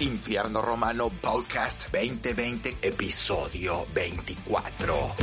Infierno 0.00 0.60
Romano 0.60 1.10
Podcast 1.10 1.88
2020, 1.90 2.76
episodio 2.78 3.84
24. 3.92 5.14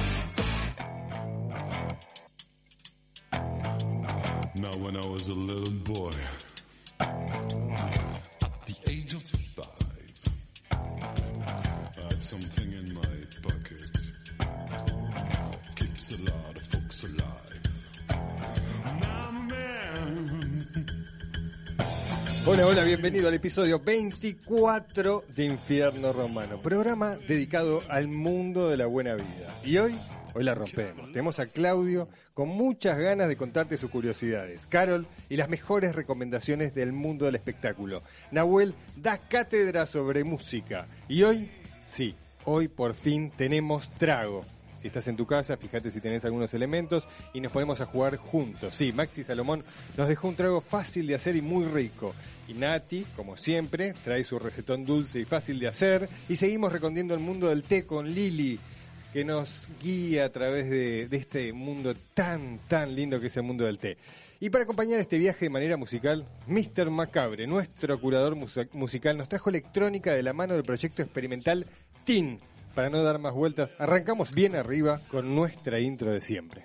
Now, 4.57 4.75
when 4.79 4.97
I 4.97 5.05
was 5.07 5.29
a 5.29 5.33
little 5.33 5.71
boy, 5.71 6.11
Hola, 22.55 22.67
hola, 22.67 22.83
bienvenido 22.85 23.27
al 23.27 23.33
episodio 23.33 23.81
24 23.81 25.25
de 25.35 25.43
Infierno 25.43 26.13
Romano, 26.13 26.61
programa 26.61 27.17
dedicado 27.27 27.81
al 27.89 28.07
mundo 28.07 28.69
de 28.69 28.77
la 28.77 28.85
buena 28.85 29.15
vida. 29.15 29.53
Y 29.65 29.77
hoy, 29.77 29.93
hoy 30.33 30.45
la 30.45 30.55
rompemos. 30.55 31.11
Tenemos 31.11 31.37
a 31.39 31.47
Claudio 31.47 32.07
con 32.33 32.47
muchas 32.47 32.97
ganas 32.97 33.27
de 33.27 33.35
contarte 33.35 33.75
sus 33.75 33.91
curiosidades, 33.91 34.67
Carol 34.67 35.05
y 35.27 35.35
las 35.35 35.49
mejores 35.49 35.93
recomendaciones 35.95 36.73
del 36.73 36.93
mundo 36.93 37.25
del 37.25 37.35
espectáculo. 37.35 38.03
Nahuel 38.31 38.73
da 38.95 39.17
cátedra 39.17 39.85
sobre 39.85 40.23
música. 40.23 40.87
Y 41.09 41.23
hoy, 41.23 41.51
sí, 41.87 42.15
hoy 42.45 42.69
por 42.69 42.93
fin 42.93 43.33
tenemos 43.35 43.89
trago. 43.97 44.45
Si 44.85 44.87
estás 44.87 45.07
en 45.07 45.17
tu 45.17 45.25
casa, 45.25 45.57
fíjate 45.57 45.89
si 45.89 45.99
tenés 45.99 46.23
algunos 46.23 46.53
elementos 46.53 47.07
y 47.33 47.41
nos 47.41 47.51
ponemos 47.51 47.81
a 47.81 47.87
jugar 47.87 48.17
juntos. 48.17 48.75
Sí, 48.75 48.93
Maxi 48.93 49.23
Salomón 49.23 49.65
nos 49.97 50.07
dejó 50.07 50.27
un 50.27 50.35
trago 50.35 50.61
fácil 50.61 51.07
de 51.07 51.15
hacer 51.15 51.35
y 51.35 51.41
muy 51.41 51.65
rico. 51.65 52.13
Y 52.47 52.53
Nati, 52.53 53.05
como 53.15 53.37
siempre, 53.37 53.93
trae 54.03 54.23
su 54.23 54.37
recetón 54.37 54.85
dulce 54.85 55.19
y 55.19 55.25
fácil 55.25 55.59
de 55.59 55.67
hacer. 55.67 56.07
Y 56.29 56.35
seguimos 56.35 56.71
recorriendo 56.71 57.13
el 57.13 57.19
mundo 57.19 57.49
del 57.49 57.63
té 57.63 57.85
con 57.85 58.09
Lili, 58.13 58.59
que 59.11 59.25
nos 59.25 59.67
guía 59.81 60.25
a 60.25 60.29
través 60.29 60.69
de, 60.69 61.07
este 61.11 61.53
mundo 61.53 61.95
tan, 62.13 62.59
tan 62.67 62.93
lindo 62.93 63.19
que 63.19 63.27
es 63.27 63.37
el 63.37 63.43
mundo 63.43 63.65
del 63.65 63.79
té. 63.79 63.97
Y 64.39 64.49
para 64.49 64.65
acompañar 64.65 64.99
este 64.99 65.17
viaje 65.17 65.45
de 65.45 65.49
manera 65.49 65.77
musical, 65.77 66.27
Mr. 66.47 66.89
Macabre, 66.89 67.47
nuestro 67.47 67.99
curador 67.99 68.35
musical, 68.73 69.17
nos 69.17 69.29
trajo 69.29 69.49
electrónica 69.49 70.13
de 70.13 70.21
la 70.21 70.33
mano 70.33 70.53
del 70.53 70.63
proyecto 70.63 71.01
experimental 71.01 71.65
TIN. 72.03 72.39
Para 72.75 72.89
no 72.89 73.01
dar 73.01 73.17
más 73.17 73.33
vueltas, 73.33 73.73
arrancamos 73.79 74.33
bien 74.33 74.55
arriba 74.55 74.99
con 75.07 75.33
nuestra 75.33 75.79
intro 75.79 76.11
de 76.11 76.19
siempre. 76.19 76.63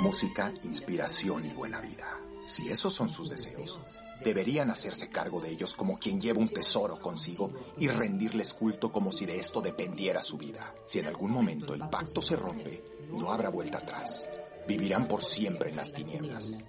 Música, 0.00 0.52
inspiración 0.62 1.46
y 1.46 1.54
buena 1.54 1.80
vida. 1.80 2.20
Si 2.46 2.68
esos 2.68 2.92
son 2.92 3.08
sus 3.08 3.30
deseos, 3.30 3.80
deberían 4.22 4.70
hacerse 4.70 5.08
cargo 5.08 5.40
de 5.40 5.50
ellos 5.50 5.74
como 5.74 5.96
quien 5.96 6.20
lleva 6.20 6.38
un 6.38 6.50
tesoro 6.50 7.00
consigo 7.00 7.50
y 7.78 7.88
rendirles 7.88 8.52
culto 8.52 8.92
como 8.92 9.10
si 9.10 9.24
de 9.24 9.38
esto 9.38 9.62
dependiera 9.62 10.22
su 10.22 10.36
vida. 10.36 10.74
Si 10.86 10.98
en 10.98 11.06
algún 11.06 11.30
momento 11.30 11.72
el 11.72 11.88
pacto 11.88 12.20
se 12.20 12.36
rompe, 12.36 12.84
no 13.10 13.32
habrá 13.32 13.48
vuelta 13.48 13.78
atrás. 13.78 14.28
Vivirán 14.68 15.08
por 15.08 15.24
siempre 15.24 15.70
en 15.70 15.76
las 15.76 15.92
tinieblas. 15.94 16.62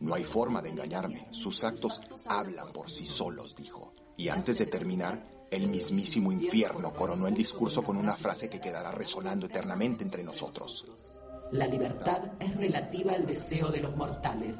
No 0.00 0.14
hay 0.14 0.24
forma 0.24 0.60
de 0.60 0.70
engañarme. 0.70 1.28
Sus 1.30 1.62
actos 1.62 2.00
hablan 2.26 2.72
por 2.72 2.90
sí 2.90 3.06
solos, 3.06 3.54
dijo. 3.54 3.94
Y 4.16 4.28
antes 4.28 4.58
de 4.58 4.66
terminar, 4.66 5.46
el 5.52 5.68
mismísimo 5.68 6.32
infierno 6.32 6.92
coronó 6.92 7.28
el 7.28 7.34
discurso 7.34 7.84
con 7.84 7.96
una 7.96 8.16
frase 8.16 8.50
que 8.50 8.60
quedará 8.60 8.90
resonando 8.90 9.46
eternamente 9.46 10.02
entre 10.02 10.24
nosotros. 10.24 10.84
La 11.52 11.66
libertad 11.66 12.22
es 12.40 12.56
relativa 12.56 13.12
al 13.12 13.26
deseo 13.26 13.68
de 13.68 13.82
los 13.82 13.94
mortales. 13.94 14.56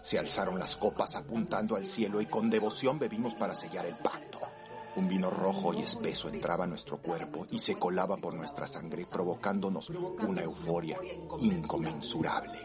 Se 0.00 0.20
alzaron 0.20 0.60
las 0.60 0.76
copas 0.76 1.16
apuntando 1.16 1.74
al 1.74 1.84
cielo 1.84 2.20
y 2.20 2.26
con 2.26 2.48
devoción 2.48 2.96
bebimos 2.96 3.34
para 3.34 3.56
sellar 3.56 3.86
el 3.86 3.96
pacto. 3.96 4.38
Un 4.94 5.08
vino 5.08 5.30
rojo 5.30 5.74
y 5.74 5.82
espeso 5.82 6.28
entraba 6.28 6.62
a 6.62 6.68
nuestro 6.68 6.98
cuerpo 7.02 7.44
y 7.50 7.58
se 7.58 7.74
colaba 7.74 8.18
por 8.18 8.34
nuestra 8.34 8.68
sangre 8.68 9.04
provocándonos 9.04 9.90
una 9.90 10.42
euforia 10.42 10.98
inconmensurable. 11.40 12.60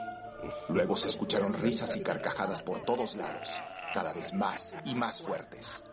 Luego 0.70 0.96
se 0.96 1.08
escucharon 1.08 1.54
risas 1.54 1.96
y 1.96 2.02
carcajadas 2.02 2.62
por 2.62 2.82
todos 2.86 3.16
lados, 3.16 3.50
cada 3.92 4.14
vez 4.14 4.34
más 4.34 4.76
y 4.86 4.94
más 4.94 5.24
fuertes. 5.24 5.84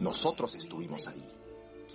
Nosotros 0.00 0.56
estuvimos 0.56 1.06
ahí. 1.06 1.32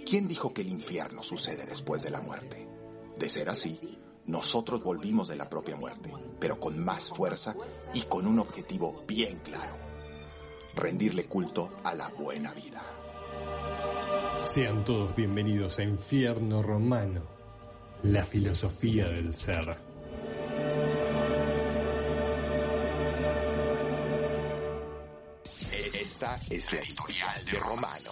¿Quién 0.05 0.29
dijo 0.29 0.53
que 0.53 0.61
el 0.61 0.69
infierno 0.69 1.21
sucede 1.23 1.65
después 1.65 2.03
de 2.03 2.11
la 2.11 2.21
muerte? 2.21 2.69
De 3.17 3.29
ser 3.29 3.49
así, 3.49 3.94
nosotros 4.27 4.83
volvimos 4.83 5.27
de 5.27 5.35
la 5.35 5.49
propia 5.49 5.75
muerte, 5.75 6.11
pero 6.39 6.59
con 6.59 6.83
más 6.83 7.09
fuerza 7.09 7.55
y 7.93 8.03
con 8.03 8.25
un 8.25 8.39
objetivo 8.39 9.03
bien 9.07 9.39
claro. 9.39 9.75
Rendirle 10.73 11.25
culto 11.25 11.71
a 11.83 11.93
la 11.93 12.09
buena 12.09 12.53
vida. 12.53 12.81
Sean 14.41 14.83
todos 14.83 15.15
bienvenidos 15.15 15.79
a 15.79 15.83
Infierno 15.83 16.61
Romano, 16.61 17.21
la 18.03 18.25
filosofía 18.25 19.07
del 19.07 19.33
ser. 19.33 19.77
Esta 25.93 26.39
es 26.49 26.73
la 26.73 26.79
editorial 26.79 27.45
de 27.45 27.59
Romano. 27.59 28.11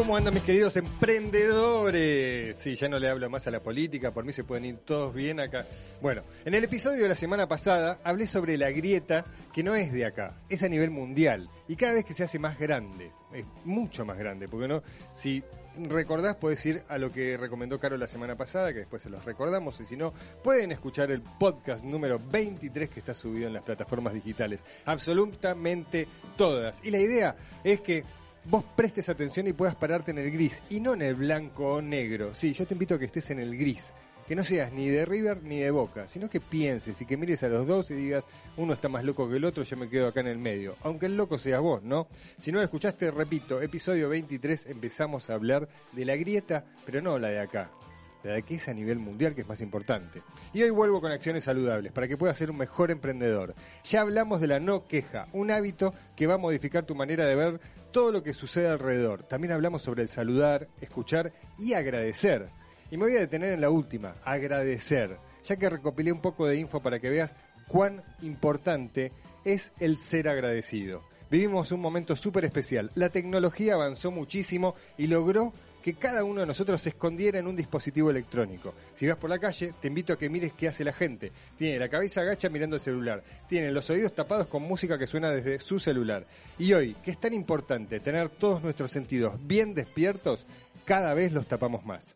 ¿Cómo 0.00 0.16
andan 0.16 0.32
mis 0.32 0.44
queridos 0.44 0.78
emprendedores? 0.78 2.56
Sí, 2.56 2.74
ya 2.74 2.88
no 2.88 2.98
le 2.98 3.10
hablo 3.10 3.28
más 3.28 3.46
a 3.46 3.50
la 3.50 3.62
política, 3.62 4.14
por 4.14 4.24
mí 4.24 4.32
se 4.32 4.44
pueden 4.44 4.64
ir 4.64 4.78
todos 4.78 5.14
bien 5.14 5.40
acá. 5.40 5.66
Bueno, 6.00 6.22
en 6.42 6.54
el 6.54 6.64
episodio 6.64 7.02
de 7.02 7.08
la 7.10 7.14
semana 7.14 7.46
pasada 7.46 7.98
hablé 8.02 8.26
sobre 8.26 8.56
la 8.56 8.70
grieta 8.70 9.26
que 9.52 9.62
no 9.62 9.74
es 9.74 9.92
de 9.92 10.06
acá, 10.06 10.40
es 10.48 10.62
a 10.62 10.70
nivel 10.70 10.90
mundial 10.90 11.50
y 11.68 11.76
cada 11.76 11.92
vez 11.92 12.06
que 12.06 12.14
se 12.14 12.24
hace 12.24 12.38
más 12.38 12.58
grande, 12.58 13.12
es 13.34 13.44
mucho 13.66 14.06
más 14.06 14.16
grande, 14.16 14.48
porque 14.48 14.68
no, 14.68 14.82
si 15.12 15.44
recordás 15.76 16.36
puedes 16.36 16.64
ir 16.64 16.82
a 16.88 16.96
lo 16.96 17.12
que 17.12 17.36
recomendó 17.36 17.78
Caro 17.78 17.98
la 17.98 18.06
semana 18.06 18.36
pasada, 18.36 18.72
que 18.72 18.80
después 18.80 19.02
se 19.02 19.10
los 19.10 19.22
recordamos, 19.26 19.78
y 19.80 19.84
si 19.84 19.98
no, 19.98 20.14
pueden 20.42 20.72
escuchar 20.72 21.10
el 21.10 21.20
podcast 21.20 21.84
número 21.84 22.18
23 22.18 22.88
que 22.88 23.00
está 23.00 23.12
subido 23.12 23.48
en 23.48 23.52
las 23.52 23.64
plataformas 23.64 24.14
digitales, 24.14 24.60
absolutamente 24.86 26.08
todas. 26.38 26.80
Y 26.82 26.90
la 26.90 26.98
idea 27.00 27.36
es 27.62 27.82
que 27.82 28.02
vos 28.44 28.64
prestes 28.76 29.08
atención 29.08 29.46
y 29.46 29.52
puedas 29.52 29.74
pararte 29.74 30.10
en 30.10 30.18
el 30.18 30.30
gris 30.30 30.62
y 30.70 30.80
no 30.80 30.94
en 30.94 31.02
el 31.02 31.14
blanco 31.14 31.74
o 31.74 31.82
negro. 31.82 32.34
Sí, 32.34 32.52
yo 32.52 32.66
te 32.66 32.74
invito 32.74 32.94
a 32.94 32.98
que 32.98 33.04
estés 33.06 33.30
en 33.30 33.40
el 33.40 33.56
gris. 33.56 33.92
Que 34.26 34.36
no 34.36 34.44
seas 34.44 34.72
ni 34.72 34.88
de 34.88 35.04
River 35.04 35.42
ni 35.42 35.58
de 35.58 35.72
Boca, 35.72 36.06
sino 36.06 36.30
que 36.30 36.38
pienses 36.38 37.00
y 37.00 37.04
que 37.04 37.16
mires 37.16 37.42
a 37.42 37.48
los 37.48 37.66
dos 37.66 37.90
y 37.90 37.94
digas, 37.94 38.24
uno 38.56 38.74
está 38.74 38.88
más 38.88 39.02
loco 39.02 39.28
que 39.28 39.36
el 39.36 39.44
otro, 39.44 39.64
yo 39.64 39.76
me 39.76 39.88
quedo 39.88 40.06
acá 40.06 40.20
en 40.20 40.28
el 40.28 40.38
medio. 40.38 40.76
Aunque 40.82 41.06
el 41.06 41.16
loco 41.16 41.36
seas 41.36 41.60
vos, 41.60 41.82
¿no? 41.82 42.06
Si 42.38 42.52
no 42.52 42.58
lo 42.58 42.64
escuchaste, 42.64 43.10
repito, 43.10 43.60
episodio 43.60 44.08
23 44.08 44.66
empezamos 44.66 45.28
a 45.30 45.34
hablar 45.34 45.68
de 45.90 46.04
la 46.04 46.14
grieta, 46.14 46.64
pero 46.86 47.02
no 47.02 47.18
la 47.18 47.30
de 47.30 47.40
acá. 47.40 47.72
La 48.22 48.34
de 48.34 48.42
que 48.42 48.56
es 48.56 48.68
a 48.68 48.74
nivel 48.74 48.98
mundial, 48.98 49.34
que 49.34 49.40
es 49.40 49.48
más 49.48 49.60
importante. 49.60 50.22
Y 50.52 50.62
hoy 50.62 50.70
vuelvo 50.70 51.00
con 51.00 51.10
acciones 51.10 51.44
saludables, 51.44 51.92
para 51.92 52.06
que 52.06 52.16
puedas 52.16 52.36
ser 52.36 52.50
un 52.50 52.58
mejor 52.58 52.90
emprendedor. 52.90 53.54
Ya 53.84 54.02
hablamos 54.02 54.40
de 54.40 54.46
la 54.46 54.60
no 54.60 54.86
queja, 54.86 55.28
un 55.32 55.50
hábito 55.50 55.94
que 56.16 56.26
va 56.26 56.34
a 56.34 56.38
modificar 56.38 56.84
tu 56.84 56.94
manera 56.94 57.24
de 57.24 57.34
ver 57.34 57.60
todo 57.92 58.12
lo 58.12 58.22
que 58.22 58.34
sucede 58.34 58.68
alrededor. 58.68 59.22
También 59.22 59.52
hablamos 59.52 59.82
sobre 59.82 60.02
el 60.02 60.08
saludar, 60.08 60.68
escuchar 60.80 61.32
y 61.58 61.72
agradecer. 61.72 62.48
Y 62.90 62.96
me 62.96 63.04
voy 63.04 63.16
a 63.16 63.20
detener 63.20 63.52
en 63.52 63.60
la 63.60 63.70
última, 63.70 64.16
agradecer, 64.24 65.16
ya 65.44 65.56
que 65.56 65.70
recopilé 65.70 66.12
un 66.12 66.20
poco 66.20 66.46
de 66.46 66.56
info 66.56 66.80
para 66.80 66.98
que 66.98 67.08
veas 67.08 67.34
cuán 67.68 68.02
importante 68.20 69.12
es 69.44 69.72
el 69.78 69.96
ser 69.96 70.28
agradecido. 70.28 71.02
Vivimos 71.30 71.70
un 71.70 71.80
momento 71.80 72.16
súper 72.16 72.44
especial. 72.44 72.90
La 72.96 73.08
tecnología 73.08 73.74
avanzó 73.74 74.10
muchísimo 74.10 74.74
y 74.98 75.06
logró 75.06 75.52
que 75.82 75.94
cada 75.94 76.24
uno 76.24 76.40
de 76.40 76.46
nosotros 76.46 76.80
se 76.80 76.90
escondiera 76.90 77.38
en 77.38 77.46
un 77.46 77.56
dispositivo 77.56 78.10
electrónico. 78.10 78.74
Si 78.94 79.06
vas 79.06 79.16
por 79.16 79.30
la 79.30 79.38
calle, 79.38 79.74
te 79.80 79.88
invito 79.88 80.12
a 80.12 80.18
que 80.18 80.28
mires 80.28 80.52
qué 80.52 80.68
hace 80.68 80.84
la 80.84 80.92
gente. 80.92 81.32
Tiene 81.56 81.78
la 81.78 81.88
cabeza 81.88 82.20
agacha 82.20 82.48
mirando 82.48 82.76
el 82.76 82.82
celular. 82.82 83.22
Tiene 83.48 83.70
los 83.70 83.88
oídos 83.90 84.14
tapados 84.14 84.46
con 84.46 84.62
música 84.62 84.98
que 84.98 85.06
suena 85.06 85.30
desde 85.30 85.58
su 85.58 85.78
celular. 85.78 86.26
Y 86.58 86.72
hoy, 86.72 86.94
que 87.02 87.10
es 87.10 87.20
tan 87.20 87.32
importante 87.32 88.00
tener 88.00 88.28
todos 88.28 88.62
nuestros 88.62 88.90
sentidos 88.90 89.34
bien 89.46 89.74
despiertos, 89.74 90.46
cada 90.84 91.14
vez 91.14 91.32
los 91.32 91.46
tapamos 91.46 91.84
más. 91.84 92.14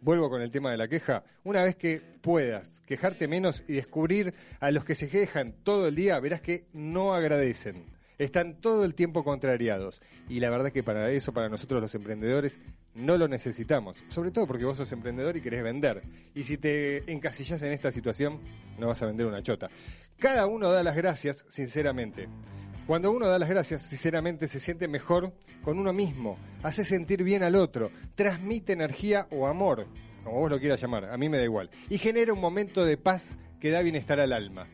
Vuelvo 0.00 0.30
con 0.30 0.42
el 0.42 0.50
tema 0.50 0.70
de 0.70 0.76
la 0.76 0.88
queja. 0.88 1.24
Una 1.44 1.62
vez 1.62 1.76
que 1.76 2.00
puedas 2.20 2.82
quejarte 2.86 3.28
menos 3.28 3.62
y 3.68 3.74
descubrir 3.74 4.34
a 4.60 4.70
los 4.70 4.84
que 4.84 4.94
se 4.94 5.08
quejan 5.08 5.54
todo 5.62 5.88
el 5.88 5.94
día, 5.94 6.18
verás 6.20 6.40
que 6.40 6.66
no 6.72 7.14
agradecen. 7.14 7.86
Están 8.22 8.60
todo 8.60 8.84
el 8.84 8.94
tiempo 8.94 9.24
contrariados. 9.24 10.00
Y 10.28 10.38
la 10.38 10.48
verdad 10.48 10.70
que 10.70 10.84
para 10.84 11.10
eso, 11.10 11.32
para 11.32 11.48
nosotros 11.48 11.82
los 11.82 11.92
emprendedores, 11.96 12.60
no 12.94 13.16
lo 13.16 13.26
necesitamos. 13.26 13.98
Sobre 14.08 14.30
todo 14.30 14.46
porque 14.46 14.64
vos 14.64 14.76
sos 14.76 14.92
emprendedor 14.92 15.36
y 15.36 15.40
querés 15.40 15.64
vender. 15.64 16.02
Y 16.32 16.44
si 16.44 16.56
te 16.56 17.10
encasillas 17.10 17.60
en 17.64 17.72
esta 17.72 17.90
situación, 17.90 18.38
no 18.78 18.86
vas 18.86 19.02
a 19.02 19.06
vender 19.06 19.26
una 19.26 19.42
chota. 19.42 19.68
Cada 20.20 20.46
uno 20.46 20.70
da 20.70 20.84
las 20.84 20.94
gracias, 20.94 21.44
sinceramente. 21.48 22.28
Cuando 22.86 23.10
uno 23.10 23.26
da 23.26 23.40
las 23.40 23.48
gracias, 23.48 23.82
sinceramente 23.82 24.46
se 24.46 24.60
siente 24.60 24.86
mejor 24.86 25.32
con 25.62 25.80
uno 25.80 25.92
mismo, 25.92 26.38
hace 26.62 26.84
sentir 26.84 27.24
bien 27.24 27.42
al 27.42 27.56
otro, 27.56 27.90
transmite 28.14 28.72
energía 28.72 29.26
o 29.30 29.48
amor, 29.48 29.86
como 30.22 30.40
vos 30.40 30.50
lo 30.50 30.58
quieras 30.58 30.80
llamar, 30.80 31.06
a 31.06 31.16
mí 31.16 31.28
me 31.28 31.38
da 31.38 31.44
igual, 31.44 31.70
y 31.88 31.98
genera 31.98 32.32
un 32.32 32.40
momento 32.40 32.84
de 32.84 32.96
paz 32.96 33.24
que 33.60 33.70
da 33.70 33.82
bienestar 33.82 34.18
al 34.18 34.32
alma. 34.32 34.66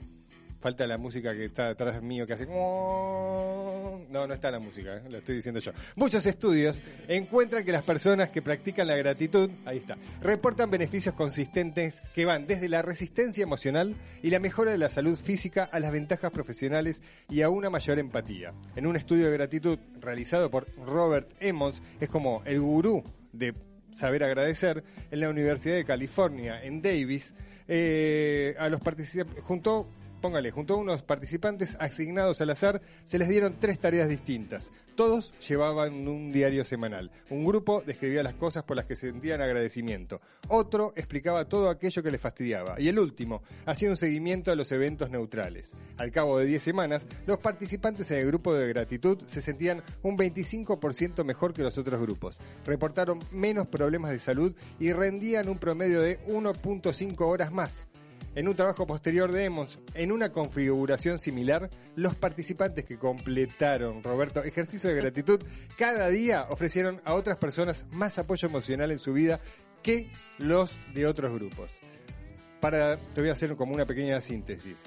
Falta 0.60 0.86
la 0.86 0.98
música 0.98 1.32
que 1.34 1.44
está 1.44 1.68
atrás 1.68 2.02
mío 2.02 2.26
que 2.26 2.32
hace... 2.32 2.46
No, 2.46 4.26
no 4.26 4.34
está 4.34 4.50
la 4.50 4.58
música, 4.58 4.96
¿eh? 4.96 5.02
lo 5.08 5.18
estoy 5.18 5.36
diciendo 5.36 5.60
yo. 5.60 5.72
Muchos 5.94 6.26
estudios 6.26 6.80
encuentran 7.06 7.64
que 7.64 7.70
las 7.70 7.84
personas 7.84 8.30
que 8.30 8.42
practican 8.42 8.86
la 8.86 8.96
gratitud, 8.96 9.50
ahí 9.66 9.78
está, 9.78 9.96
reportan 10.20 10.70
beneficios 10.70 11.14
consistentes 11.14 12.02
que 12.14 12.24
van 12.24 12.46
desde 12.46 12.68
la 12.68 12.82
resistencia 12.82 13.42
emocional 13.42 13.94
y 14.22 14.30
la 14.30 14.40
mejora 14.40 14.72
de 14.72 14.78
la 14.78 14.88
salud 14.88 15.16
física 15.16 15.64
a 15.64 15.78
las 15.78 15.92
ventajas 15.92 16.32
profesionales 16.32 17.02
y 17.28 17.42
a 17.42 17.50
una 17.50 17.70
mayor 17.70 17.98
empatía. 17.98 18.52
En 18.74 18.86
un 18.86 18.96
estudio 18.96 19.26
de 19.26 19.32
gratitud 19.32 19.78
realizado 20.00 20.50
por 20.50 20.66
Robert 20.76 21.30
Emmons, 21.38 21.82
es 22.00 22.08
como 22.08 22.42
el 22.46 22.60
gurú 22.60 23.04
de 23.32 23.54
saber 23.92 24.24
agradecer, 24.24 24.84
en 25.10 25.20
la 25.20 25.30
Universidad 25.30 25.76
de 25.76 25.84
California, 25.84 26.62
en 26.62 26.82
Davis, 26.82 27.34
eh, 27.66 28.54
a 28.58 28.68
los 28.68 28.80
participantes, 28.80 29.42
junto, 29.44 29.90
póngale, 30.20 30.50
junto 30.50 30.74
a 30.74 30.78
unos 30.78 31.02
participantes 31.02 31.76
asignados 31.80 32.40
al 32.40 32.50
azar, 32.50 32.80
se 33.04 33.18
les 33.18 33.28
dieron 33.28 33.56
tres 33.58 33.78
tareas 33.78 34.08
distintas. 34.08 34.70
Todos 34.98 35.32
llevaban 35.48 36.08
un 36.08 36.32
diario 36.32 36.64
semanal. 36.64 37.12
Un 37.30 37.44
grupo 37.44 37.84
describía 37.86 38.24
las 38.24 38.34
cosas 38.34 38.64
por 38.64 38.76
las 38.76 38.84
que 38.84 38.96
sentían 38.96 39.40
agradecimiento. 39.40 40.20
Otro 40.48 40.92
explicaba 40.96 41.44
todo 41.44 41.70
aquello 41.70 42.02
que 42.02 42.10
les 42.10 42.20
fastidiaba. 42.20 42.80
Y 42.80 42.88
el 42.88 42.98
último 42.98 43.44
hacía 43.64 43.90
un 43.90 43.96
seguimiento 43.96 44.50
a 44.50 44.56
los 44.56 44.72
eventos 44.72 45.08
neutrales. 45.08 45.70
Al 45.98 46.10
cabo 46.10 46.38
de 46.38 46.46
10 46.46 46.60
semanas, 46.60 47.06
los 47.26 47.38
participantes 47.38 48.10
en 48.10 48.18
el 48.18 48.26
grupo 48.26 48.52
de 48.54 48.66
gratitud 48.66 49.22
se 49.26 49.40
sentían 49.40 49.84
un 50.02 50.18
25% 50.18 51.22
mejor 51.22 51.52
que 51.52 51.62
los 51.62 51.78
otros 51.78 52.00
grupos. 52.00 52.36
Reportaron 52.64 53.20
menos 53.30 53.68
problemas 53.68 54.10
de 54.10 54.18
salud 54.18 54.52
y 54.80 54.92
rendían 54.92 55.48
un 55.48 55.58
promedio 55.58 56.00
de 56.00 56.18
1.5 56.26 57.20
horas 57.20 57.52
más. 57.52 57.72
En 58.38 58.46
un 58.46 58.54
trabajo 58.54 58.86
posterior 58.86 59.32
de 59.32 59.50
en 59.94 60.12
una 60.12 60.30
configuración 60.30 61.18
similar, 61.18 61.70
los 61.96 62.14
participantes 62.14 62.84
que 62.84 62.96
completaron, 62.96 64.00
Roberto, 64.04 64.44
ejercicio 64.44 64.88
de 64.88 64.94
gratitud, 64.94 65.40
cada 65.76 66.08
día 66.08 66.46
ofrecieron 66.48 67.00
a 67.04 67.14
otras 67.14 67.36
personas 67.38 67.84
más 67.90 68.16
apoyo 68.16 68.46
emocional 68.46 68.92
en 68.92 69.00
su 69.00 69.12
vida 69.12 69.40
que 69.82 70.12
los 70.38 70.78
de 70.94 71.08
otros 71.08 71.34
grupos. 71.34 71.72
Para, 72.60 72.98
te 73.12 73.22
voy 73.22 73.30
a 73.30 73.32
hacer 73.32 73.56
como 73.56 73.74
una 73.74 73.86
pequeña 73.86 74.20
síntesis. 74.20 74.78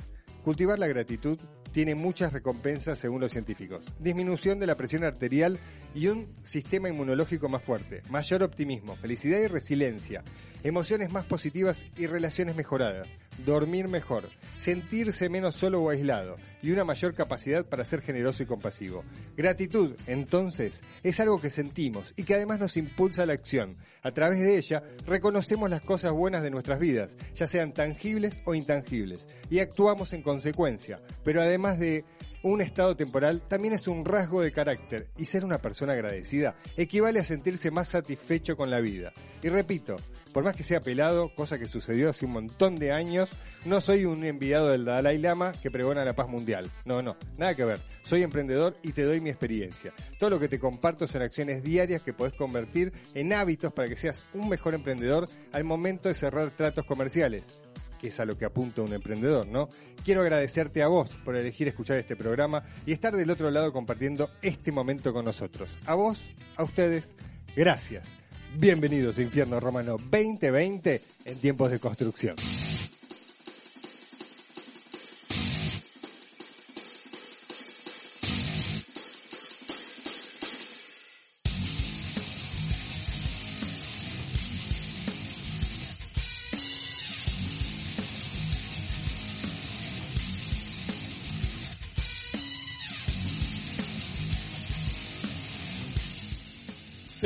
Cultivar 0.46 0.80
la 0.80 0.88
gratitud 0.88 1.38
tiene 1.74 1.94
muchas 1.94 2.32
recompensas 2.32 3.00
según 3.00 3.20
los 3.20 3.34
científicos. 3.34 3.86
Disminución 4.00 4.60
de 4.60 4.68
la 4.68 4.78
presión 4.78 5.04
arterial 5.04 5.60
y 5.94 6.08
un 6.08 6.34
sistema 6.44 6.88
inmunológico 6.88 7.50
más 7.50 7.64
fuerte, 7.64 8.02
mayor 8.10 8.44
optimismo, 8.44 8.96
felicidad 8.96 9.40
y 9.40 9.48
resiliencia, 9.48 10.24
emociones 10.64 11.12
más 11.12 11.26
positivas 11.26 11.84
y 11.98 12.08
relaciones 12.08 12.56
mejoradas, 12.56 13.08
dormir 13.46 13.88
mejor, 13.88 14.30
sentirse 14.58 15.30
menos 15.30 15.56
solo 15.56 15.82
o 15.82 15.90
aislado 15.90 16.38
y 16.62 16.72
una 16.72 16.86
mayor 16.86 17.14
capacidad 17.14 17.66
para 17.66 17.86
ser 17.86 18.02
generoso 18.02 18.44
y 18.44 18.46
compasivo. 18.46 19.04
Gratitud, 19.36 19.96
entonces, 20.08 20.82
es 21.04 21.20
algo 21.20 21.42
que 21.42 21.50
sentimos 21.50 22.14
y 22.16 22.24
que 22.24 22.36
además 22.36 22.60
nos 22.60 22.78
impulsa 22.78 23.24
a 23.24 23.26
la 23.26 23.34
acción. 23.34 23.76
A 24.04 24.12
través 24.12 24.40
de 24.40 24.58
ella 24.58 24.84
reconocemos 25.06 25.70
las 25.70 25.82
cosas 25.82 26.12
buenas 26.12 26.44
de 26.44 26.52
nuestras 26.52 26.80
vidas, 26.80 27.16
ya 27.36 27.48
sean 27.48 27.74
tangibles 27.74 28.42
o 28.46 28.54
intangibles, 28.56 29.28
y 29.50 29.60
actuamos 29.60 30.14
en 30.14 30.22
consecuencia. 30.22 31.02
Pero 31.24 31.42
además 31.42 31.80
de 31.80 32.06
un 32.44 32.62
estado 32.62 32.96
temporal, 32.96 33.42
también 33.48 33.74
es 33.74 33.88
un 33.88 34.04
rasgo 34.04 34.42
de 34.42 34.52
carácter, 34.52 35.10
y 35.18 35.26
ser 35.26 35.46
una 35.46 35.60
persona 35.60 35.94
agradecida 35.94 36.56
equivale 36.78 37.20
a 37.20 37.24
sentirse 37.24 37.72
más 37.72 37.90
satisfecho 37.90 38.58
con 38.58 38.70
la 38.70 38.80
vida. 38.80 39.14
Y 39.44 39.50
repito, 39.50 39.96
por 40.34 40.44
más 40.44 40.56
que 40.56 40.64
sea 40.64 40.82
pelado, 40.82 41.34
cosa 41.36 41.60
que 41.60 41.68
sucedió 41.68 42.10
hace 42.10 42.26
un 42.26 42.34
montón 42.34 42.76
de 42.76 42.92
años, 42.92 43.30
no 43.66 43.82
soy 43.82 44.06
un 44.06 44.24
enviado 44.24 44.70
del 44.70 44.86
Dalai 44.86 45.18
Lama 45.18 45.52
que 45.52 45.70
pregona 45.70 46.06
la 46.06 46.14
paz 46.14 46.28
mundial. 46.28 46.70
No, 46.86 47.02
no, 47.02 47.18
nada 47.38 47.56
que 47.56 47.66
ver. 47.66 47.80
Soy 48.04 48.24
emprendedor 48.24 48.76
y 48.82 48.94
te 48.94 49.04
doy 49.04 49.22
mi 49.22 49.30
experiencia. 49.30 49.94
Todo 50.20 50.32
lo 50.32 50.40
que 50.40 50.48
te 50.48 50.60
comparto 50.60 51.08
son 51.08 51.22
acciones 51.22 51.64
diarias 51.64 52.02
que 52.02 52.14
podés 52.14 52.34
convertir 52.34 52.92
en 53.14 53.34
hábitos 53.34 53.74
para 53.74 53.88
que 53.88 53.98
seas 53.98 54.24
un 54.34 54.50
mejor 54.50 54.74
emprendedor 54.74 55.30
al 55.52 55.64
momento 55.64 56.10
de 56.10 56.16
cerrar 56.16 56.52
tratos 56.52 56.86
comerciales 56.86 57.62
que 58.00 58.08
es 58.08 58.20
a 58.20 58.26
lo 58.26 58.36
que 58.36 58.46
apunta 58.46 58.82
un 58.82 58.94
emprendedor, 58.94 59.48
¿no? 59.48 59.70
Quiero 60.04 60.22
agradecerte 60.22 60.82
a 60.82 60.88
vos 60.88 61.12
por 61.24 61.36
elegir 61.36 61.68
escuchar 61.68 61.98
este 61.98 62.16
programa 62.16 62.64
y 62.84 62.94
estar 62.94 63.16
del 63.16 63.30
otro 63.30 63.52
lado 63.52 63.72
compartiendo 63.72 64.32
este 64.42 64.72
momento 64.72 65.14
con 65.14 65.24
nosotros. 65.24 65.70
A 65.86 65.94
vos, 65.94 66.20
a 66.56 66.64
ustedes, 66.64 67.14
gracias. 67.56 68.21
Bienvenidos 68.56 69.18
a 69.18 69.22
Infierno 69.22 69.60
Romano 69.60 69.98
2020 69.98 71.02
en 71.26 71.40
tiempos 71.40 71.72
de 71.72 71.80
construcción. 71.80 72.36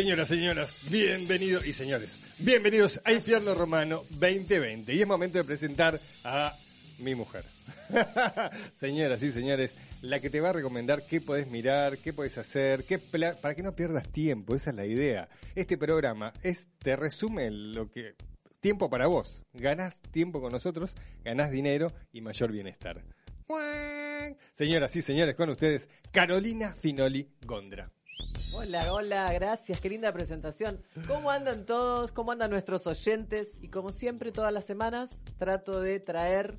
Señoras, 0.06 0.28
señoras, 0.28 0.78
bienvenidos 0.88 1.66
y 1.66 1.74
señores, 1.74 2.20
bienvenidos 2.38 3.02
a 3.06 3.12
Infierno 3.12 3.56
Romano 3.56 4.04
2020. 4.12 4.94
Y 4.94 5.02
es 5.02 5.08
momento 5.08 5.40
de 5.40 5.44
presentar 5.44 6.00
a 6.24 6.56
mi 7.00 7.16
mujer. 7.16 7.44
Señoras 8.76 9.24
y 9.24 9.32
señores, 9.32 9.74
la 10.04 10.20
que 10.20 10.30
te 10.30 10.42
va 10.42 10.52
a 10.52 10.54
recomendar 10.54 11.08
qué 11.08 11.22
podés 11.22 11.48
mirar, 11.48 11.98
qué 11.98 12.14
podés 12.14 12.38
hacer, 12.38 12.84
qué 12.84 13.00
para 13.00 13.56
que 13.56 13.64
no 13.64 13.76
pierdas 13.76 14.08
tiempo, 14.10 14.54
esa 14.54 14.70
es 14.70 14.76
la 14.76 14.86
idea. 14.86 15.28
Este 15.56 15.76
programa 15.76 16.34
te 16.84 16.96
resume 16.96 17.50
lo 17.50 17.90
que 17.90 18.14
tiempo 18.60 18.92
para 18.92 19.08
vos. 19.08 19.42
Ganás 19.54 20.00
tiempo 20.12 20.40
con 20.40 20.52
nosotros, 20.52 20.94
ganás 21.24 21.50
dinero 21.50 21.92
y 22.14 22.22
mayor 22.22 22.52
bienestar. 22.52 23.04
Señoras 24.54 24.96
y 24.96 25.02
señores, 25.02 25.34
con 25.34 25.50
ustedes, 25.50 25.90
Carolina 26.12 26.76
Finoli 26.78 27.28
Gondra. 27.44 27.95
Hola, 28.54 28.94
hola, 28.94 29.34
gracias, 29.34 29.82
qué 29.82 29.90
linda 29.90 30.14
presentación. 30.14 30.82
¿Cómo 31.08 31.30
andan 31.30 31.66
todos? 31.66 32.12
¿Cómo 32.12 32.32
andan 32.32 32.52
nuestros 32.52 32.88
oyentes? 32.88 33.50
Y 33.62 33.68
como 33.68 33.92
siempre, 33.92 34.32
todas 34.32 34.54
las 34.54 34.66
semanas 34.66 35.12
trato 35.38 35.82
de 35.82 36.00
traer, 36.00 36.58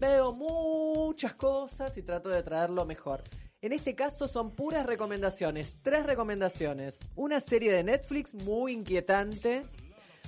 veo 0.00 0.32
muchas 0.32 1.34
cosas 1.34 1.96
y 1.96 2.02
trato 2.02 2.30
de 2.30 2.42
traer 2.42 2.70
lo 2.70 2.84
mejor. 2.84 3.22
En 3.62 3.72
este 3.72 3.94
caso 3.94 4.28
son 4.28 4.50
puras 4.54 4.86
recomendaciones, 4.86 5.76
tres 5.82 6.04
recomendaciones. 6.04 6.98
Una 7.14 7.40
serie 7.40 7.72
de 7.72 7.84
Netflix 7.84 8.34
muy 8.34 8.72
inquietante, 8.72 9.62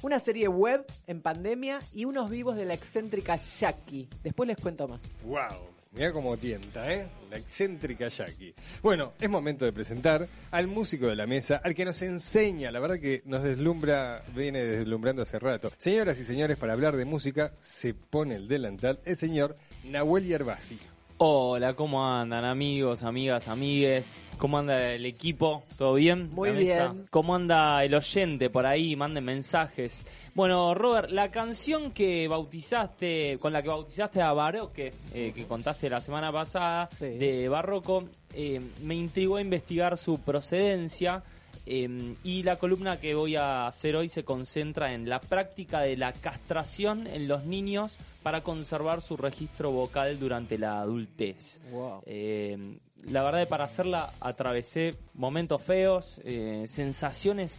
una 0.02 0.20
serie 0.20 0.48
web 0.48 0.86
en 1.06 1.20
pandemia 1.20 1.80
y 1.92 2.04
unos 2.04 2.30
vivos 2.30 2.56
de 2.56 2.64
la 2.64 2.74
excéntrica 2.74 3.36
Jackie. 3.36 4.08
Después 4.22 4.46
les 4.46 4.56
cuento 4.56 4.88
más. 4.88 5.02
¡Wow! 5.24 5.77
Mira 5.98 6.12
cómo 6.12 6.36
tienta, 6.36 6.94
¿eh? 6.94 7.08
La 7.28 7.38
excéntrica 7.38 8.06
Jackie. 8.06 8.54
Bueno, 8.82 9.14
es 9.20 9.28
momento 9.28 9.64
de 9.64 9.72
presentar 9.72 10.28
al 10.52 10.68
músico 10.68 11.08
de 11.08 11.16
la 11.16 11.26
mesa, 11.26 11.56
al 11.56 11.74
que 11.74 11.84
nos 11.84 12.00
enseña, 12.02 12.70
la 12.70 12.78
verdad 12.78 13.00
que 13.00 13.22
nos 13.24 13.42
deslumbra, 13.42 14.22
viene 14.32 14.62
deslumbrando 14.62 15.22
hace 15.22 15.40
rato. 15.40 15.72
Señoras 15.76 16.20
y 16.20 16.24
señores, 16.24 16.56
para 16.56 16.74
hablar 16.74 16.96
de 16.96 17.04
música, 17.04 17.52
se 17.60 17.94
pone 17.94 18.36
el 18.36 18.46
delantal 18.46 19.00
el 19.04 19.16
señor 19.16 19.56
Nahuel 19.82 20.24
Yerbasi. 20.24 20.78
Hola, 21.20 21.74
¿cómo 21.74 22.06
andan 22.06 22.44
amigos, 22.44 23.02
amigas, 23.02 23.48
amigues? 23.48 24.16
¿Cómo 24.38 24.58
anda 24.58 24.92
el 24.92 25.04
equipo? 25.04 25.64
¿Todo 25.76 25.94
bien? 25.94 26.30
Muy 26.32 26.52
bien. 26.52 27.06
¿Cómo 27.10 27.34
anda 27.34 27.82
el 27.82 27.92
oyente 27.92 28.50
por 28.50 28.64
ahí? 28.66 28.94
Manden 28.94 29.24
mensajes. 29.24 30.06
Bueno, 30.34 30.74
Robert, 30.74 31.10
la 31.10 31.32
canción 31.32 31.90
que 31.90 32.28
bautizaste, 32.28 33.36
con 33.40 33.52
la 33.52 33.62
que 33.62 33.68
bautizaste 33.68 34.22
a 34.22 34.32
Baroque, 34.32 34.92
eh, 35.12 35.32
que 35.34 35.44
contaste 35.44 35.90
la 35.90 36.00
semana 36.00 36.30
pasada, 36.30 36.86
Sí. 36.86 37.06
de 37.06 37.48
Barroco, 37.48 38.04
eh, 38.32 38.60
me 38.84 38.94
intrigó 38.94 39.36
a 39.36 39.40
investigar 39.40 39.96
su 39.98 40.18
procedencia. 40.20 41.22
eh, 41.70 42.14
y 42.24 42.44
la 42.44 42.56
columna 42.56 42.98
que 42.98 43.14
voy 43.14 43.36
a 43.36 43.66
hacer 43.66 43.94
hoy 43.94 44.08
se 44.08 44.24
concentra 44.24 44.94
en 44.94 45.06
la 45.06 45.18
práctica 45.18 45.80
de 45.80 45.98
la 45.98 46.14
castración 46.14 47.06
en 47.06 47.28
los 47.28 47.44
niños 47.44 47.98
para 48.28 48.42
conservar 48.42 49.00
su 49.00 49.16
registro 49.16 49.70
vocal 49.70 50.18
durante 50.20 50.58
la 50.58 50.80
adultez. 50.82 51.58
Wow. 51.72 52.02
Eh, 52.04 52.78
la 53.04 53.22
verdad 53.22 53.40
que 53.40 53.46
para 53.46 53.64
hacerla 53.64 54.12
atravesé 54.20 54.96
momentos 55.14 55.62
feos, 55.62 56.20
eh, 56.24 56.66
sensaciones 56.68 57.58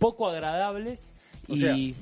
poco 0.00 0.26
agradables 0.28 1.12
O 1.48 1.54
y 1.54 1.58
sea, 1.58 1.74
sí. 1.76 1.94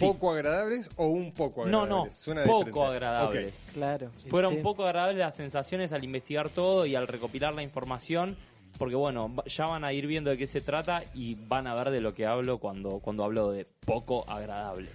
¿Poco 0.00 0.32
agradables 0.32 0.88
o 0.96 1.08
un 1.08 1.30
poco 1.32 1.66
no, 1.66 1.82
agradables? 1.82 2.14
no, 2.14 2.18
Suena 2.22 2.44
poco 2.44 2.64
diferente. 2.64 2.88
agradables. 2.88 3.54
Claro. 3.74 4.10
Fueron 4.30 4.54
sí. 4.54 4.60
poco 4.62 4.86
agradables 4.86 5.18
las 5.18 5.36
sensaciones 5.36 5.92
al 5.92 6.02
investigar 6.04 6.48
todo 6.48 6.86
y 6.86 6.94
al 6.94 7.06
recopilar 7.06 7.52
la 7.52 7.62
información, 7.62 8.34
porque 8.78 8.94
bueno, 8.94 9.30
ya 9.44 9.66
van 9.66 9.84
a 9.84 9.92
ir 9.92 10.06
viendo 10.06 10.30
de 10.30 10.38
qué 10.38 10.46
se 10.46 10.62
trata 10.62 11.02
y 11.12 11.34
van 11.48 11.66
a 11.66 11.74
ver 11.74 11.90
de 11.90 12.00
lo 12.00 12.14
que 12.14 12.24
hablo 12.24 12.56
cuando, 12.56 13.00
cuando 13.00 13.24
hablo 13.24 13.50
de 13.50 13.66
poco 13.84 14.24
agradable. 14.26 14.88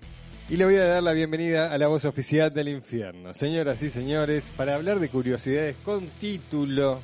Y 0.50 0.58
le 0.58 0.66
voy 0.66 0.76
a 0.76 0.86
dar 0.86 1.04
la 1.04 1.14
bienvenida 1.14 1.72
a 1.72 1.78
la 1.78 1.88
voz 1.88 2.04
oficial 2.04 2.54
del 2.54 2.68
infierno. 2.68 3.34
Señoras 3.34 3.82
y 3.82 3.90
señores, 3.90 4.52
para 4.58 4.76
hablar 4.76 5.00
de 5.00 5.08
curiosidades 5.08 5.78
con 5.78 6.10
título, 6.20 7.00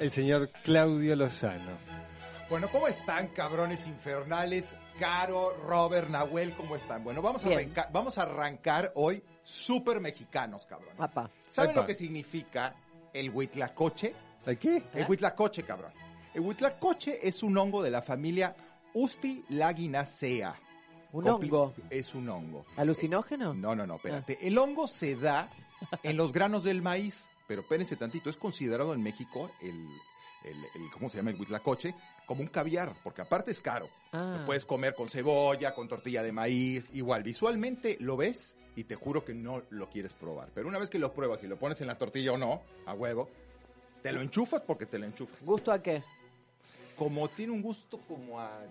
el 0.00 0.10
señor 0.10 0.48
Claudio 0.64 1.14
Lozano. 1.16 1.76
Bueno, 2.48 2.70
¿cómo 2.70 2.88
están, 2.88 3.28
cabrones 3.28 3.86
infernales? 3.86 4.74
Caro, 4.98 5.54
Robert, 5.66 6.08
Nahuel, 6.08 6.52
¿cómo 6.54 6.76
están? 6.76 7.04
Bueno, 7.04 7.20
vamos 7.20 7.44
a, 7.44 7.48
arrancar, 7.48 7.90
vamos 7.92 8.16
a 8.16 8.22
arrancar 8.22 8.92
hoy 8.94 9.22
súper 9.42 10.00
mexicanos, 10.00 10.64
cabrones. 10.64 10.96
Papá. 10.96 11.30
¿Saben 11.46 11.72
Epa. 11.72 11.80
lo 11.82 11.86
que 11.86 11.94
significa 11.94 12.74
el 13.12 13.30
huitlacoche? 13.30 14.14
¿De 14.46 14.56
qué? 14.56 14.76
¿Eh? 14.78 14.84
El 14.94 15.06
huitlacoche, 15.10 15.62
cabrón. 15.62 15.92
El 16.32 16.40
huitlacoche 16.40 17.26
es 17.26 17.42
un 17.42 17.56
hongo 17.58 17.82
de 17.82 17.90
la 17.90 18.00
familia 18.00 18.56
Ustilaginaceae. 18.94 20.71
¿Un 21.12 21.28
hongo? 21.28 21.74
Es 21.90 22.14
un 22.14 22.28
hongo. 22.28 22.64
¿Alucinógeno? 22.76 23.54
No, 23.54 23.74
no, 23.74 23.86
no, 23.86 23.96
espérate. 23.96 24.38
El 24.46 24.56
hongo 24.58 24.88
se 24.88 25.14
da 25.16 25.48
en 26.02 26.16
los 26.16 26.32
granos 26.32 26.64
del 26.64 26.82
maíz, 26.82 27.26
pero 27.46 27.62
espérense 27.62 27.96
tantito, 27.96 28.30
es 28.30 28.36
considerado 28.36 28.94
en 28.94 29.02
México 29.02 29.50
el, 29.60 29.86
el, 30.44 30.56
el- 30.74 30.90
¿cómo 30.92 31.08
se 31.10 31.18
llama? 31.18 31.30
El 31.30 31.38
huitlacoche, 31.38 31.94
como 32.26 32.40
un 32.40 32.48
caviar, 32.48 32.94
porque 33.04 33.20
aparte 33.22 33.50
es 33.50 33.60
caro. 33.60 33.88
Ah. 34.12 34.36
Lo 34.40 34.46
puedes 34.46 34.64
comer 34.64 34.94
con 34.94 35.08
cebolla, 35.08 35.74
con 35.74 35.86
tortilla 35.88 36.22
de 36.22 36.32
maíz, 36.32 36.88
igual. 36.94 37.22
Visualmente 37.22 37.96
lo 38.00 38.16
ves 38.16 38.56
y 38.74 38.84
te 38.84 38.94
juro 38.94 39.22
que 39.24 39.34
no 39.34 39.62
lo 39.68 39.90
quieres 39.90 40.12
probar. 40.14 40.48
Pero 40.54 40.68
una 40.68 40.78
vez 40.78 40.88
que 40.88 40.98
lo 40.98 41.12
pruebas 41.12 41.42
y 41.42 41.46
lo 41.46 41.58
pones 41.58 41.80
en 41.82 41.88
la 41.88 41.98
tortilla 41.98 42.32
o 42.32 42.38
no, 42.38 42.62
a 42.86 42.94
huevo, 42.94 43.28
te 44.02 44.12
lo 44.12 44.22
enchufas 44.22 44.62
porque 44.62 44.86
te 44.86 44.98
lo 44.98 45.04
enchufas. 45.04 45.44
¿Gusto 45.44 45.70
a 45.72 45.82
qué? 45.82 46.02
Como 46.96 47.28
tiene 47.28 47.52
un 47.52 47.60
gusto 47.62 47.98
como 48.08 48.40
a 48.40 48.62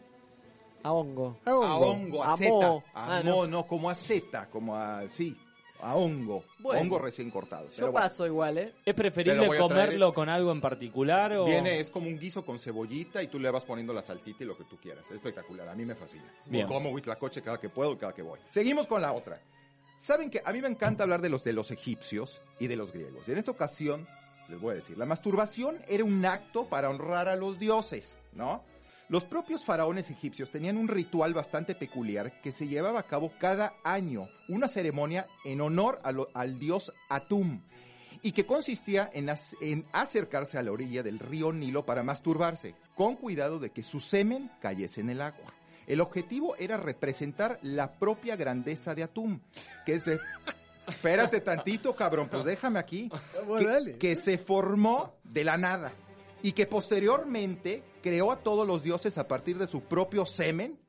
A 0.84 0.92
hongo. 0.92 1.38
A 1.46 1.50
a 1.52 1.56
hongo. 1.56 1.88
hongo, 1.92 2.24
a 2.24 2.34
A 2.34 2.38
seta. 2.38 2.50
moho. 2.52 2.84
A 2.94 3.18
Ah, 3.18 3.24
moho, 3.24 3.48
no, 3.48 3.66
como 3.68 3.90
a 3.90 3.96
seta, 3.96 4.48
como 4.50 4.76
a, 4.76 5.04
sí, 5.10 5.38
a 5.82 5.96
hongo. 5.96 6.44
Bueno. 6.60 6.82
hongo 6.82 7.00
recién 7.00 7.30
cortado. 7.32 7.70
Yo 7.72 7.92
bueno, 7.92 7.94
paso 7.94 8.26
igual, 8.26 8.58
¿eh? 8.58 8.74
¿Es 8.86 8.94
preferible 8.94 9.46
a 9.46 9.50
traer- 9.50 9.58
comerlo 9.60 10.14
con 10.14 10.30
algo 10.30 10.52
en 10.52 10.62
particular 10.62 11.34
o...? 11.34 11.46
Viene, 11.46 11.80
es 11.80 11.90
como 11.90 12.08
un 12.08 12.20
guiso 12.20 12.44
con 12.46 12.60
cebollita 12.60 13.22
y 13.24 13.28
tú 13.28 13.40
le 13.40 13.50
vas 13.50 13.66
poniendo 13.66 13.94
la 13.94 14.02
salsita 14.02 14.44
y 14.44 14.48
lo 14.48 14.58
que 14.58 14.64
tú 14.66 14.78
quieras. 14.78 15.06
Es 15.06 15.12
espectacular, 15.14 15.68
a 15.70 15.76
mí 15.76 15.86
me 15.86 15.96
fascina. 15.96 16.26
Bien. 16.46 16.68
Como 16.68 16.90
huitlacoche 16.92 17.42
cada 17.42 17.60
que 17.60 17.70
puedo, 17.70 17.98
cada 17.98 18.14
que 18.14 18.22
voy. 18.22 18.40
Seguimos 18.50 18.88
con 18.88 19.02
la 19.02 19.12
otra. 19.14 19.40
Saben 20.00 20.30
que 20.32 20.42
a 20.44 20.52
mí 20.52 20.62
me 20.62 20.68
encanta 20.68 21.04
hablar 21.04 21.22
de 21.22 21.30
los 21.30 21.44
de 21.44 21.54
los 21.54 21.70
egipcios 21.70 22.42
y 22.60 22.66
de 22.68 22.76
los 22.76 22.92
griegos. 22.92 23.28
Y 23.28 23.32
en 23.34 23.38
esta 23.38 23.52
ocasión 23.52 24.08
les 24.50 24.60
voy 24.60 24.72
a 24.72 24.76
decir, 24.76 24.98
la 24.98 25.06
masturbación 25.06 25.78
era 25.88 26.04
un 26.04 26.26
acto 26.26 26.66
para 26.66 26.90
honrar 26.90 27.28
a 27.30 27.36
los 27.36 27.58
dioses, 27.60 28.18
¿no? 28.34 28.64
Los 29.12 29.26
propios 29.26 29.66
faraones 29.66 30.10
egipcios 30.10 30.50
tenían 30.50 30.78
un 30.78 30.88
ritual 30.88 31.34
bastante 31.34 31.76
peculiar 31.76 32.32
que 32.42 32.54
se 32.54 32.70
llevaba 32.70 33.02
a 33.02 33.04
cabo 33.04 33.34
cada 33.40 33.74
año, 33.84 34.30
una 34.48 34.70
ceremonia 34.70 35.28
en 35.44 35.60
honor 35.60 36.00
lo- 36.14 36.30
al 36.34 36.58
dios 36.58 36.94
Atum, 37.10 37.60
y 38.22 38.32
que 38.32 38.46
consistía 38.46 39.10
en, 39.14 39.28
ac- 39.28 39.58
en 39.60 39.86
acercarse 39.92 40.58
a 40.58 40.64
la 40.64 40.72
orilla 40.72 41.04
del 41.04 41.20
río 41.20 41.52
Nilo 41.52 41.86
para 41.86 42.04
masturbarse, 42.04 42.74
con 42.96 43.18
cuidado 43.18 43.60
de 43.60 43.72
que 43.72 43.84
su 43.84 44.00
semen 44.00 44.50
cayese 44.62 45.02
en 45.02 45.10
el 45.10 45.22
agua. 45.22 45.54
El 45.88 46.00
objetivo 46.00 46.56
era 46.56 46.78
representar 46.78 47.60
la 47.64 47.92
propia 47.92 48.38
grandeza 48.38 48.96
de 48.96 49.04
Atum, 49.04 49.42
que 49.86 49.96
es 49.96 50.06
de... 50.06 50.22
Espérate 50.88 51.42
tantito, 51.42 51.94
cabrón, 51.98 52.30
pues 52.32 52.46
déjame 52.46 52.80
aquí. 52.80 53.10
Que, 53.60 53.66
dale. 53.66 53.98
que 53.98 54.16
se 54.16 54.38
formó 54.38 55.16
de 55.26 55.44
la 55.44 55.58
nada 55.58 55.92
y 56.42 56.54
que 56.54 56.66
posteriormente 56.66 57.84
creó 58.02 58.32
a 58.32 58.38
todos 58.38 58.68
los 58.68 58.84
dioses 58.84 59.18
a 59.18 59.28
partir 59.28 59.58
de 59.58 59.68
su 59.68 59.82
propio 59.82 60.26
semen 60.26 60.80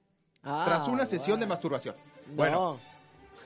Ah, 0.42 0.64
tras 0.66 0.88
una 0.88 1.06
sesión 1.06 1.38
de 1.38 1.46
masturbación. 1.46 1.94
No. 2.28 2.34
Bueno, 2.34 2.80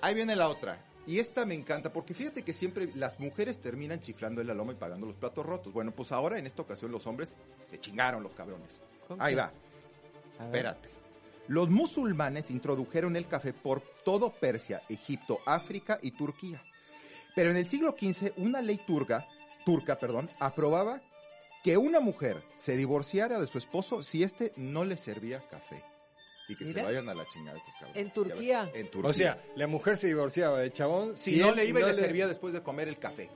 ahí 0.00 0.14
viene 0.14 0.34
la 0.34 0.48
otra. 0.48 0.82
Y 1.06 1.20
esta 1.20 1.44
me 1.44 1.54
encanta 1.54 1.92
porque 1.92 2.14
fíjate 2.14 2.42
que 2.42 2.52
siempre 2.52 2.90
las 2.94 3.20
mujeres 3.20 3.60
terminan 3.60 4.00
chiflando 4.00 4.40
en 4.40 4.48
la 4.48 4.54
loma 4.54 4.72
y 4.72 4.76
pagando 4.76 5.06
los 5.06 5.14
platos 5.14 5.46
rotos. 5.46 5.72
Bueno, 5.72 5.92
pues 5.92 6.10
ahora 6.10 6.38
en 6.38 6.46
esta 6.46 6.62
ocasión 6.62 6.90
los 6.90 7.06
hombres 7.06 7.34
se 7.68 7.78
chingaron 7.78 8.22
los 8.22 8.32
cabrones. 8.32 8.80
¿Con 9.06 9.20
Ahí 9.20 9.34
va, 9.34 9.52
espérate. 10.40 10.88
Los 11.48 11.68
musulmanes 11.68 12.50
introdujeron 12.50 13.14
el 13.14 13.28
café 13.28 13.52
por 13.52 13.82
todo 14.04 14.30
Persia, 14.30 14.82
Egipto, 14.88 15.38
África 15.46 16.00
y 16.02 16.10
Turquía. 16.10 16.60
Pero 17.36 17.50
en 17.50 17.56
el 17.56 17.68
siglo 17.68 17.94
XV 17.96 18.32
una 18.38 18.60
ley 18.60 18.80
turca, 18.84 19.28
turca, 19.64 19.96
perdón, 19.96 20.28
aprobaba 20.40 21.02
que 21.66 21.76
una 21.76 21.98
mujer 21.98 22.40
se 22.54 22.76
divorciara 22.76 23.40
de 23.40 23.48
su 23.48 23.58
esposo 23.58 24.00
si 24.04 24.22
éste 24.22 24.52
no 24.56 24.84
le 24.84 24.96
servía 24.96 25.40
café. 25.50 25.82
Y 26.48 26.54
que 26.54 26.64
Mira. 26.64 26.82
se 26.82 26.86
vayan 26.86 27.08
a 27.08 27.14
la 27.14 27.24
chingada 27.26 27.58
estos 27.58 27.74
cabrones. 27.74 27.96
¿En 27.96 28.12
Turquía? 28.12 28.70
En 28.72 28.88
Turquía. 28.88 29.10
O 29.10 29.12
sea, 29.12 29.42
la 29.56 29.66
mujer 29.66 29.96
se 29.96 30.06
divorciaba 30.06 30.60
del 30.60 30.72
chabón 30.72 31.16
si 31.16 31.34
no 31.38 31.48
él 31.48 31.56
le 31.56 31.64
iba 31.66 31.80
y 31.80 31.82
no 31.82 31.88
le 31.88 31.94
servía 31.96 32.28
después 32.28 32.52
de 32.54 32.62
comer 32.62 32.86
el 32.86 32.98
café. 33.00 33.28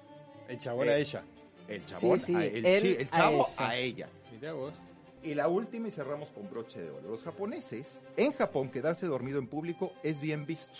El 0.47 0.61
chabón 0.61 0.87
Eh, 0.89 0.93
a 0.93 0.99
ella. 0.99 1.25
El 1.67 1.85
chabón, 1.87 2.21
Sí, 2.21 2.27
sí, 2.27 2.35
a- 2.37 2.45
el, 2.45 2.65
él 2.65 2.83
chi- 2.83 2.97
el 3.01 3.09
a 3.11 3.17
chavo 3.17 3.49
ella. 3.59 3.69
a 3.69 3.77
ella. 3.77 4.09
Mirá 4.31 4.53
vos. 4.53 4.75
Y 5.25 5.35
la 5.35 5.49
última 5.49 5.89
y 5.89 5.91
cerramos 5.91 6.31
con 6.31 6.49
broche 6.49 6.81
de 6.81 6.91
oro. 6.91 7.11
Los 7.11 7.25
japoneses, 7.25 8.05
en 8.17 8.33
Japón, 8.33 8.71
quedarse 8.71 9.07
dormido 9.07 9.41
en 9.41 9.49
público 9.49 9.93
es 10.05 10.21
bien 10.21 10.47
visto. 10.47 10.79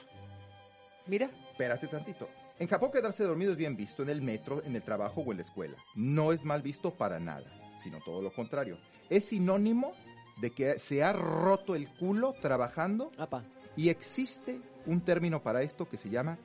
Mira. 1.07 1.29
Espérate 1.51 1.89
tantito. 1.89 2.29
En 2.61 2.69
Japón 2.69 2.91
quedarse 2.93 3.25
dormido 3.25 3.53
es 3.53 3.57
bien 3.57 3.75
visto 3.75 4.03
en 4.03 4.11
el 4.11 4.21
metro, 4.21 4.63
en 4.63 4.77
el 4.77 4.83
trabajo 4.83 5.23
o 5.23 5.31
en 5.33 5.39
la 5.39 5.45
escuela. 5.45 5.77
No 5.95 6.31
es 6.33 6.45
mal 6.45 6.61
visto 6.63 6.93
para 6.93 7.19
nada, 7.19 7.51
sino 7.83 7.99
todo 8.05 8.21
lo 8.21 8.31
contrario. 8.33 8.77
Es 9.09 9.25
sinónimo 9.25 9.95
de 10.41 10.51
que 10.51 10.79
se 10.79 11.03
ha 11.03 11.13
roto 11.15 11.75
el 11.75 11.89
culo 11.95 12.35
trabajando 12.41 13.13
Apa. 13.17 13.45
y 13.77 13.89
existe 13.89 14.61
un 14.87 15.01
término 15.01 15.43
para 15.43 15.63
esto 15.63 15.89
que 15.89 15.97
se 15.97 16.11
llama 16.11 16.39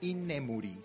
inemuri. 0.00 0.80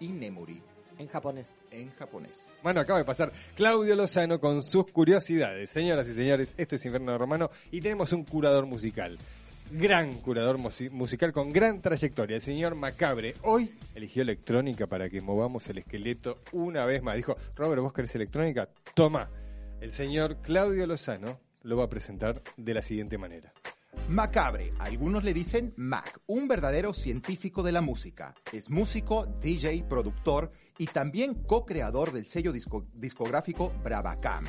Inemuri 0.00 0.62
En 0.98 1.08
japonés. 1.08 1.46
en 1.72 1.90
japonés. 1.90 2.46
Bueno, 2.62 2.80
acaba 2.80 3.00
de 3.00 3.04
pasar 3.04 3.32
Claudio 3.56 3.96
Lozano 3.96 4.40
con 4.40 4.62
sus 4.62 4.86
curiosidades. 4.92 5.70
Señoras 5.70 6.08
y 6.08 6.14
señores, 6.14 6.54
esto 6.56 6.76
es 6.76 6.84
Inferno 6.84 7.18
Romano 7.18 7.50
y 7.72 7.80
tenemos 7.80 8.12
un 8.12 8.24
curador 8.24 8.66
musical. 8.66 9.18
Gran 9.74 10.14
curador 10.20 10.58
musi- 10.58 10.90
musical 10.90 11.32
con 11.32 11.50
gran 11.50 11.80
trayectoria, 11.80 12.36
el 12.36 12.42
señor 12.42 12.74
Macabre. 12.74 13.34
Hoy 13.42 13.72
eligió 13.94 14.20
electrónica 14.20 14.86
para 14.86 15.08
que 15.08 15.22
movamos 15.22 15.66
el 15.70 15.78
esqueleto 15.78 16.42
una 16.52 16.84
vez 16.84 17.02
más. 17.02 17.16
Dijo, 17.16 17.36
Robert, 17.56 17.80
¿vos 17.80 17.94
querés 17.94 18.14
electrónica? 18.14 18.68
Toma. 18.94 19.30
El 19.80 19.90
señor 19.90 20.42
Claudio 20.42 20.86
Lozano 20.86 21.40
lo 21.62 21.78
va 21.78 21.84
a 21.84 21.88
presentar 21.88 22.42
de 22.58 22.74
la 22.74 22.82
siguiente 22.82 23.16
manera. 23.16 23.50
Macabre, 24.08 24.72
algunos 24.78 25.24
le 25.24 25.32
dicen 25.32 25.72
Mac, 25.76 26.20
un 26.26 26.48
verdadero 26.48 26.92
científico 26.92 27.62
de 27.62 27.72
la 27.72 27.80
música. 27.80 28.34
Es 28.52 28.68
músico, 28.68 29.26
DJ, 29.40 29.84
productor 29.88 30.50
y 30.76 30.86
también 30.86 31.34
co-creador 31.44 32.12
del 32.12 32.26
sello 32.26 32.52
disco- 32.52 32.86
discográfico 32.94 33.72
Bravacam. 33.84 34.44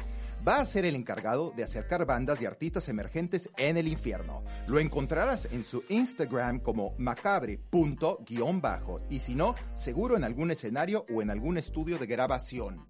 Va 0.46 0.60
a 0.60 0.66
ser 0.66 0.86
el 0.86 0.96
encargado 0.96 1.54
de 1.56 1.64
acercar 1.64 2.06
bandas 2.06 2.42
y 2.42 2.46
artistas 2.46 2.90
emergentes 2.90 3.50
en 3.58 3.78
el 3.78 3.88
infierno. 3.88 4.44
Lo 4.68 4.80
encontrarás 4.80 5.48
en 5.52 5.64
su 5.64 5.84
Instagram 5.88 6.60
como 6.60 6.96
macabre.bajo 6.98 8.98
y 9.10 9.20
si 9.20 9.36
no, 9.36 9.56
seguro 9.76 10.18
en 10.18 10.24
algún 10.24 10.52
escenario 10.52 11.06
o 11.14 11.22
en 11.22 11.30
algún 11.30 11.58
estudio 11.58 11.98
de 11.98 12.08
grabación. 12.08 12.86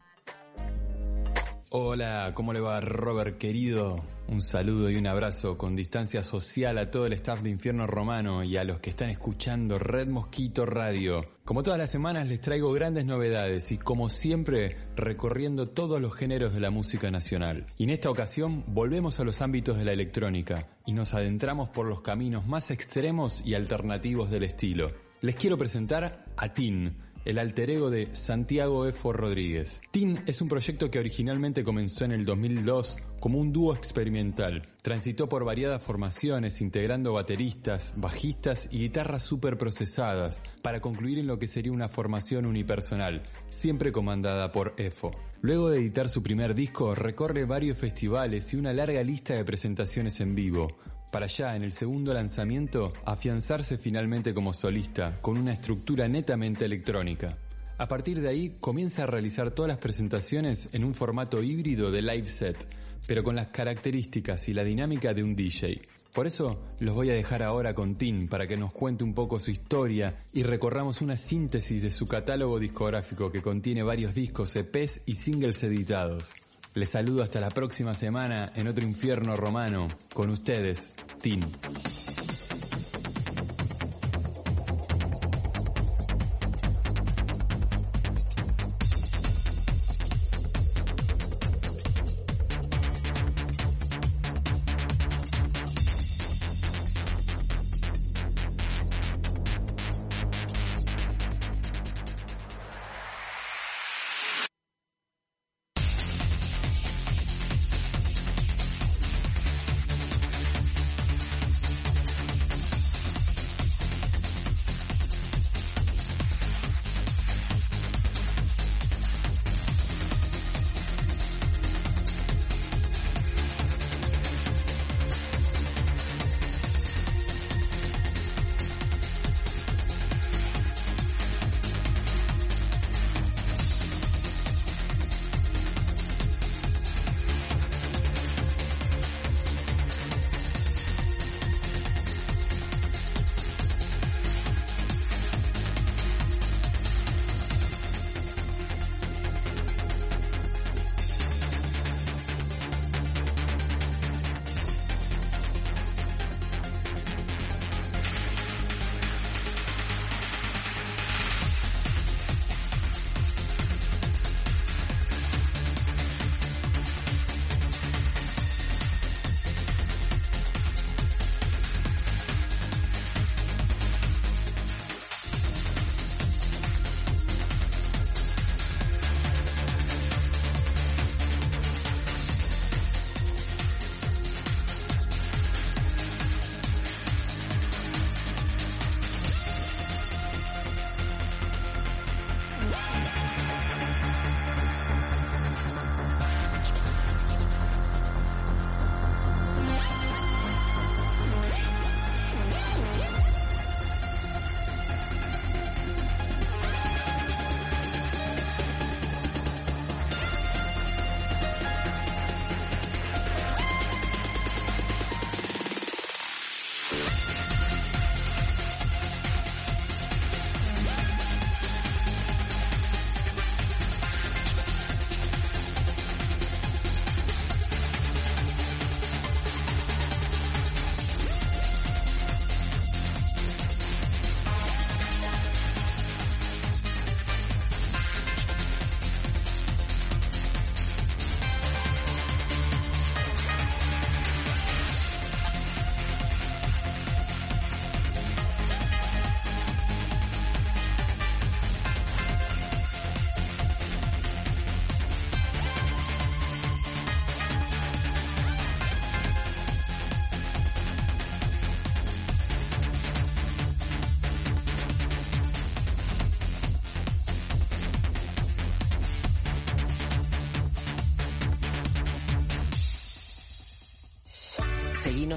Hola, 1.75 2.34
¿cómo 2.36 2.53
le 2.53 2.60
va 2.60 2.80
Robert 2.82 3.39
querido? 3.39 4.03
Un 4.27 4.44
saludo 4.44 4.92
y 4.92 4.96
un 4.96 5.08
abrazo 5.08 5.58
con 5.58 5.75
distancia 5.75 6.22
social 6.22 6.77
a 6.77 6.86
todo 6.86 7.08
el 7.08 7.13
staff 7.13 7.42
de 7.42 7.50
Infierno 7.50 7.88
Romano 7.88 8.44
y 8.44 8.58
a 8.58 8.63
los 8.63 8.80
que 8.80 8.92
están 8.92 9.10
escuchando 9.10 9.80
Red 9.80 10.08
Mosquito 10.08 10.68
Radio. 10.68 11.25
Como 11.44 11.63
todas 11.63 11.80
las 11.80 11.89
semanas 11.89 12.27
les 12.27 12.42
traigo 12.42 12.72
grandes 12.74 13.06
novedades 13.06 13.72
y 13.72 13.80
como 13.80 14.10
siempre 14.10 14.77
recorriendo 14.96 15.68
todos 15.70 16.00
los 16.00 16.13
géneros 16.13 16.53
de 16.53 16.60
la 16.60 16.70
música 16.70 17.10
nacional. 17.10 17.65
Y 17.75 17.86
en 17.86 17.89
esta 17.89 18.12
ocasión 18.12 18.63
volvemos 18.68 19.20
a 19.20 19.24
los 19.24 19.42
ámbitos 19.42 19.75
de 19.75 19.86
la 19.86 19.94
electrónica 19.94 20.77
y 20.86 20.94
nos 20.94 21.15
adentramos 21.15 21.70
por 21.70 21.88
los 21.88 22.03
caminos 22.03 22.46
más 22.46 22.70
extremos 22.70 23.42
y 23.44 23.56
alternativos 23.56 24.30
del 24.30 24.44
estilo. 24.44 24.92
Les 25.22 25.34
quiero 25.34 25.58
presentar 25.58 26.24
a 26.38 26.53
Tin 26.53 26.98
el 27.25 27.39
alter 27.39 27.70
ego 27.70 27.89
de 27.89 28.15
Santiago 28.15 28.88
Efo 28.88 29.13
Rodríguez. 29.13 29.82
TIN 29.92 30.20
es 30.25 30.42
un 30.42 30.50
proyecto 30.50 30.92
que 30.92 31.00
originalmente 31.00 31.63
comenzó 31.63 32.06
en 32.06 32.12
el 32.12 32.25
2002 32.25 32.98
como 33.20 33.39
un 33.39 33.53
dúo 33.53 33.74
experimental. 33.74 34.68
Transitó 34.82 35.27
por 35.27 35.46
variadas 35.46 35.82
formaciones, 35.82 36.60
integrando 36.60 37.13
bateristas, 37.13 37.94
bajistas 37.96 38.68
y 38.70 38.80
guitarras 38.80 39.24
super 39.24 39.58
procesadas, 39.58 40.42
para 40.62 40.82
concluir 40.82 41.20
en 41.20 41.27
lo 41.27 41.39
que 41.39 41.48
sería 41.48 41.72
una 41.72 41.88
formación 41.88 42.46
unipersonal, 42.46 43.22
siempre 43.50 43.94
comandada 43.94 44.51
por 44.51 44.74
Efo. 44.77 45.12
Luego 45.42 45.70
de 45.70 45.80
editar 45.80 46.10
su 46.10 46.22
primer 46.22 46.53
disco, 46.53 46.96
recorre 46.96 47.46
varios 47.46 47.77
festivales 47.77 48.53
y 48.53 48.58
una 48.58 48.74
larga 48.74 49.03
lista 49.03 49.34
de 49.34 49.46
presentaciones 49.46 50.20
en 50.20 50.36
vivo, 50.36 50.68
para 51.13 51.27
ya 51.27 51.55
en 51.55 51.62
el 51.62 51.72
segundo 51.72 52.12
lanzamiento 52.12 52.91
afianzarse 53.05 53.77
finalmente 53.77 54.34
como 54.34 54.51
solista 54.51 55.20
con 55.22 55.38
una 55.38 55.53
estructura 55.53 56.08
netamente 56.08 56.65
electrónica. 56.65 57.38
A 57.77 57.88
partir 57.88 58.20
de 58.20 58.29
ahí 58.29 58.55
comienza 58.60 59.03
a 59.03 59.05
realizar 59.05 59.51
todas 59.51 59.70
las 59.70 59.77
presentaciones 59.77 60.70
en 60.74 60.84
un 60.84 60.96
formato 60.96 61.43
híbrido 61.43 61.91
de 61.91 62.01
live 62.01 62.27
set, 62.27 62.67
pero 63.05 63.24
con 63.24 63.36
las 63.36 63.50
características 63.50 64.50
y 64.50 64.53
la 64.53 64.63
dinámica 64.63 65.13
de 65.13 65.24
un 65.24 65.36
DJ. 65.36 65.84
Por 66.13 66.25
eso 66.25 66.60
los 66.79 66.96
voy 66.96 67.12
a 67.12 67.13
dejar 67.13 67.43
ahora 67.43 67.75
con 67.75 67.96
Tin 67.96 68.27
para 68.27 68.48
que 68.48 68.58
nos 68.58 68.74
cuente 68.74 69.03
un 69.03 69.13
poco 69.13 69.38
su 69.38 69.51
historia 69.51 70.25
y 70.34 70.41
recorramos 70.41 71.01
una 71.01 71.15
síntesis 71.15 71.84
de 71.84 71.91
su 71.91 72.08
catálogo 72.08 72.58
discográfico 72.58 73.32
que 73.32 73.43
contiene 73.43 73.84
varios 73.84 74.15
discos, 74.15 74.55
EPs 74.55 75.01
y 75.05 75.13
singles 75.13 75.62
editados. 75.62 76.34
Les 76.75 76.89
saludo 76.89 77.22
hasta 77.22 77.39
la 77.39 77.50
próxima 77.50 77.94
semana 77.94 78.51
en 78.56 78.68
otro 78.68 78.84
infierno 78.84 79.36
romano. 79.36 79.88
Con 80.13 80.32
ustedes, 80.32 80.92
Tin. 81.22 81.42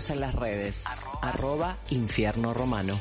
Seguinos 0.07 0.11
en 0.11 0.21
las 0.21 0.35
redes. 0.35 0.85
Arroba 1.23 1.77
Infierno 1.91 2.55
Romano. 2.55 2.99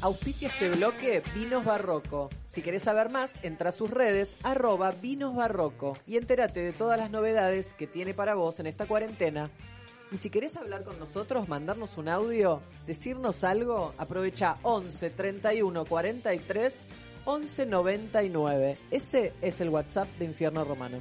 Auspicia 0.00 0.48
este 0.48 0.68
bloque 0.70 1.22
Vinos 1.34 1.64
Barroco. 1.64 2.30
Si 2.48 2.62
querés 2.62 2.82
saber 2.82 3.08
más, 3.08 3.32
entra 3.42 3.70
a 3.70 3.72
sus 3.72 3.90
redes, 3.90 4.36
arroba 4.42 4.90
Vinos 4.90 5.34
Barroco, 5.34 5.96
y 6.06 6.16
entérate 6.16 6.60
de 6.60 6.72
todas 6.72 6.98
las 6.98 7.10
novedades 7.10 7.72
que 7.74 7.86
tiene 7.86 8.14
para 8.14 8.34
vos 8.34 8.60
en 8.60 8.66
esta 8.66 8.86
cuarentena. 8.86 9.50
Y 10.12 10.18
si 10.18 10.30
querés 10.30 10.56
hablar 10.56 10.84
con 10.84 10.98
nosotros, 10.98 11.48
mandarnos 11.48 11.96
un 11.96 12.08
audio, 12.08 12.62
decirnos 12.86 13.42
algo, 13.42 13.94
aprovecha 13.98 14.58
11 14.62 15.10
31 15.10 15.84
43 15.84 16.74
11 17.24 17.66
99. 17.66 18.78
Ese 18.90 19.32
es 19.42 19.60
el 19.60 19.70
WhatsApp 19.70 20.08
de 20.18 20.26
Infierno 20.26 20.64
Romano. 20.64 21.00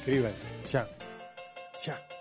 Escriban, 0.00 0.32
ya, 0.70 0.88
ya. 1.84 2.13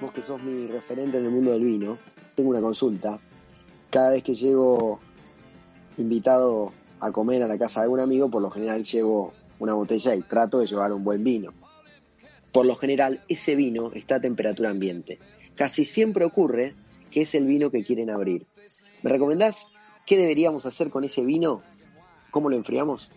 Vos 0.00 0.12
que 0.12 0.22
sos 0.22 0.40
mi 0.42 0.68
referente 0.68 1.18
en 1.18 1.24
el 1.24 1.30
mundo 1.30 1.50
del 1.50 1.64
vino, 1.64 1.98
tengo 2.36 2.50
una 2.50 2.60
consulta. 2.60 3.18
Cada 3.90 4.10
vez 4.10 4.22
que 4.22 4.36
llego 4.36 5.00
invitado 5.96 6.72
a 7.00 7.10
comer 7.10 7.42
a 7.42 7.48
la 7.48 7.58
casa 7.58 7.80
de 7.80 7.84
algún 7.84 8.00
amigo, 8.00 8.30
por 8.30 8.40
lo 8.40 8.50
general 8.50 8.84
llevo 8.84 9.32
una 9.58 9.74
botella 9.74 10.14
y 10.14 10.22
trato 10.22 10.60
de 10.60 10.66
llevar 10.66 10.92
un 10.92 11.02
buen 11.02 11.24
vino. 11.24 11.52
Por 12.52 12.64
lo 12.64 12.76
general, 12.76 13.24
ese 13.28 13.56
vino 13.56 13.90
está 13.92 14.16
a 14.16 14.20
temperatura 14.20 14.70
ambiente. 14.70 15.18
Casi 15.56 15.84
siempre 15.84 16.24
ocurre 16.24 16.74
que 17.10 17.22
es 17.22 17.34
el 17.34 17.46
vino 17.46 17.70
que 17.70 17.82
quieren 17.82 18.10
abrir. 18.10 18.46
¿Me 19.02 19.10
recomendás 19.10 19.66
qué 20.06 20.16
deberíamos 20.16 20.64
hacer 20.64 20.90
con 20.90 21.02
ese 21.02 21.24
vino? 21.24 21.62
¿Cómo 22.30 22.50
lo 22.50 22.56
enfriamos? 22.56 23.10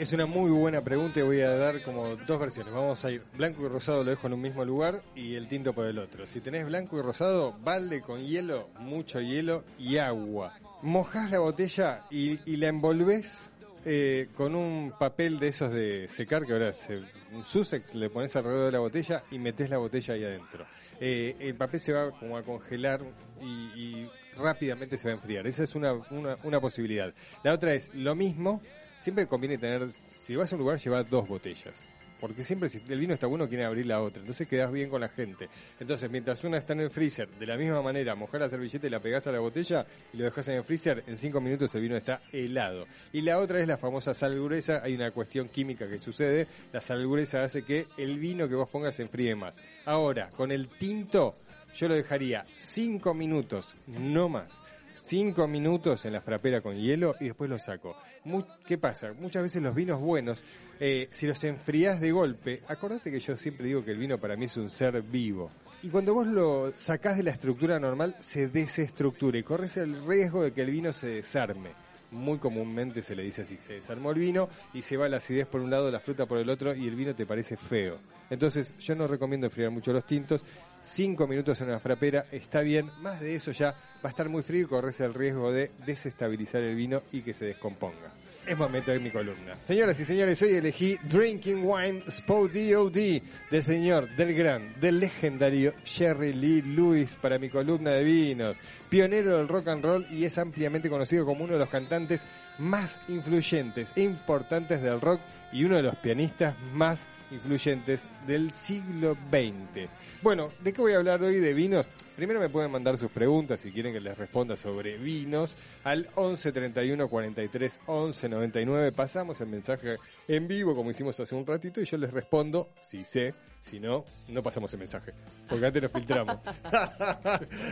Es 0.00 0.14
una 0.14 0.24
muy 0.24 0.50
buena 0.50 0.82
pregunta 0.82 1.20
y 1.20 1.22
voy 1.22 1.42
a 1.42 1.54
dar 1.56 1.82
como 1.82 2.16
dos 2.16 2.40
versiones. 2.40 2.72
Vamos 2.72 3.04
a 3.04 3.10
ir 3.10 3.22
blanco 3.36 3.66
y 3.66 3.68
rosado 3.68 4.02
lo 4.02 4.08
dejo 4.08 4.28
en 4.28 4.32
un 4.32 4.40
mismo 4.40 4.64
lugar 4.64 5.02
y 5.14 5.34
el 5.34 5.46
tinto 5.46 5.74
por 5.74 5.84
el 5.84 5.98
otro. 5.98 6.26
Si 6.26 6.40
tenés 6.40 6.64
blanco 6.64 6.98
y 6.98 7.02
rosado, 7.02 7.54
balde 7.62 8.00
con 8.00 8.24
hielo, 8.24 8.70
mucho 8.78 9.20
hielo 9.20 9.62
y 9.78 9.98
agua. 9.98 10.54
Mojás 10.80 11.30
la 11.30 11.40
botella 11.40 12.06
y, 12.10 12.38
la 12.56 12.68
envolvés 12.68 13.52
eh, 13.84 14.28
con 14.34 14.54
un 14.54 14.94
papel 14.98 15.38
de 15.38 15.48
esos 15.48 15.70
de 15.70 16.08
secar, 16.08 16.46
que 16.46 16.54
ahora 16.54 16.72
se, 16.72 17.02
un 17.34 17.44
Sussex 17.44 17.94
le 17.94 18.08
pones 18.08 18.34
alrededor 18.34 18.64
de 18.64 18.72
la 18.72 18.78
botella 18.78 19.24
y 19.30 19.38
metes 19.38 19.68
la 19.68 19.76
botella 19.76 20.14
ahí 20.14 20.24
adentro. 20.24 20.64
Eh, 20.98 21.36
el 21.40 21.56
papel 21.56 21.78
se 21.78 21.92
va 21.92 22.10
como 22.12 22.38
a 22.38 22.42
congelar 22.42 23.02
y, 23.42 24.06
rápidamente 24.38 24.96
se 24.96 25.08
va 25.08 25.12
a 25.12 25.16
enfriar. 25.16 25.46
Esa 25.46 25.64
es 25.64 25.74
una, 25.74 25.92
una 25.92 26.60
posibilidad. 26.62 27.12
La 27.44 27.52
otra 27.52 27.74
es 27.74 27.92
lo 27.92 28.14
mismo, 28.14 28.62
siempre 29.00 29.26
conviene 29.26 29.58
tener, 29.58 29.88
si 30.12 30.36
vas 30.36 30.52
a 30.52 30.56
un 30.56 30.60
lugar, 30.60 30.78
lleva 30.78 31.02
dos 31.02 31.26
botellas. 31.26 31.74
porque 32.20 32.44
siempre 32.44 32.68
si 32.68 32.82
el 32.88 33.00
vino 33.00 33.14
está 33.14 33.26
bueno 33.26 33.48
quieren 33.48 33.66
abrir 33.66 33.86
la 33.86 34.02
otra, 34.02 34.20
entonces 34.20 34.46
quedas 34.46 34.70
bien 34.70 34.90
con 34.90 35.00
la 35.00 35.08
gente. 35.08 35.48
Entonces, 35.80 36.10
mientras 36.10 36.44
una 36.44 36.58
está 36.58 36.74
en 36.74 36.80
el 36.80 36.90
freezer, 36.90 37.28
de 37.30 37.46
la 37.46 37.56
misma 37.56 37.80
manera, 37.82 38.14
mojar 38.14 38.42
la 38.42 38.50
servilleta 38.50 38.86
y 38.86 38.90
la 38.90 39.00
pegás 39.00 39.26
a 39.26 39.32
la 39.32 39.40
botella 39.40 39.86
y 40.12 40.18
lo 40.18 40.24
dejas 40.24 40.46
en 40.48 40.56
el 40.56 40.64
freezer, 40.64 41.02
en 41.06 41.16
cinco 41.16 41.40
minutos 41.40 41.74
el 41.74 41.80
vino 41.80 41.96
está 41.96 42.20
helado. 42.30 42.86
Y 43.12 43.22
la 43.22 43.38
otra 43.38 43.60
es 43.60 43.66
la 43.66 43.78
famosa 43.78 44.12
sal 44.12 44.34
gruesa, 44.34 44.82
hay 44.84 44.94
una 44.94 45.10
cuestión 45.10 45.48
química 45.48 45.88
que 45.88 45.98
sucede, 45.98 46.46
la 46.72 46.82
sal 46.82 47.00
gruesa 47.08 47.42
hace 47.42 47.62
que 47.64 47.86
el 47.96 48.18
vino 48.18 48.48
que 48.48 48.54
vos 48.54 48.68
pongas 48.70 48.94
se 48.94 49.02
enfríe 49.02 49.34
más. 49.34 49.56
Ahora, 49.86 50.30
con 50.30 50.52
el 50.52 50.68
tinto, 50.68 51.34
yo 51.74 51.88
lo 51.88 51.94
dejaría 51.94 52.44
cinco 52.56 53.14
minutos, 53.14 53.74
no 53.86 54.28
más. 54.28 54.60
Cinco 55.02 55.48
minutos 55.48 56.04
en 56.04 56.12
la 56.12 56.20
frapera 56.20 56.60
con 56.60 56.76
hielo 56.76 57.14
y 57.20 57.24
después 57.26 57.48
lo 57.50 57.58
saco. 57.58 57.96
Mu- 58.24 58.44
¿Qué 58.64 58.78
pasa? 58.78 59.12
Muchas 59.12 59.42
veces 59.42 59.62
los 59.62 59.74
vinos 59.74 59.98
buenos, 60.00 60.44
eh, 60.78 61.08
si 61.10 61.26
los 61.26 61.42
enfrías 61.44 62.00
de 62.00 62.12
golpe, 62.12 62.62
acordate 62.68 63.10
que 63.10 63.18
yo 63.18 63.36
siempre 63.36 63.66
digo 63.66 63.84
que 63.84 63.90
el 63.92 63.98
vino 63.98 64.18
para 64.18 64.36
mí 64.36 64.44
es 64.44 64.56
un 64.56 64.70
ser 64.70 65.00
vivo. 65.02 65.50
Y 65.82 65.88
cuando 65.88 66.12
vos 66.14 66.26
lo 66.26 66.70
sacás 66.76 67.16
de 67.16 67.22
la 67.22 67.30
estructura 67.30 67.80
normal, 67.80 68.14
se 68.20 68.48
desestructura 68.48 69.38
y 69.38 69.42
corres 69.42 69.76
el 69.78 70.04
riesgo 70.06 70.42
de 70.42 70.52
que 70.52 70.60
el 70.62 70.70
vino 70.70 70.92
se 70.92 71.06
desarme. 71.06 71.70
Muy 72.12 72.38
comúnmente 72.38 73.02
se 73.02 73.14
le 73.14 73.22
dice 73.22 73.42
así, 73.42 73.56
se 73.56 73.74
desarmó 73.74 74.10
el 74.10 74.18
vino 74.18 74.48
y 74.74 74.82
se 74.82 74.96
va 74.96 75.08
la 75.08 75.18
acidez 75.18 75.46
por 75.46 75.60
un 75.60 75.70
lado, 75.70 75.90
la 75.90 76.00
fruta 76.00 76.26
por 76.26 76.38
el 76.38 76.50
otro 76.50 76.74
y 76.74 76.88
el 76.88 76.96
vino 76.96 77.14
te 77.14 77.26
parece 77.26 77.56
feo. 77.56 77.98
Entonces 78.30 78.76
yo 78.78 78.94
no 78.94 79.06
recomiendo 79.06 79.46
enfriar 79.46 79.70
mucho 79.70 79.92
los 79.92 80.04
tintos, 80.04 80.44
cinco 80.80 81.26
minutos 81.26 81.60
en 81.60 81.68
una 81.68 81.78
frapera 81.78 82.26
está 82.32 82.62
bien, 82.62 82.90
más 83.00 83.20
de 83.20 83.34
eso 83.34 83.52
ya 83.52 83.72
va 83.72 84.04
a 84.04 84.08
estar 84.08 84.28
muy 84.28 84.42
frío 84.42 84.62
y 84.62 84.68
corres 84.68 85.00
el 85.00 85.14
riesgo 85.14 85.52
de 85.52 85.70
desestabilizar 85.86 86.62
el 86.62 86.74
vino 86.74 87.02
y 87.12 87.22
que 87.22 87.32
se 87.32 87.44
descomponga. 87.44 88.12
Es 88.50 88.58
momento 88.58 88.90
de 88.90 88.98
mi 88.98 89.12
columna. 89.12 89.54
Señoras 89.64 90.00
y 90.00 90.04
señores, 90.04 90.42
hoy 90.42 90.54
elegí 90.54 90.98
Drinking 91.04 91.62
Wine 91.64 92.02
Spot 92.08 92.50
DOD 92.50 93.22
del 93.48 93.62
señor, 93.62 94.10
del 94.16 94.34
gran, 94.34 94.74
del 94.80 94.98
legendario 94.98 95.72
Jerry 95.84 96.32
Lee 96.32 96.60
Lewis 96.60 97.16
para 97.22 97.38
mi 97.38 97.48
columna 97.48 97.92
de 97.92 98.02
vinos. 98.02 98.56
Pionero 98.88 99.38
del 99.38 99.46
rock 99.46 99.68
and 99.68 99.84
roll 99.84 100.06
y 100.10 100.24
es 100.24 100.36
ampliamente 100.36 100.90
conocido 100.90 101.24
como 101.24 101.44
uno 101.44 101.52
de 101.52 101.60
los 101.60 101.68
cantantes 101.68 102.22
más 102.58 102.98
influyentes 103.06 103.92
e 103.94 104.02
importantes 104.02 104.82
del 104.82 105.00
rock 105.00 105.20
y 105.52 105.62
uno 105.62 105.76
de 105.76 105.82
los 105.82 105.94
pianistas 105.94 106.56
más 106.72 107.06
influyentes 107.30 108.08
del 108.26 108.50
siglo 108.50 109.16
XX. 109.30 109.88
Bueno, 110.22 110.50
¿de 110.62 110.72
qué 110.72 110.80
voy 110.80 110.92
a 110.92 110.96
hablar 110.96 111.22
hoy 111.22 111.36
de 111.36 111.54
vinos? 111.54 111.86
Primero 112.16 112.40
me 112.40 112.50
pueden 112.50 112.70
mandar 112.70 112.98
sus 112.98 113.10
preguntas 113.10 113.60
si 113.60 113.72
quieren 113.72 113.94
que 113.94 114.00
les 114.00 114.18
responda 114.18 114.56
sobre 114.56 114.98
vinos 114.98 115.56
al 115.84 116.08
11 116.16 116.52
31 116.52 117.08
43 117.08 117.80
11 117.86 118.28
99. 118.28 118.92
Pasamos 118.92 119.40
el 119.40 119.48
mensaje 119.48 119.96
en 120.28 120.46
vivo 120.46 120.74
como 120.74 120.90
hicimos 120.90 121.18
hace 121.18 121.34
un 121.34 121.46
ratito 121.46 121.80
y 121.80 121.86
yo 121.86 121.96
les 121.96 122.12
respondo 122.12 122.68
si 122.82 123.04
sé, 123.06 123.32
si 123.60 123.80
no, 123.80 124.04
no 124.28 124.42
pasamos 124.42 124.70
el 124.74 124.80
mensaje. 124.80 125.12
Porque 125.48 125.66
antes 125.66 125.82
nos 125.82 125.92
filtramos. 125.92 126.36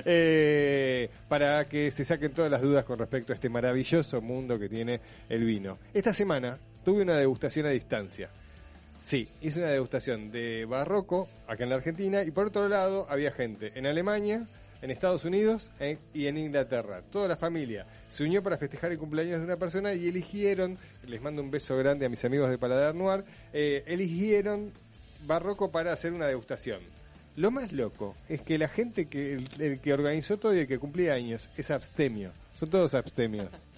Eh, 0.05 1.11
para 1.29 1.69
que 1.69 1.91
se 1.91 2.05
saquen 2.05 2.33
todas 2.33 2.51
las 2.51 2.63
dudas 2.63 2.85
con 2.85 2.99
respecto 2.99 3.33
a 3.33 3.35
este 3.35 3.49
maravilloso 3.49 4.21
mundo 4.21 4.59
que 4.59 4.69
tiene 4.69 5.01
el 5.29 5.45
vino. 5.45 5.79
Esta 5.93 6.15
semana 6.15 6.59
tuve 6.85 7.03
una 7.03 7.17
degustación 7.17 7.67
a 7.67 7.71
distancia. 7.71 8.31
Sí, 9.03 9.29
hice 9.41 9.61
una 9.61 9.69
degustación 9.69 10.31
de 10.31 10.65
barroco 10.67 11.29
acá 11.47 11.65
en 11.65 11.71
la 11.71 11.77
Argentina 11.77 12.23
y 12.23 12.31
por 12.31 12.49
otro 12.49 12.69
lado 12.69 13.07
había 13.09 13.33
gente 13.33 13.73
en 13.75 13.87
Alemania, 13.87 14.47
en 14.83 14.91
Estados 14.91 15.25
Unidos 15.25 15.71
eh, 15.81 15.99
y 16.13 16.27
en 16.27 16.37
Inglaterra. 16.37 17.03
Toda 17.11 17.29
la 17.29 17.37
familia 17.37 17.87
se 18.09 18.25
unió 18.25 18.43
para 18.43 18.59
festejar 18.59 18.93
el 18.93 18.99
cumpleaños 18.99 19.39
de 19.39 19.45
una 19.45 19.57
persona 19.57 19.95
y 19.95 20.09
eligieron, 20.09 20.79
les 21.07 21.23
mando 21.23 21.43
un 21.43 21.51
beso 21.51 21.77
grande 21.77 22.07
a 22.07 22.09
mis 22.09 22.25
amigos 22.25 22.51
de 22.51 22.59
Paladar 22.59 22.95
Noir, 22.95 23.25
eh, 23.53 23.83
eligieron 23.87 24.73
barroco 25.27 25.71
para 25.71 25.93
hacer 25.93 26.13
una 26.13 26.27
degustación. 26.27 26.81
Lo 27.37 27.51
más 27.51 27.73
loco 27.73 28.17
es 28.29 28.43
que 28.43 28.59
la 28.59 28.69
gente 28.69 29.07
que 29.07 29.35
el, 29.35 29.49
el 29.59 29.81
que 29.81 29.93
organizó 29.93 30.39
todo 30.39 30.55
y 30.55 30.61
el 30.61 30.67
que 30.67 30.79
cumplía 30.79 31.15
años 31.15 31.49
es 31.57 31.71
abstemio. 31.71 32.33
Son 32.59 32.69
todos 32.69 32.95
abstemios. 32.95 33.49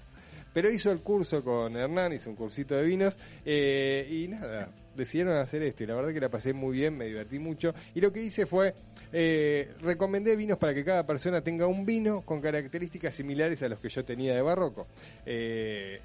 Pero 0.53 0.71
hizo 0.71 0.91
el 0.91 1.01
curso 1.01 1.45
con 1.45 1.77
Hernán, 1.77 2.13
hizo 2.13 2.31
un 2.31 2.37
cursito 2.37 2.75
de 2.75 2.83
vinos 2.83 3.19
eh, 3.45 4.09
y 4.11 4.29
nada, 4.29 4.69
decidieron 4.97 5.37
hacer 5.37 5.63
esto 5.63 5.85
y 5.85 5.87
la 5.87 5.95
verdad 5.95 6.13
que 6.13 6.21
la 6.21 6.29
pasé 6.29 6.53
muy 6.53 6.77
bien, 6.77 6.97
me 6.97 7.07
divertí 7.07 7.39
mucho 7.39 7.75
y 7.95 8.01
lo 8.01 8.13
que 8.13 8.23
hice 8.23 8.47
fue, 8.47 8.75
eh, 9.13 9.73
recomendé 9.81 10.37
vinos 10.37 10.59
para 10.59 10.75
que 10.75 10.85
cada 10.85 11.07
persona 11.07 11.41
tenga 11.41 11.67
un 11.67 11.87
vino 11.87 12.23
con 12.23 12.41
características 12.41 13.15
similares 13.15 13.63
a 13.63 13.69
los 13.69 13.79
que 13.81 13.89
yo 13.89 14.05
tenía 14.05 14.35
de 14.35 14.43
barroco. 14.43 14.87
Eh, 15.27 16.01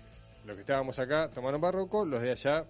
los 0.46 0.56
que 0.56 0.62
estábamos 0.62 1.00
acá 1.00 1.30
tomaron 1.34 1.60
barroco, 1.60 2.06
los 2.06 2.22
de 2.22 2.32
allá 2.32 2.66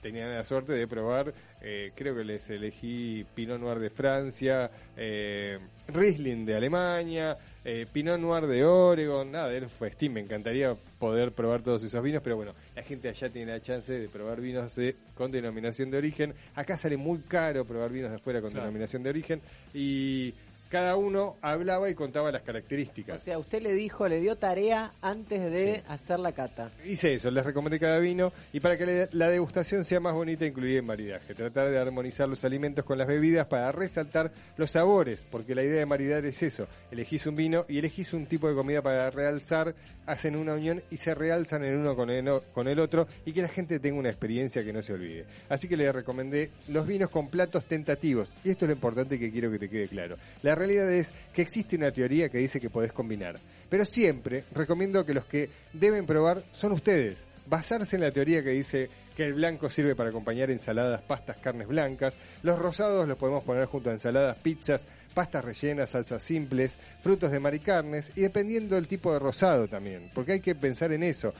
tenían 0.00 0.32
la 0.34 0.44
suerte 0.44 0.72
de 0.72 0.86
probar, 0.86 1.32
eh, 1.60 1.92
creo 1.94 2.16
que 2.16 2.24
les 2.24 2.48
elegí 2.50 3.24
Pinot 3.34 3.60
Noir 3.60 3.78
de 3.78 3.90
Francia, 3.90 4.70
eh, 4.96 5.58
Riesling 5.88 6.44
de 6.46 6.54
Alemania, 6.56 7.36
eh, 7.64 7.86
Pinot 7.92 8.18
Noir 8.18 8.46
de 8.46 8.64
Oregon, 8.64 9.30
nada, 9.30 9.48
del 9.48 9.68
festín, 9.68 10.14
me 10.14 10.20
encantaría 10.20 10.74
poder 10.98 11.32
probar 11.32 11.62
todos 11.62 11.82
esos 11.84 12.02
vinos, 12.02 12.22
pero 12.22 12.36
bueno, 12.36 12.52
la 12.74 12.82
gente 12.82 13.08
allá 13.08 13.28
tiene 13.30 13.52
la 13.52 13.60
chance 13.60 13.92
de 13.92 14.08
probar 14.08 14.40
vinos 14.40 14.74
de, 14.76 14.96
con 15.14 15.30
denominación 15.30 15.90
de 15.90 15.98
origen, 15.98 16.34
acá 16.54 16.76
sale 16.76 16.96
muy 16.96 17.18
caro 17.20 17.64
probar 17.64 17.90
vinos 17.90 18.10
de 18.10 18.16
afuera 18.16 18.40
con 18.40 18.50
Claro. 18.50 18.66
denominación 18.66 19.02
de 19.02 19.10
origen, 19.10 19.40
y 19.74 20.32
cada 20.70 20.96
uno 20.96 21.36
hablaba 21.42 21.90
y 21.90 21.94
contaba 21.94 22.30
las 22.32 22.42
O 22.42 22.44
características. 22.44 23.22
sea, 23.22 23.38
usted 23.38 23.60
le 23.60 23.72
dijo, 23.74 24.06
le 24.08 24.20
dio 24.20 24.36
tarea 24.36 24.92
antes 25.02 25.50
de 25.50 25.74
Sí. 25.74 25.82
hacer 25.88 26.20
la 26.20 26.32
cata. 26.32 26.70
Hice 26.86 27.14
eso, 27.14 27.30
les 27.30 27.44
recomendé 27.44 27.78
cada 27.80 27.98
vino 27.98 28.32
y 28.52 28.60
para 28.60 28.78
que 28.78 28.86
le- 28.86 29.08
la 29.12 29.28
degustación 29.28 29.84
sea 29.84 29.98
más 30.00 30.14
bonita 30.14 30.46
incluí 30.46 30.76
en 30.76 30.86
maridaje. 30.86 31.34
Tratar 31.34 31.70
de 31.70 31.78
armonizar 31.78 32.28
los 32.28 32.44
alimentos 32.44 32.84
con 32.84 32.96
las 32.98 33.08
bebidas 33.08 33.46
para 33.46 33.72
resaltar 33.72 34.30
los 34.56 34.70
sabores, 34.70 35.26
porque 35.30 35.54
la 35.56 35.64
idea 35.64 35.80
de 35.80 35.86
maridar 35.86 36.24
es 36.24 36.42
eso. 36.42 36.68
Elegís 36.92 37.26
un 37.26 37.34
vino 37.34 37.66
y 37.68 37.78
elegís 37.78 38.12
un 38.12 38.26
tipo 38.26 38.48
de 38.48 38.54
comida 38.54 38.80
para 38.80 39.10
realzar, 39.10 39.74
hacen 40.06 40.36
una 40.36 40.54
unión 40.54 40.82
y 40.90 40.96
se 40.96 41.14
realzan 41.14 41.64
en 41.64 41.76
uno 41.76 41.94
con 41.96 42.10
el, 42.10 42.28
o- 42.28 42.42
con 42.54 42.68
el 42.68 42.78
otro 42.78 43.08
y 43.26 43.32
que 43.32 43.42
la 43.42 43.48
gente 43.48 43.80
tenga 43.80 43.98
una 43.98 44.08
experiencia 44.08 44.64
que 44.64 44.72
no 44.72 44.82
se 44.82 44.92
olvide. 44.92 45.24
Así 45.48 45.66
que 45.68 45.76
les 45.76 45.92
recomendé 45.92 46.50
los 46.68 46.86
vinos 46.86 47.10
con 47.10 47.28
platos 47.28 47.64
tentativos. 47.64 48.30
Y 48.44 48.50
esto 48.50 48.64
es 48.64 48.68
lo 48.68 48.74
importante 48.74 49.18
que 49.18 49.30
quiero 49.32 49.50
que 49.50 49.58
te 49.58 49.68
quede 49.68 49.88
claro. 49.88 50.16
La 50.42 50.54
realidad 50.60 50.90
es 50.90 51.10
que 51.32 51.42
existe 51.42 51.76
una 51.76 51.90
teoría 51.90 52.28
que 52.28 52.38
dice 52.38 52.60
que 52.60 52.70
podés 52.70 52.92
combinar. 52.92 53.38
Pero 53.68 53.84
siempre 53.84 54.44
recomiendo 54.52 55.04
que 55.04 55.14
los 55.14 55.24
que 55.24 55.48
deben 55.72 56.06
probar 56.06 56.42
son 56.52 56.72
ustedes. 56.72 57.18
Basarse 57.46 57.96
en 57.96 58.02
la 58.02 58.12
teoría 58.12 58.42
que 58.42 58.50
dice 58.50 58.88
que 59.16 59.24
el 59.24 59.34
blanco 59.34 59.68
sirve 59.70 59.94
para 59.94 60.10
acompañar 60.10 60.50
ensaladas, 60.50 61.02
pastas, 61.02 61.38
carnes 61.38 61.68
blancas. 61.68 62.14
Los 62.42 62.58
rosados 62.58 63.08
los 63.08 63.18
podemos 63.18 63.42
poner 63.44 63.66
junto 63.66 63.90
a 63.90 63.92
ensaladas, 63.92 64.38
pizzas, 64.38 64.86
pastas 65.14 65.44
rellenas, 65.44 65.90
salsas 65.90 66.22
simples, 66.22 66.76
frutos 67.00 67.32
de 67.32 67.40
mar 67.40 67.54
y 67.54 67.60
carnes. 67.60 68.12
Y 68.16 68.22
dependiendo 68.22 68.76
del 68.76 68.88
tipo 68.88 69.12
de 69.12 69.18
rosado 69.18 69.68
también. 69.68 70.10
Porque 70.14 70.32
hay 70.32 70.40
que 70.40 70.54
pensar 70.54 70.92
en 70.92 71.02
eso. 71.02 71.34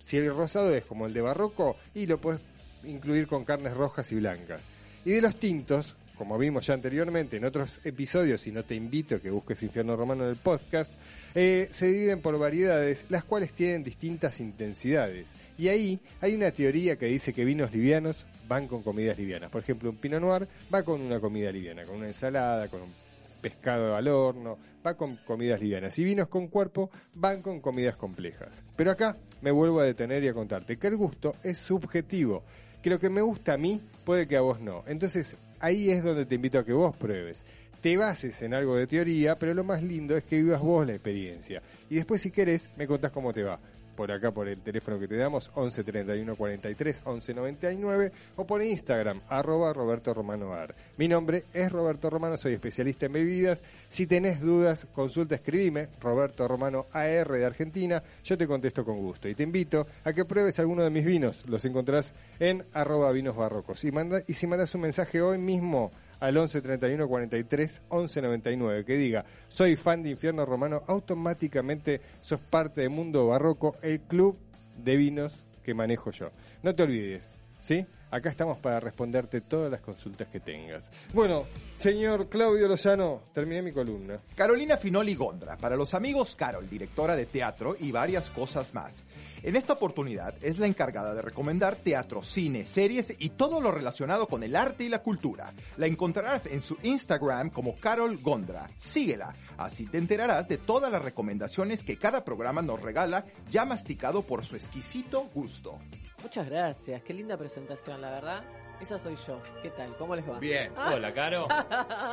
Si 0.00 0.16
el 0.16 0.34
rosado 0.34 0.74
es 0.74 0.84
como 0.84 1.06
el 1.06 1.12
de 1.12 1.20
barroco, 1.20 1.76
y 1.94 2.06
lo 2.06 2.18
puedes 2.18 2.40
incluir 2.84 3.26
con 3.26 3.44
carnes 3.44 3.74
rojas 3.74 4.10
y 4.12 4.16
blancas. 4.16 4.66
Y 5.04 5.12
de 5.12 5.22
los 5.22 5.36
tintos, 5.36 5.96
como 6.18 6.36
vimos 6.36 6.66
ya 6.66 6.74
anteriormente 6.74 7.36
en 7.36 7.44
otros 7.44 7.80
episodios, 7.84 8.46
y 8.48 8.52
no 8.52 8.64
te 8.64 8.74
invito 8.74 9.14
a 9.14 9.20
que 9.20 9.30
busques 9.30 9.62
Infierno 9.62 9.96
Romano 9.96 10.24
en 10.24 10.30
el 10.30 10.36
podcast, 10.36 10.94
eh, 11.34 11.68
se 11.70 11.86
dividen 11.86 12.20
por 12.20 12.36
variedades, 12.38 13.04
las 13.08 13.24
cuales 13.24 13.52
tienen 13.52 13.84
distintas 13.84 14.40
intensidades. 14.40 15.28
Y 15.56 15.68
ahí 15.68 16.00
hay 16.20 16.34
una 16.34 16.50
teoría 16.50 16.96
que 16.96 17.06
dice 17.06 17.32
que 17.32 17.44
vinos 17.44 17.72
livianos 17.72 18.26
van 18.48 18.66
con 18.66 18.82
comidas 18.82 19.16
livianas. 19.16 19.50
Por 19.50 19.62
ejemplo, 19.62 19.90
un 19.90 19.96
Pinot 19.96 20.20
Noir 20.20 20.48
va 20.72 20.82
con 20.82 21.00
una 21.00 21.20
comida 21.20 21.52
liviana, 21.52 21.84
con 21.84 21.96
una 21.96 22.08
ensalada, 22.08 22.68
con 22.68 22.82
un 22.82 22.92
pescado 23.40 23.96
al 23.96 24.08
horno, 24.08 24.58
va 24.84 24.94
con 24.94 25.16
comidas 25.16 25.60
livianas. 25.60 25.98
Y 25.98 26.04
vinos 26.04 26.28
con 26.28 26.48
cuerpo 26.48 26.90
van 27.14 27.42
con 27.42 27.60
comidas 27.60 27.96
complejas. 27.96 28.64
Pero 28.76 28.90
acá 28.90 29.16
me 29.42 29.50
vuelvo 29.50 29.80
a 29.80 29.84
detener 29.84 30.24
y 30.24 30.28
a 30.28 30.34
contarte 30.34 30.76
que 30.76 30.88
el 30.88 30.96
gusto 30.96 31.36
es 31.42 31.58
subjetivo. 31.58 32.42
Que 32.82 32.90
lo 32.90 32.98
que 32.98 33.10
me 33.10 33.20
gusta 33.20 33.54
a 33.54 33.58
mí 33.58 33.80
puede 34.04 34.26
que 34.26 34.36
a 34.36 34.40
vos 34.40 34.60
no. 34.60 34.84
Entonces 34.86 35.36
ahí 35.60 35.90
es 35.90 36.02
donde 36.02 36.26
te 36.26 36.34
invito 36.34 36.58
a 36.58 36.64
que 36.64 36.72
vos 36.72 36.96
pruebes. 36.96 37.44
Te 37.80 37.96
bases 37.96 38.42
en 38.42 38.54
algo 38.54 38.76
de 38.76 38.86
teoría, 38.86 39.38
pero 39.38 39.54
lo 39.54 39.62
más 39.62 39.82
lindo 39.82 40.16
es 40.16 40.24
que 40.24 40.42
vivas 40.42 40.60
vos 40.60 40.86
la 40.86 40.94
experiencia. 40.94 41.62
Y 41.88 41.96
después 41.96 42.20
si 42.20 42.30
querés 42.30 42.68
me 42.76 42.86
contás 42.86 43.12
cómo 43.12 43.32
te 43.32 43.44
va 43.44 43.60
por 43.98 44.12
acá 44.12 44.30
por 44.30 44.46
el 44.46 44.60
teléfono 44.60 44.96
que 44.96 45.08
te 45.08 45.16
damos 45.16 45.50
11 45.56 45.82
31 45.82 46.36
43 46.36 47.02
11 47.04 47.34
99 47.34 48.12
o 48.36 48.46
por 48.46 48.62
Instagram 48.62 49.22
arroba 49.28 49.72
Roberto 49.72 50.14
Romano 50.14 50.54
Ar. 50.54 50.72
Mi 50.98 51.08
nombre 51.08 51.46
es 51.52 51.72
Roberto 51.72 52.08
Romano, 52.08 52.36
soy 52.36 52.52
especialista 52.52 53.06
en 53.06 53.14
bebidas. 53.14 53.60
Si 53.88 54.06
tenés 54.06 54.40
dudas, 54.40 54.86
consulta, 54.94 55.34
escribime 55.34 55.88
Roberto 56.00 56.46
Romano 56.46 56.86
AR 56.92 57.28
de 57.28 57.44
Argentina, 57.44 58.00
yo 58.22 58.38
te 58.38 58.46
contesto 58.46 58.84
con 58.84 58.98
gusto 58.98 59.28
y 59.28 59.34
te 59.34 59.42
invito 59.42 59.88
a 60.04 60.12
que 60.12 60.24
pruebes 60.24 60.60
alguno 60.60 60.84
de 60.84 60.90
mis 60.90 61.04
vinos. 61.04 61.42
Los 61.48 61.64
encontrás 61.64 62.14
en 62.38 62.64
arroba 62.74 63.10
vinos 63.10 63.34
barrocos. 63.34 63.82
Y, 63.82 63.90
manda, 63.90 64.20
y 64.28 64.34
si 64.34 64.46
mandas 64.46 64.72
un 64.76 64.82
mensaje 64.82 65.20
hoy 65.20 65.38
mismo 65.38 65.90
al 66.20 66.36
11 66.36 66.60
31 66.60 67.08
43 67.08 67.82
11 67.88 68.22
99 68.22 68.84
que 68.84 68.96
diga 68.96 69.24
soy 69.48 69.76
fan 69.76 70.02
de 70.02 70.10
Infierno 70.10 70.44
Romano, 70.46 70.82
automáticamente 70.86 72.00
sos 72.20 72.40
parte 72.40 72.82
de 72.82 72.88
Mundo 72.88 73.26
Barroco, 73.26 73.76
el 73.82 74.00
club 74.00 74.38
de 74.76 74.96
vinos 74.96 75.44
que 75.62 75.74
manejo 75.74 76.10
yo. 76.10 76.30
No 76.62 76.74
te 76.74 76.82
olvides, 76.82 77.28
¿Sí? 77.60 77.86
Acá 78.10 78.30
estamos 78.30 78.58
para 78.58 78.80
responderte 78.80 79.42
todas 79.42 79.70
las 79.70 79.80
consultas 79.80 80.28
que 80.28 80.40
tengas. 80.40 80.90
Bueno, 81.12 81.46
señor 81.76 82.30
Claudio 82.30 82.66
Lozano, 82.66 83.24
terminé 83.34 83.60
mi 83.60 83.72
columna. 83.72 84.18
Carolina 84.34 84.78
Finoli 84.78 85.14
Gondra, 85.14 85.58
para 85.58 85.76
los 85.76 85.92
amigos 85.92 86.34
Carol, 86.34 86.68
directora 86.70 87.16
de 87.16 87.26
teatro 87.26 87.76
y 87.78 87.92
varias 87.92 88.30
cosas 88.30 88.72
más. 88.72 89.04
En 89.42 89.56
esta 89.56 89.74
oportunidad 89.74 90.34
es 90.42 90.58
la 90.58 90.66
encargada 90.66 91.14
de 91.14 91.20
recomendar 91.20 91.76
teatro, 91.76 92.22
cine, 92.22 92.64
series 92.64 93.14
y 93.18 93.28
todo 93.30 93.60
lo 93.60 93.72
relacionado 93.72 94.26
con 94.26 94.42
el 94.42 94.56
arte 94.56 94.84
y 94.84 94.88
la 94.88 95.02
cultura. 95.02 95.52
La 95.76 95.86
encontrarás 95.86 96.46
en 96.46 96.62
su 96.62 96.78
Instagram 96.82 97.50
como 97.50 97.76
Carol 97.76 98.18
Gondra. 98.22 98.66
Síguela, 98.78 99.34
así 99.58 99.84
te 99.84 99.98
enterarás 99.98 100.48
de 100.48 100.56
todas 100.56 100.90
las 100.90 101.04
recomendaciones 101.04 101.84
que 101.84 101.98
cada 101.98 102.24
programa 102.24 102.62
nos 102.62 102.80
regala, 102.80 103.26
ya 103.50 103.66
masticado 103.66 104.22
por 104.22 104.44
su 104.44 104.56
exquisito 104.56 105.28
gusto. 105.34 105.78
Muchas 106.22 106.48
gracias, 106.48 107.02
qué 107.02 107.14
linda 107.14 107.36
presentación, 107.36 108.00
la 108.00 108.10
verdad. 108.10 108.44
Esa 108.80 108.98
soy 108.98 109.16
yo. 109.26 109.40
¿Qué 109.62 109.70
tal? 109.70 109.96
¿Cómo 109.96 110.14
les 110.14 110.28
va? 110.28 110.38
Bien. 110.38 110.72
Hola, 110.76 111.12
Caro. 111.14 111.46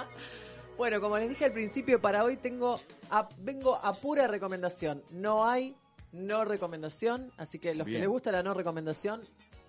bueno, 0.78 1.00
como 1.02 1.18
les 1.18 1.30
dije 1.30 1.46
al 1.46 1.54
principio, 1.54 2.00
para 2.02 2.24
hoy 2.24 2.38
tengo 2.38 2.80
a- 3.10 3.28
vengo 3.40 3.76
a 3.76 3.94
pura 3.94 4.28
recomendación. 4.28 5.04
No 5.12 5.48
hay 5.48 5.76
no 6.12 6.46
recomendación, 6.46 7.32
así 7.38 7.60
que 7.60 7.76
los 7.76 7.86
Bien. 7.86 7.98
que 7.98 8.02
les 8.02 8.10
gusta 8.10 8.32
la 8.32 8.42
no 8.42 8.54
recomendación, 8.54 9.22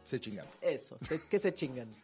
Se 0.05 0.21
chingan. 0.21 0.47
eso, 0.61 0.97
se- 1.07 1.21
que 1.29 1.39
se 1.39 1.53
chinguen. 1.55 1.95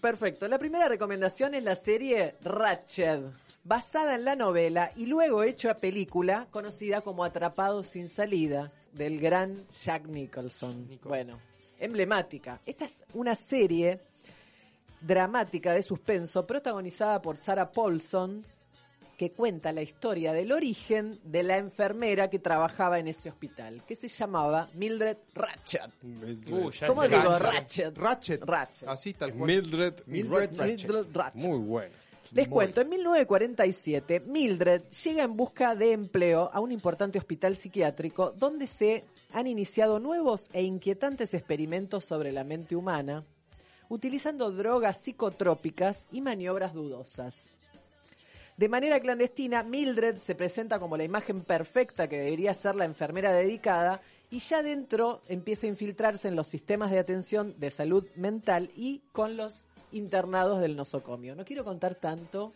Perfecto. 0.00 0.48
La 0.48 0.58
primera 0.58 0.88
recomendación 0.88 1.54
es 1.54 1.62
la 1.64 1.76
serie 1.76 2.34
Ratched, 2.42 3.20
basada 3.64 4.14
en 4.16 4.24
la 4.24 4.34
novela 4.36 4.92
y 4.96 5.06
luego 5.06 5.42
hecho 5.44 5.70
a 5.70 5.74
película 5.74 6.46
conocida 6.50 7.00
como 7.02 7.24
Atrapado 7.24 7.82
sin 7.82 8.08
salida 8.08 8.72
del 8.92 9.20
gran 9.20 9.66
Jack 9.84 10.06
Nicholson. 10.06 10.88
Bueno, 11.04 11.38
emblemática. 11.78 12.60
Esta 12.66 12.84
es 12.84 13.04
una 13.14 13.34
serie 13.34 14.00
dramática 15.00 15.72
de 15.72 15.82
suspenso 15.82 16.46
protagonizada 16.46 17.20
por 17.20 17.36
Sarah 17.36 17.70
Paulson 17.70 18.44
que 19.16 19.30
cuenta 19.32 19.72
la 19.72 19.82
historia 19.82 20.32
del 20.32 20.52
origen 20.52 21.18
de 21.24 21.42
la 21.42 21.56
enfermera 21.56 22.28
que 22.28 22.38
trabajaba 22.38 22.98
en 22.98 23.08
ese 23.08 23.30
hospital, 23.30 23.82
que 23.86 23.96
se 23.96 24.08
llamaba 24.08 24.68
Mildred 24.74 25.16
Ratched. 25.34 25.90
Uh, 26.50 26.70
ya 26.70 26.86
¿Cómo 26.86 27.08
digo? 27.08 27.38
Ratchet. 27.38 27.96
Ratchet. 27.96 27.96
Ratchet. 27.96 28.44
Ratchet. 28.44 28.88
Así 28.88 29.14
tal 29.14 29.32
cual. 29.32 29.46
Mildred, 29.46 29.94
Mildred 30.06 30.58
Ratchet. 30.58 30.88
Mildred 30.90 31.16
Ratched. 31.16 31.40
Muy 31.40 31.58
bueno. 31.58 31.94
Les 32.32 32.48
Muy. 32.48 32.54
cuento, 32.54 32.80
en 32.82 32.90
1947, 32.90 34.20
Mildred 34.26 34.82
llega 35.04 35.22
en 35.22 35.36
busca 35.36 35.74
de 35.74 35.92
empleo 35.92 36.50
a 36.52 36.60
un 36.60 36.72
importante 36.72 37.18
hospital 37.18 37.56
psiquiátrico 37.56 38.34
donde 38.36 38.66
se 38.66 39.04
han 39.36 39.46
iniciado 39.46 40.00
nuevos 40.00 40.48
e 40.54 40.62
inquietantes 40.62 41.34
experimentos 41.34 42.06
sobre 42.06 42.32
la 42.32 42.42
mente 42.42 42.74
humana, 42.74 43.22
utilizando 43.90 44.50
drogas 44.50 45.02
psicotrópicas 45.02 46.06
y 46.10 46.22
maniobras 46.22 46.72
dudosas. 46.72 47.54
De 48.56 48.70
manera 48.70 48.98
clandestina, 48.98 49.62
Mildred 49.62 50.16
se 50.16 50.34
presenta 50.34 50.78
como 50.78 50.96
la 50.96 51.04
imagen 51.04 51.42
perfecta 51.42 52.08
que 52.08 52.16
debería 52.16 52.54
ser 52.54 52.76
la 52.76 52.86
enfermera 52.86 53.30
dedicada 53.30 54.00
y 54.30 54.38
ya 54.38 54.62
dentro 54.62 55.20
empieza 55.28 55.66
a 55.66 55.70
infiltrarse 55.70 56.28
en 56.28 56.36
los 56.36 56.46
sistemas 56.46 56.90
de 56.90 56.98
atención 56.98 57.54
de 57.58 57.70
salud 57.70 58.06
mental 58.14 58.70
y 58.74 59.02
con 59.12 59.36
los 59.36 59.64
internados 59.92 60.62
del 60.62 60.76
nosocomio. 60.76 61.36
No 61.36 61.44
quiero 61.44 61.62
contar 61.62 61.94
tanto 61.94 62.54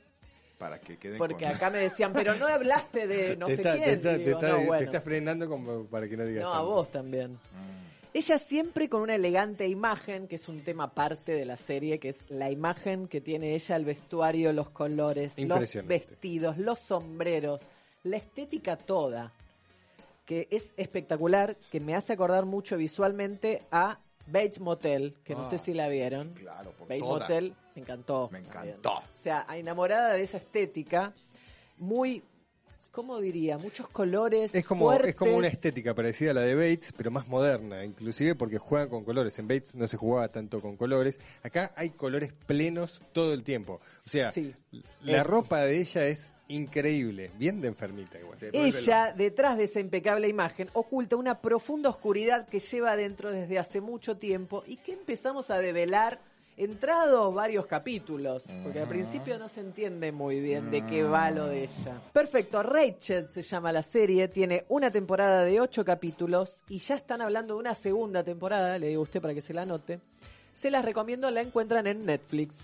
Para 0.60 0.78
que 0.78 0.98
queden 0.98 1.16
porque 1.16 1.46
con- 1.46 1.54
acá 1.54 1.70
me 1.70 1.78
decían, 1.78 2.12
pero 2.12 2.34
no 2.34 2.46
hablaste 2.46 3.06
de 3.06 3.34
no 3.34 3.46
te, 3.46 3.56
sé 3.56 3.62
está, 3.62 3.72
quién. 3.76 3.84
te, 3.84 3.92
está, 3.94 4.12
te 4.12 4.24
digo, 4.24 4.38
está- 4.38 4.62
no, 4.62 4.78
te 4.78 4.84
está 4.84 5.00
frenando 5.00 5.48
como 5.48 5.84
para 5.86 6.06
que 6.06 6.18
no 6.18 6.24
digas 6.26 6.42
No, 6.42 6.52
a 6.52 6.60
vos 6.62 6.92
también. 6.92 7.32
Mm. 7.32 7.80
Ella 8.12 8.38
siempre 8.38 8.88
con 8.90 9.00
una 9.00 9.14
elegante 9.14 9.66
imagen, 9.66 10.28
que 10.28 10.34
es 10.34 10.48
un 10.50 10.60
tema 10.62 10.84
aparte 10.84 11.32
de 11.32 11.46
la 11.46 11.56
serie, 11.56 11.98
que 11.98 12.10
es 12.10 12.28
la 12.28 12.50
imagen 12.50 13.08
que 13.08 13.22
tiene 13.22 13.54
ella, 13.54 13.74
el 13.76 13.86
vestuario, 13.86 14.52
los 14.52 14.68
colores, 14.68 15.32
los 15.38 15.86
vestidos, 15.86 16.58
los 16.58 16.78
sombreros, 16.80 17.60
la 18.02 18.18
estética 18.18 18.76
toda, 18.76 19.32
que 20.26 20.46
es 20.50 20.72
espectacular, 20.76 21.56
que 21.72 21.80
me 21.80 21.94
hace 21.94 22.12
acordar 22.12 22.44
mucho 22.44 22.76
visualmente 22.76 23.62
a 23.72 23.98
Bates 24.26 24.60
Motel, 24.60 25.16
que 25.24 25.34
no 25.34 25.42
Ah, 25.42 25.50
sé 25.50 25.58
si 25.58 25.74
la 25.74 25.88
vieron. 25.88 26.30
Claro, 26.34 26.70
por 26.72 26.88
Bates 26.88 27.00
toda. 27.04 27.20
Motel 27.20 27.54
me 27.74 27.82
encantó. 27.82 28.28
Me 28.32 28.40
también. 28.42 28.74
encantó. 28.76 28.92
O 28.98 29.02
sea, 29.14 29.46
enamorada 29.54 30.14
de 30.14 30.22
esa 30.22 30.36
estética, 30.36 31.12
muy, 31.78 32.22
¿cómo 32.90 33.20
diría? 33.20 33.58
Muchos 33.58 33.88
colores. 33.88 34.54
Es 34.54 34.64
como, 34.64 34.92
es 34.92 35.14
como 35.16 35.36
una 35.36 35.48
estética 35.48 35.94
parecida 35.94 36.30
a 36.32 36.34
la 36.34 36.40
de 36.42 36.54
Bates, 36.54 36.92
pero 36.96 37.10
más 37.10 37.26
moderna, 37.28 37.84
inclusive 37.84 38.34
porque 38.34 38.58
juegan 38.58 38.88
con 38.88 39.04
colores. 39.04 39.38
En 39.38 39.48
Bates 39.48 39.74
no 39.74 39.88
se 39.88 39.96
jugaba 39.96 40.28
tanto 40.28 40.60
con 40.60 40.76
colores. 40.76 41.18
Acá 41.42 41.72
hay 41.76 41.90
colores 41.90 42.32
plenos 42.46 43.00
todo 43.12 43.32
el 43.34 43.42
tiempo. 43.42 43.80
O 44.04 44.08
sea, 44.08 44.32
Sí, 44.32 44.54
la 45.02 45.22
ropa 45.24 45.62
de 45.62 45.80
ella 45.80 46.06
es 46.06 46.30
increíble, 46.50 47.30
bien 47.38 47.60
de 47.60 47.68
enfermita 47.68 48.18
igual. 48.18 48.38
Ella, 48.52 49.14
detrás 49.16 49.56
de 49.56 49.64
esa 49.64 49.80
impecable 49.80 50.28
imagen, 50.28 50.68
oculta 50.72 51.16
una 51.16 51.40
profunda 51.40 51.88
oscuridad 51.88 52.46
que 52.48 52.60
lleva 52.60 52.92
adentro 52.92 53.30
desde 53.30 53.58
hace 53.58 53.80
mucho 53.80 54.16
tiempo 54.16 54.64
y 54.66 54.76
que 54.76 54.92
empezamos 54.92 55.50
a 55.50 55.58
develar 55.58 56.20
entrados 56.56 57.34
varios 57.34 57.66
capítulos, 57.66 58.42
porque 58.62 58.80
al 58.80 58.88
principio 58.88 59.38
no 59.38 59.48
se 59.48 59.60
entiende 59.60 60.12
muy 60.12 60.40
bien 60.40 60.70
de 60.70 60.84
qué 60.84 61.02
va 61.02 61.30
lo 61.30 61.46
de 61.46 61.64
ella. 61.64 62.02
Perfecto, 62.12 62.62
Rachel 62.62 63.30
se 63.30 63.40
llama 63.40 63.72
la 63.72 63.82
serie, 63.82 64.28
tiene 64.28 64.64
una 64.68 64.90
temporada 64.90 65.44
de 65.44 65.58
ocho 65.58 65.84
capítulos 65.84 66.60
y 66.68 66.78
ya 66.78 66.96
están 66.96 67.22
hablando 67.22 67.54
de 67.54 67.60
una 67.60 67.74
segunda 67.74 68.22
temporada, 68.22 68.76
le 68.78 68.88
digo 68.88 69.00
a 69.00 69.04
usted 69.04 69.22
para 69.22 69.32
que 69.32 69.40
se 69.40 69.54
la 69.54 69.62
anote. 69.62 70.00
Se 70.52 70.70
las 70.70 70.84
recomiendo, 70.84 71.30
la 71.30 71.40
encuentran 71.40 71.86
en 71.86 72.04
Netflix. 72.04 72.54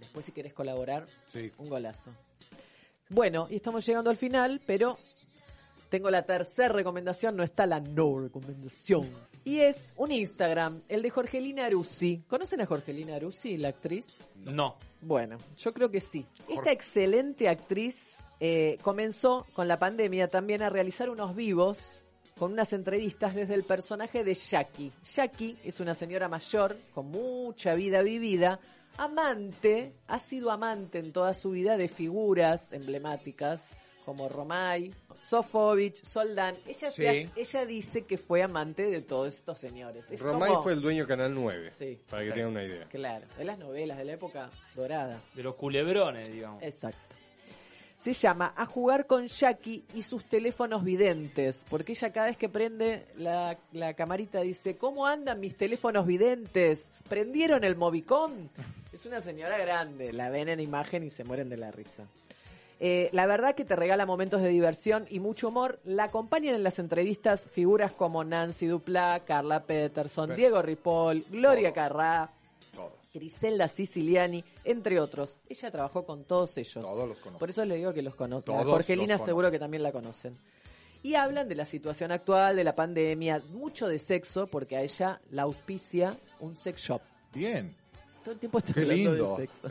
Después 0.01 0.27
si 0.27 0.33
querés 0.33 0.53
colaborar, 0.53 1.07
Sí. 1.27 1.53
un 1.59 1.69
golazo. 1.69 2.11
Bueno, 3.09 3.47
y 3.51 3.57
estamos 3.57 3.87
llegando 3.87 4.11
al 4.11 4.17
final, 4.17 4.61
pero 4.67 4.99
tengo 5.89 6.11
la 6.11 6.23
tercera 6.23 6.69
recomendación, 6.69 7.37
no 7.37 7.43
está 7.43 7.67
la 7.67 7.81
no 7.81 8.19
recomendación. 8.19 9.09
Y 9.45 9.61
es 9.61 9.77
un 9.97 10.11
Instagram, 10.11 10.83
el 10.89 11.03
de 11.03 11.11
Jorgelina 11.11 11.67
Aruzzi. 11.67 12.25
¿Conocen 12.27 12.61
a 12.61 12.67
Jorgelina 12.67 13.15
Aruzzi, 13.15 13.57
la 13.57 13.69
actriz? 13.69 14.07
No. 14.35 14.77
Bueno, 15.01 15.39
yo 15.57 15.73
creo 15.73 15.89
que 15.89 16.01
sí. 16.01 16.27
Esta 16.49 16.73
excelente 16.73 17.49
actriz 17.49 18.17
eh, 18.41 18.77
comenzó 18.83 19.47
con 19.53 19.69
la 19.69 19.79
pandemia 19.79 20.29
también 20.29 20.63
a 20.63 20.69
realizar 20.69 21.09
unos 21.09 21.37
vivos 21.37 21.79
con 22.39 22.53
unas 22.53 22.73
entrevistas 22.73 23.35
desde 23.35 23.55
el 23.55 23.65
personaje 23.65 24.23
de 24.23 24.35
Jackie. 24.35 24.93
Jackie 25.03 25.57
es 25.65 25.81
una 25.81 25.95
señora 25.95 26.29
mayor 26.29 26.77
con 26.93 27.11
mucha 27.11 27.75
vida 27.75 28.03
vivida, 28.03 28.61
amante, 28.99 29.93
ha 30.09 30.19
sido 30.19 30.51
amante 30.51 30.99
en 30.99 31.13
toda 31.13 31.35
su 31.35 31.51
vida 31.51 31.77
de 31.77 31.89
figuras 31.89 32.73
emblemáticas 32.73 33.61
como 34.05 34.29
Romay, 34.29 34.93
Sofovich, 35.29 36.05
Soldán. 36.05 36.55
Ella, 36.67 36.91
se 36.91 37.03
Sí. 37.03 37.07
hace- 37.07 37.29
ella 37.41 37.67
dice 37.67 38.03
que 38.03 38.19
fue 38.19 38.43
amante 38.43 38.85
de 38.89 39.03
todos 39.03 39.35
estos 39.35 39.59
señores. 39.59 40.05
Es 40.11 40.21
Romay 40.21 40.51
como- 40.51 40.63
fue 40.63 40.73
el 40.75 40.81
dueño 40.81 41.03
de 41.03 41.09
Canal 41.09 41.35
9, 41.35 41.71
Sí. 41.77 41.99
para 42.09 42.23
que 42.25 42.31
tengan 42.31 42.51
una 42.51 42.63
idea. 42.65 42.85
Claro, 42.89 43.27
de 43.37 43.45
las 43.45 43.59
novelas 43.59 43.99
de 43.99 44.05
la 44.05 44.13
época 44.13 44.51
dorada. 44.77 45.21
De 45.35 45.43
los 45.43 45.57
culebrones, 45.57 46.33
digamos. 46.33 46.63
Exacto. 46.63 47.06
Se 48.07 48.13
llama 48.13 48.53
A 48.57 48.67
jugar 48.67 49.07
con 49.09 49.27
Jackie 49.27 49.83
y 49.93 50.03
sus 50.03 50.25
teléfonos 50.27 50.85
videntes, 50.85 51.65
porque 51.69 51.91
ella 51.91 52.13
cada 52.13 52.27
vez 52.29 52.37
que 52.37 52.49
prende 52.49 53.05
la, 53.17 53.59
la 53.73 53.95
camarita 53.95 54.43
dice, 54.43 54.77
¿cómo 54.77 55.09
andan 55.09 55.41
mis 55.41 55.57
teléfonos 55.57 56.07
videntes? 56.07 56.85
¿Prendieron 57.09 57.65
el 57.65 57.75
Movicom? 57.75 58.31
Es 58.93 59.07
una 59.07 59.21
señora 59.21 59.59
grande, 59.59 60.13
la 60.13 60.31
ven 60.31 60.49
en 60.49 60.61
imagen 60.61 61.03
y 61.03 61.11
se 61.11 61.25
mueren 61.25 61.49
de 61.49 61.57
la 61.57 61.73
risa. 61.73 62.05
Eh, 62.79 63.09
la 63.13 63.27
verdad 63.27 63.57
que 63.57 63.65
te 63.65 63.75
regala 63.75 64.07
momentos 64.07 64.41
de 64.41 64.51
diversión 64.51 65.07
y 65.11 65.19
mucho 65.19 65.49
humor. 65.49 65.81
La 65.85 66.05
acompañan 66.05 66.55
en 66.55 66.63
las 66.63 66.79
entrevistas 66.79 67.41
figuras 67.51 67.91
como 67.91 68.23
Nancy 68.23 68.67
Duplá, 68.67 69.19
Carla 69.27 69.65
Peterson, 69.65 70.29
Pe- 70.29 70.37
Diego 70.37 70.63
Ripoll, 70.63 71.25
Gloria. 71.29 71.73
Carrá. 71.73 72.31
Griselda 73.17 73.69
Siciliani, 73.69 74.45
entre 74.65 75.01
otros. 75.01 75.37
Ella 75.49 75.71
trabajó 75.71 76.05
con 76.07 76.25
todos 76.25 76.57
ellos. 76.59 76.85
Todos 76.85 77.09
los 77.09 77.19
conozco. 77.19 77.39
Por 77.39 77.51
eso 77.51 77.65
le 77.65 77.77
digo 77.77 77.93
que 77.93 78.03
los 78.03 78.15
conozco. 78.15 78.53
A 78.55 78.65
Jorgelina 78.65 79.17
los 79.17 79.25
seguro 79.27 79.51
que 79.51 79.59
también 79.59 79.83
la 79.83 79.93
conocen. 79.93 80.35
Y 81.03 81.15
hablan 81.15 81.49
de 81.49 81.55
la 81.55 81.65
situación 81.67 82.11
actual, 82.13 82.57
de 82.57 82.65
la 82.65 82.73
pandemia, 82.73 83.43
mucho 83.53 83.87
de 83.87 83.99
sexo, 83.99 84.47
porque 84.47 84.77
a 84.77 84.83
ella 84.83 85.21
la 85.31 85.43
auspicia 85.43 86.17
un 86.41 86.57
sex 86.57 86.81
shop. 86.81 87.01
Bien. 87.33 87.75
Todo 88.25 88.33
el 88.35 88.41
tiempo 88.41 88.59
está 88.59 88.73
Qué 88.73 88.81
hablando 88.81 89.13
lindo. 89.15 89.37
de 89.37 89.47
sexo. 89.47 89.69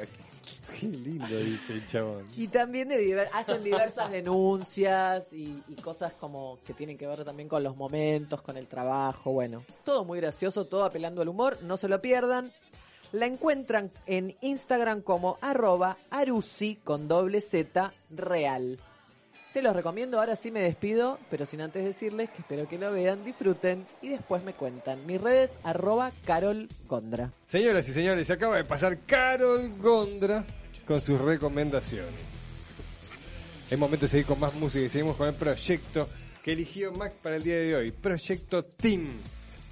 Qué 0.79 0.87
lindo 0.87 1.37
dice 1.39 1.73
el 1.73 1.87
chabón. 1.87 2.25
Y 2.37 2.47
también 2.47 2.87
de 2.87 2.97
diver- 2.99 3.29
hacen 3.33 3.63
diversas 3.63 4.11
denuncias 4.11 5.33
y, 5.33 5.61
y 5.67 5.75
cosas 5.75 6.13
como 6.13 6.59
que 6.65 6.73
tienen 6.73 6.97
que 6.97 7.07
ver 7.07 7.23
también 7.25 7.49
con 7.49 7.63
los 7.63 7.75
momentos, 7.75 8.41
con 8.41 8.55
el 8.57 8.67
trabajo, 8.67 9.31
bueno, 9.31 9.63
todo 9.83 10.05
muy 10.05 10.19
gracioso, 10.19 10.65
todo 10.65 10.85
apelando 10.85 11.21
al 11.21 11.29
humor, 11.29 11.57
no 11.63 11.77
se 11.77 11.87
lo 11.87 11.99
pierdan. 12.01 12.51
La 13.15 13.27
encuentran 13.27 13.91
en 14.07 14.35
Instagram 14.41 15.01
como 15.01 15.37
arroba 15.39 15.97
arusi 16.09 16.75
con 16.83 17.07
doble 17.07 17.39
Z 17.39 17.93
real. 18.09 18.77
Se 19.53 19.61
los 19.61 19.73
recomiendo, 19.73 20.19
ahora 20.19 20.35
sí 20.35 20.51
me 20.51 20.59
despido, 20.59 21.17
pero 21.29 21.45
sin 21.45 21.61
antes 21.61 21.85
decirles 21.85 22.29
que 22.31 22.39
espero 22.39 22.67
que 22.67 22.77
lo 22.77 22.91
vean, 22.91 23.23
disfruten 23.23 23.87
y 24.01 24.09
después 24.09 24.43
me 24.43 24.53
cuentan. 24.53 25.05
Mis 25.05 25.21
redes 25.21 25.51
arroba 25.63 26.11
Carol 26.25 26.67
Gondra. 26.89 27.31
Señoras 27.45 27.87
y 27.87 27.93
señores, 27.93 28.27
se 28.27 28.33
acaba 28.33 28.57
de 28.57 28.65
pasar 28.65 28.99
Carol 29.05 29.77
Gondra 29.77 30.43
con 30.85 30.99
sus 30.99 31.17
recomendaciones. 31.21 32.19
Es 33.69 33.79
momento 33.79 34.07
de 34.07 34.09
seguir 34.09 34.25
con 34.25 34.41
más 34.41 34.53
música 34.55 34.83
y 34.83 34.89
seguimos 34.89 35.15
con 35.15 35.29
el 35.29 35.35
proyecto 35.35 36.09
que 36.43 36.51
eligió 36.51 36.91
Mac 36.91 37.13
para 37.23 37.37
el 37.37 37.43
día 37.43 37.59
de 37.59 37.75
hoy. 37.77 37.91
Proyecto 37.91 38.65
Team. 38.65 39.21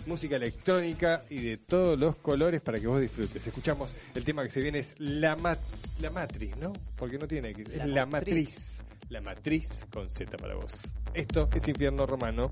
Música 0.06 0.36
electrónica 0.36 1.24
y 1.30 1.42
de 1.42 1.58
todos 1.58 1.98
los 1.98 2.18
colores 2.18 2.62
para 2.62 2.80
que 2.80 2.88
vos 2.88 3.00
disfrutes. 3.00 3.46
Escuchamos 3.48 3.94
el 4.14 4.24
tema 4.24 4.44
que 4.44 4.50
se 4.50 4.62
viene 4.62 4.80
es 4.80 4.94
La, 4.98 5.36
mat 5.36 5.60
la 6.02 6.10
Matriz, 6.10 6.56
¿no? 6.58 6.74
Porque 6.96 7.18
no 7.18 7.28
tiene 7.28 7.50
X, 7.52 7.70
es 7.70 7.78
La 7.78 7.86
La 7.86 8.06
Matriz. 8.06 8.36
Matriz. 8.36 8.84
La 9.10 9.22
Matriz 9.22 9.70
con 9.92 10.10
Z 10.10 10.38
para 10.38 10.56
vos. 10.56 10.72
Esto 11.14 11.50
es 11.54 11.68
Infierno 11.68 12.06
Romano. 12.06 12.52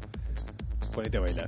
Ponete 0.94 1.18
a 1.18 1.22
bailar. 1.22 1.48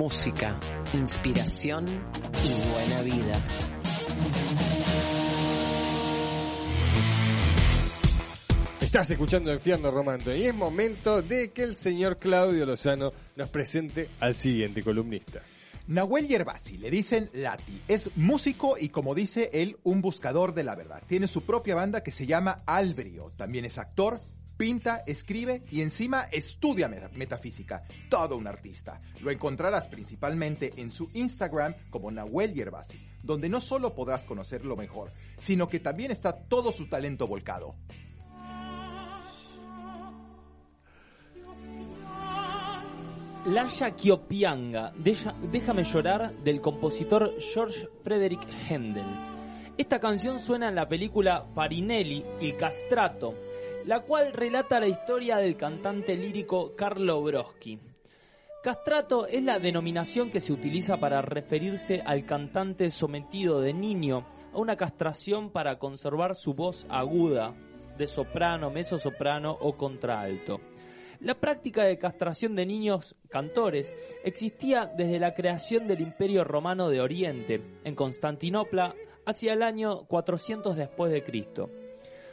Música, 0.00 0.58
inspiración 0.94 1.84
y 1.84 2.72
buena 2.72 3.02
vida. 3.02 3.32
Estás 8.80 9.10
escuchando 9.10 9.52
Infierno 9.52 9.90
Romano 9.90 10.34
y 10.34 10.44
es 10.44 10.54
momento 10.54 11.20
de 11.20 11.50
que 11.50 11.64
el 11.64 11.76
señor 11.76 12.16
Claudio 12.16 12.64
Lozano 12.64 13.12
nos 13.36 13.50
presente 13.50 14.08
al 14.20 14.34
siguiente 14.34 14.82
columnista. 14.82 15.42
Nahuel 15.88 16.28
Yerbasi, 16.28 16.78
le 16.78 16.90
dicen 16.90 17.28
Lati, 17.34 17.82
es 17.86 18.16
músico 18.16 18.78
y 18.80 18.88
como 18.88 19.14
dice 19.14 19.50
él, 19.52 19.76
un 19.82 20.00
buscador 20.00 20.54
de 20.54 20.64
la 20.64 20.76
verdad. 20.76 21.02
Tiene 21.08 21.26
su 21.26 21.42
propia 21.42 21.74
banda 21.74 22.02
que 22.02 22.10
se 22.10 22.24
llama 22.26 22.62
Albrio. 22.64 23.32
También 23.36 23.66
es 23.66 23.76
actor, 23.76 24.18
pinta, 24.60 25.02
escribe 25.06 25.62
y 25.70 25.80
encima 25.80 26.24
estudia 26.30 26.86
meta- 26.86 27.08
metafísica. 27.14 27.82
Todo 28.10 28.36
un 28.36 28.46
artista. 28.46 29.00
Lo 29.22 29.30
encontrarás 29.30 29.86
principalmente 29.86 30.74
en 30.76 30.92
su 30.92 31.08
Instagram 31.14 31.72
como 31.88 32.10
Nahuel 32.10 32.52
Yerbasi, 32.52 33.00
donde 33.22 33.48
no 33.48 33.62
solo 33.62 33.94
podrás 33.94 34.20
conocerlo 34.24 34.76
mejor, 34.76 35.12
sino 35.38 35.66
que 35.66 35.80
también 35.80 36.10
está 36.10 36.34
todo 36.36 36.72
su 36.72 36.90
talento 36.90 37.26
volcado. 37.26 37.74
Laya 43.46 43.90
Kiopianga, 43.96 44.92
Déjame 45.50 45.84
llorar, 45.84 46.34
del 46.44 46.60
compositor 46.60 47.34
George 47.40 47.88
Frederick 48.04 48.46
Händel. 48.68 49.06
Esta 49.78 49.98
canción 49.98 50.40
suena 50.40 50.68
en 50.68 50.74
la 50.74 50.86
película 50.86 51.46
Farinelli, 51.54 52.22
Il 52.42 52.54
Castrato, 52.56 53.34
la 53.84 54.00
cual 54.00 54.32
relata 54.32 54.80
la 54.80 54.88
historia 54.88 55.38
del 55.38 55.56
cantante 55.56 56.16
lírico 56.16 56.74
Carlo 56.76 57.22
Broschi. 57.22 57.78
Castrato 58.62 59.26
es 59.26 59.42
la 59.42 59.58
denominación 59.58 60.30
que 60.30 60.40
se 60.40 60.52
utiliza 60.52 60.98
para 60.98 61.22
referirse 61.22 62.02
al 62.04 62.26
cantante 62.26 62.90
sometido 62.90 63.60
de 63.60 63.72
niño 63.72 64.26
a 64.52 64.58
una 64.58 64.76
castración 64.76 65.50
para 65.50 65.78
conservar 65.78 66.34
su 66.34 66.52
voz 66.52 66.86
aguda, 66.90 67.54
de 67.96 68.06
soprano, 68.06 68.70
mezzosoprano 68.70 69.56
o 69.60 69.76
contralto. 69.76 70.60
La 71.20 71.34
práctica 71.34 71.84
de 71.84 71.98
castración 71.98 72.54
de 72.54 72.66
niños 72.66 73.14
cantores 73.28 73.94
existía 74.24 74.86
desde 74.86 75.18
la 75.18 75.34
creación 75.34 75.86
del 75.86 76.00
Imperio 76.00 76.44
Romano 76.44 76.88
de 76.88 77.00
Oriente, 77.00 77.62
en 77.84 77.94
Constantinopla, 77.94 78.94
hacia 79.26 79.52
el 79.52 79.62
año 79.62 80.06
400 80.06 80.76
después 80.76 81.12
de 81.12 81.22
Cristo. 81.22 81.70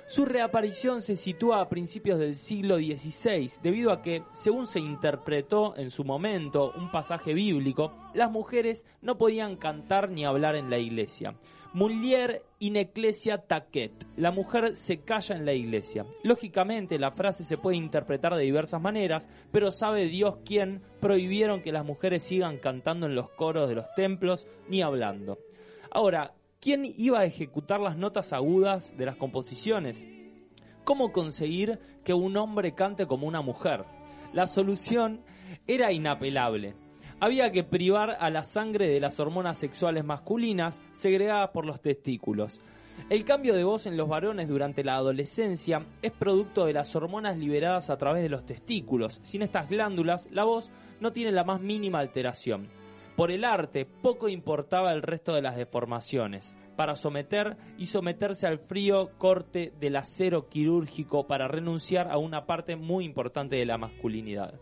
Su 0.08 0.24
reaparición 0.24 1.02
se 1.02 1.18
sitúa 1.18 1.60
a 1.60 1.68
principios 1.68 2.18
del 2.18 2.38
siglo 2.38 2.78
XVI, 2.78 3.52
debido 3.62 3.92
a 3.92 4.02
que, 4.02 4.24
según 4.32 4.66
se 4.66 4.80
interpretó 4.80 5.76
en 5.76 5.92
su 5.92 6.06
momento 6.06 6.72
un 6.78 6.90
pasaje 6.92 7.34
bíblico, 7.34 7.92
las 8.14 8.32
mujeres 8.32 8.86
no 9.02 9.18
podían 9.18 9.58
cantar 9.58 10.10
ni 10.10 10.24
hablar 10.24 10.56
en 10.56 10.70
la 10.70 10.78
iglesia. 10.78 11.36
Mulier 11.74 12.42
in 12.60 12.78
ecclesia 12.78 13.40
tacet. 13.40 13.92
La 14.16 14.32
mujer 14.32 14.78
se 14.78 15.02
calla 15.02 15.36
en 15.36 15.46
la 15.46 15.54
iglesia. 15.54 16.06
Lógicamente, 16.24 16.98
la 16.98 17.12
frase 17.12 17.44
se 17.44 17.58
puede 17.58 17.76
interpretar 17.76 18.34
de 18.34 18.44
diversas 18.44 18.82
maneras, 18.82 19.28
pero 19.52 19.74
sabe 19.74 20.06
Dios 20.06 20.38
quién 20.46 20.82
prohibieron 21.02 21.62
que 21.62 21.74
las 21.74 21.84
mujeres 21.84 22.24
sigan 22.24 22.60
cantando 22.60 23.08
en 23.08 23.16
los 23.16 23.30
coros 23.32 23.68
de 23.68 23.76
los 23.76 23.94
templos 23.94 24.48
ni 24.70 24.82
hablando. 24.82 25.38
Ahora, 25.92 26.34
¿quién 26.60 26.84
iba 26.86 27.20
a 27.20 27.26
ejecutar 27.26 27.80
las 27.80 27.98
notas 27.98 28.34
agudas 28.34 28.96
de 28.98 29.06
las 29.06 29.16
composiciones? 29.16 30.04
¿Cómo 30.84 31.12
conseguir 31.12 31.80
que 32.04 32.14
un 32.14 32.38
hombre 32.38 32.74
cante 32.74 33.08
como 33.08 33.28
una 33.28 33.42
mujer? 33.42 33.86
La 34.34 34.48
solución 34.48 35.22
era 35.68 35.92
inapelable. 35.92 36.76
Había 37.20 37.52
que 37.52 37.64
privar 37.64 38.18
a 38.20 38.30
la 38.30 38.44
sangre 38.44 38.88
de 38.88 39.00
las 39.00 39.20
hormonas 39.20 39.58
sexuales 39.58 40.06
masculinas 40.06 40.80
segregadas 40.94 41.50
por 41.50 41.66
los 41.66 41.82
testículos. 41.82 42.62
El 43.10 43.26
cambio 43.26 43.56
de 43.56 43.64
voz 43.64 43.86
en 43.86 43.98
los 43.98 44.08
varones 44.08 44.48
durante 44.48 44.84
la 44.84 44.96
adolescencia 44.96 45.86
es 46.02 46.12
producto 46.12 46.66
de 46.66 46.74
las 46.74 46.96
hormonas 46.96 47.38
liberadas 47.38 47.90
a 47.90 47.98
través 47.98 48.22
de 48.22 48.30
los 48.30 48.46
testículos. 48.46 49.20
Sin 49.24 49.42
estas 49.42 49.70
glándulas, 49.70 50.30
la 50.32 50.44
voz 50.44 50.72
no 51.00 51.12
tiene 51.12 51.32
la 51.32 51.44
más 51.44 51.62
mínima 51.62 52.00
alteración. 52.00 52.70
Por 53.18 53.32
el 53.32 53.46
arte, 53.46 53.86
poco 53.86 54.30
importaba 54.30 54.94
el 54.94 55.02
resto 55.02 55.34
de 55.34 55.42
las 55.42 55.58
deformaciones. 55.58 56.56
Para 56.76 56.94
someter 56.94 57.58
y 57.80 57.86
someterse 57.86 58.46
al 58.46 58.60
frío 58.60 59.10
corte 59.18 59.74
del 59.80 59.96
acero 59.96 60.50
quirúrgico 60.50 61.26
para 61.26 61.48
renunciar 61.48 62.12
a 62.12 62.20
una 62.20 62.46
parte 62.46 62.76
muy 62.76 63.06
importante 63.06 63.56
de 63.56 63.66
la 63.66 63.80
masculinidad. 63.80 64.60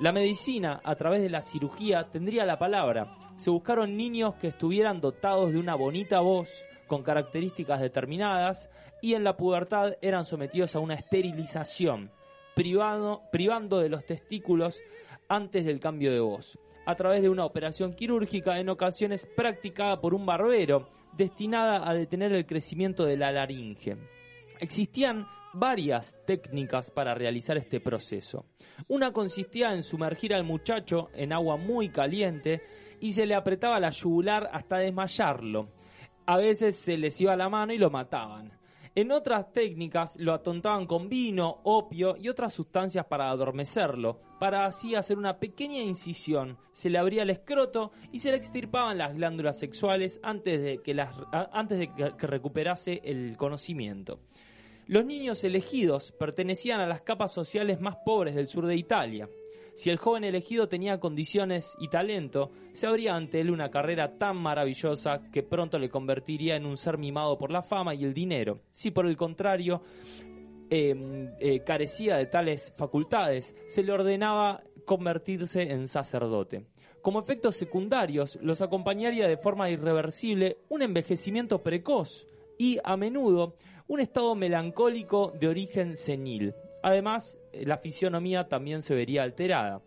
La 0.00 0.10
medicina, 0.10 0.80
a 0.82 0.96
través 0.96 1.22
de 1.22 1.30
la 1.30 1.42
cirugía, 1.42 2.08
tendría 2.10 2.44
la 2.44 2.58
palabra. 2.58 3.16
Se 3.36 3.50
buscaron 3.50 3.96
niños 3.96 4.34
que 4.34 4.48
estuvieran 4.48 5.00
dotados 5.00 5.52
de 5.52 5.60
una 5.60 5.76
bonita 5.76 6.18
voz, 6.18 6.50
con 6.88 7.04
características 7.04 7.80
determinadas, 7.80 8.68
y 9.00 9.14
en 9.14 9.22
la 9.22 9.36
pubertad 9.36 9.92
eran 10.02 10.24
sometidos 10.24 10.74
a 10.74 10.80
una 10.80 10.94
esterilización, 10.94 12.10
privando 12.56 13.78
de 13.78 13.88
los 13.88 14.04
testículos 14.04 14.76
antes 15.28 15.64
del 15.64 15.78
cambio 15.78 16.10
de 16.12 16.18
voz, 16.18 16.58
a 16.86 16.94
través 16.94 17.22
de 17.22 17.28
una 17.28 17.44
operación 17.44 17.94
quirúrgica 17.94 18.58
en 18.58 18.68
ocasiones 18.68 19.26
practicada 19.36 20.00
por 20.00 20.14
un 20.14 20.26
barbero, 20.26 20.88
destinada 21.16 21.88
a 21.88 21.94
detener 21.94 22.32
el 22.32 22.46
crecimiento 22.46 23.04
de 23.04 23.16
la 23.16 23.32
laringe. 23.32 23.96
Existían 24.60 25.26
varias 25.52 26.16
técnicas 26.26 26.90
para 26.90 27.14
realizar 27.14 27.56
este 27.56 27.80
proceso. 27.80 28.46
Una 28.88 29.12
consistía 29.12 29.72
en 29.74 29.82
sumergir 29.82 30.34
al 30.34 30.44
muchacho 30.44 31.10
en 31.14 31.32
agua 31.32 31.56
muy 31.56 31.90
caliente 31.90 32.62
y 33.00 33.12
se 33.12 33.26
le 33.26 33.34
apretaba 33.34 33.80
la 33.80 33.90
yugular 33.90 34.48
hasta 34.52 34.78
desmayarlo. 34.78 35.68
A 36.26 36.36
veces 36.36 36.76
se 36.76 36.96
les 36.96 37.20
iba 37.20 37.36
la 37.36 37.48
mano 37.48 37.72
y 37.72 37.78
lo 37.78 37.90
mataban. 37.90 38.52
En 38.94 39.10
otras 39.10 39.50
técnicas 39.54 40.16
lo 40.20 40.34
atontaban 40.34 40.86
con 40.86 41.08
vino, 41.08 41.60
opio 41.64 42.14
y 42.18 42.28
otras 42.28 42.52
sustancias 42.52 43.06
para 43.06 43.30
adormecerlo, 43.30 44.20
para 44.38 44.66
así 44.66 44.94
hacer 44.94 45.16
una 45.16 45.38
pequeña 45.38 45.78
incisión, 45.78 46.58
se 46.74 46.90
le 46.90 46.98
abría 46.98 47.22
el 47.22 47.30
escroto 47.30 47.92
y 48.12 48.18
se 48.18 48.30
le 48.30 48.36
extirpaban 48.36 48.98
las 48.98 49.14
glándulas 49.14 49.58
sexuales 49.58 50.20
antes 50.22 50.62
de 50.62 50.78
que, 50.82 50.94
antes 51.32 51.78
de 51.78 51.90
que 51.94 52.26
recuperase 52.26 53.00
el 53.04 53.38
conocimiento. 53.38 54.20
Los 54.86 55.06
niños 55.06 55.42
elegidos 55.44 56.12
pertenecían 56.12 56.80
a 56.80 56.86
las 56.86 57.00
capas 57.00 57.32
sociales 57.32 57.80
más 57.80 57.96
pobres 58.04 58.34
del 58.34 58.48
sur 58.48 58.66
de 58.66 58.76
Italia. 58.76 59.26
Si 59.74 59.90
el 59.90 59.96
joven 59.96 60.24
elegido 60.24 60.68
tenía 60.68 61.00
condiciones 61.00 61.74
y 61.78 61.88
talento, 61.88 62.50
se 62.72 62.86
abría 62.86 63.14
ante 63.14 63.40
él 63.40 63.50
una 63.50 63.70
carrera 63.70 64.18
tan 64.18 64.36
maravillosa 64.36 65.22
que 65.32 65.42
pronto 65.42 65.78
le 65.78 65.88
convertiría 65.88 66.56
en 66.56 66.66
un 66.66 66.76
ser 66.76 66.98
mimado 66.98 67.38
por 67.38 67.50
la 67.50 67.62
fama 67.62 67.94
y 67.94 68.04
el 68.04 68.12
dinero. 68.12 68.60
Si 68.72 68.90
por 68.90 69.06
el 69.06 69.16
contrario 69.16 69.82
eh, 70.70 70.94
eh, 71.40 71.60
carecía 71.64 72.16
de 72.16 72.26
tales 72.26 72.72
facultades, 72.76 73.54
se 73.66 73.82
le 73.82 73.92
ordenaba 73.92 74.62
convertirse 74.84 75.62
en 75.62 75.88
sacerdote. 75.88 76.66
Como 77.00 77.20
efectos 77.20 77.56
secundarios, 77.56 78.38
los 78.40 78.62
acompañaría 78.62 79.26
de 79.26 79.36
forma 79.36 79.70
irreversible 79.70 80.58
un 80.68 80.82
envejecimiento 80.82 81.62
precoz 81.62 82.26
y, 82.58 82.78
a 82.84 82.96
menudo, 82.96 83.56
un 83.88 84.00
estado 84.00 84.34
melancólico 84.34 85.32
de 85.38 85.48
origen 85.48 85.96
senil. 85.96 86.54
Además, 86.82 87.38
eh, 87.52 87.64
la 87.66 87.78
fisionomía 87.78 88.48
también 88.48 88.82
se 88.82 88.94
vería 88.94 89.22
alterada. 89.22 89.80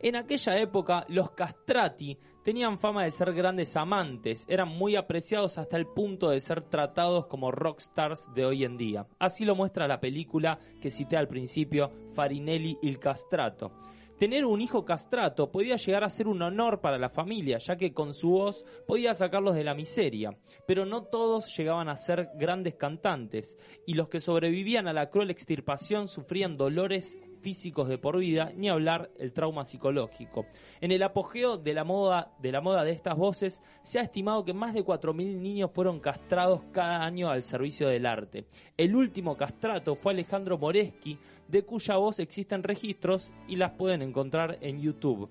En 0.00 0.16
aquella 0.16 0.58
época, 0.58 1.06
los 1.08 1.30
castrati 1.30 2.18
tenían 2.44 2.78
fama 2.78 3.04
de 3.04 3.10
ser 3.10 3.32
grandes 3.32 3.74
amantes, 3.74 4.44
eran 4.48 4.68
muy 4.68 4.96
apreciados 4.96 5.56
hasta 5.56 5.78
el 5.78 5.86
punto 5.86 6.28
de 6.28 6.40
ser 6.40 6.60
tratados 6.60 7.26
como 7.26 7.50
rockstars 7.50 8.32
de 8.34 8.44
hoy 8.44 8.64
en 8.64 8.76
día. 8.76 9.06
Así 9.18 9.46
lo 9.46 9.56
muestra 9.56 9.88
la 9.88 10.00
película 10.00 10.58
que 10.82 10.90
cité 10.90 11.16
al 11.16 11.26
principio, 11.26 11.90
Farinelli 12.12 12.76
il 12.82 12.98
castrato. 12.98 13.72
Tener 14.18 14.44
un 14.44 14.60
hijo 14.60 14.84
castrato 14.84 15.50
podía 15.50 15.76
llegar 15.76 16.04
a 16.04 16.10
ser 16.10 16.28
un 16.28 16.40
honor 16.40 16.80
para 16.80 16.98
la 16.98 17.08
familia, 17.08 17.58
ya 17.58 17.76
que 17.76 17.92
con 17.92 18.14
su 18.14 18.30
voz 18.30 18.64
podía 18.86 19.12
sacarlos 19.12 19.56
de 19.56 19.64
la 19.64 19.74
miseria. 19.74 20.38
Pero 20.66 20.86
no 20.86 21.04
todos 21.04 21.54
llegaban 21.56 21.88
a 21.88 21.96
ser 21.96 22.30
grandes 22.36 22.76
cantantes, 22.76 23.58
y 23.86 23.94
los 23.94 24.08
que 24.08 24.20
sobrevivían 24.20 24.86
a 24.86 24.92
la 24.92 25.10
cruel 25.10 25.30
extirpación 25.30 26.06
sufrían 26.06 26.56
dolores 26.56 27.18
físicos 27.44 27.90
de 27.90 27.98
por 27.98 28.16
vida, 28.16 28.52
ni 28.56 28.70
hablar 28.70 29.10
el 29.18 29.34
trauma 29.34 29.66
psicológico. 29.66 30.46
En 30.80 30.92
el 30.92 31.02
apogeo 31.02 31.58
de 31.58 31.74
la 31.74 31.84
moda 31.84 32.32
de 32.40 32.90
estas 32.90 33.18
voces, 33.18 33.62
se 33.82 33.98
ha 33.98 34.02
estimado 34.02 34.46
que 34.46 34.54
más 34.54 34.72
de 34.72 34.82
4.000 34.82 35.36
niños 35.36 35.70
fueron 35.70 36.00
castrados 36.00 36.62
cada 36.72 37.04
año 37.04 37.28
al 37.28 37.42
servicio 37.42 37.86
del 37.86 38.06
arte. 38.06 38.46
El 38.78 38.96
último 38.96 39.36
castrato 39.36 39.94
fue 39.94 40.14
Alejandro 40.14 40.56
Moreschi, 40.56 41.18
de 41.46 41.64
cuya 41.64 41.96
voz 41.96 42.18
existen 42.18 42.62
registros 42.62 43.30
y 43.46 43.56
las 43.56 43.72
pueden 43.72 44.00
encontrar 44.00 44.56
en 44.62 44.80
YouTube. 44.80 45.28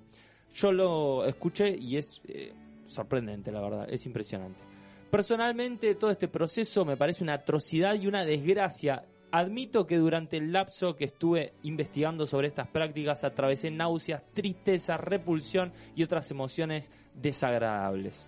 Yo 0.53 0.71
lo 0.71 1.25
escuché 1.25 1.75
y 1.75 1.97
es 1.97 2.21
eh, 2.27 2.53
sorprendente, 2.85 3.51
la 3.51 3.59
verdad, 3.59 3.87
es 3.89 4.05
impresionante. 4.05 4.59
Personalmente, 5.09 5.95
todo 5.95 6.11
este 6.11 6.27
proceso 6.27 6.85
me 6.85 6.95
parece 6.95 7.23
una 7.23 7.33
atrocidad 7.33 7.95
y 7.95 8.05
una 8.05 8.23
desgracia. 8.23 9.03
Admito 9.35 9.87
que 9.87 9.97
durante 9.97 10.37
el 10.37 10.51
lapso 10.53 10.95
que 10.95 11.05
estuve 11.05 11.53
investigando 11.63 12.27
sobre 12.27 12.49
estas 12.49 12.67
prácticas 12.67 13.23
atravesé 13.23 13.71
náuseas, 13.71 14.21
tristeza, 14.31 14.95
repulsión 14.95 15.73
y 15.95 16.03
otras 16.03 16.29
emociones 16.29 16.91
desagradables. 17.15 18.27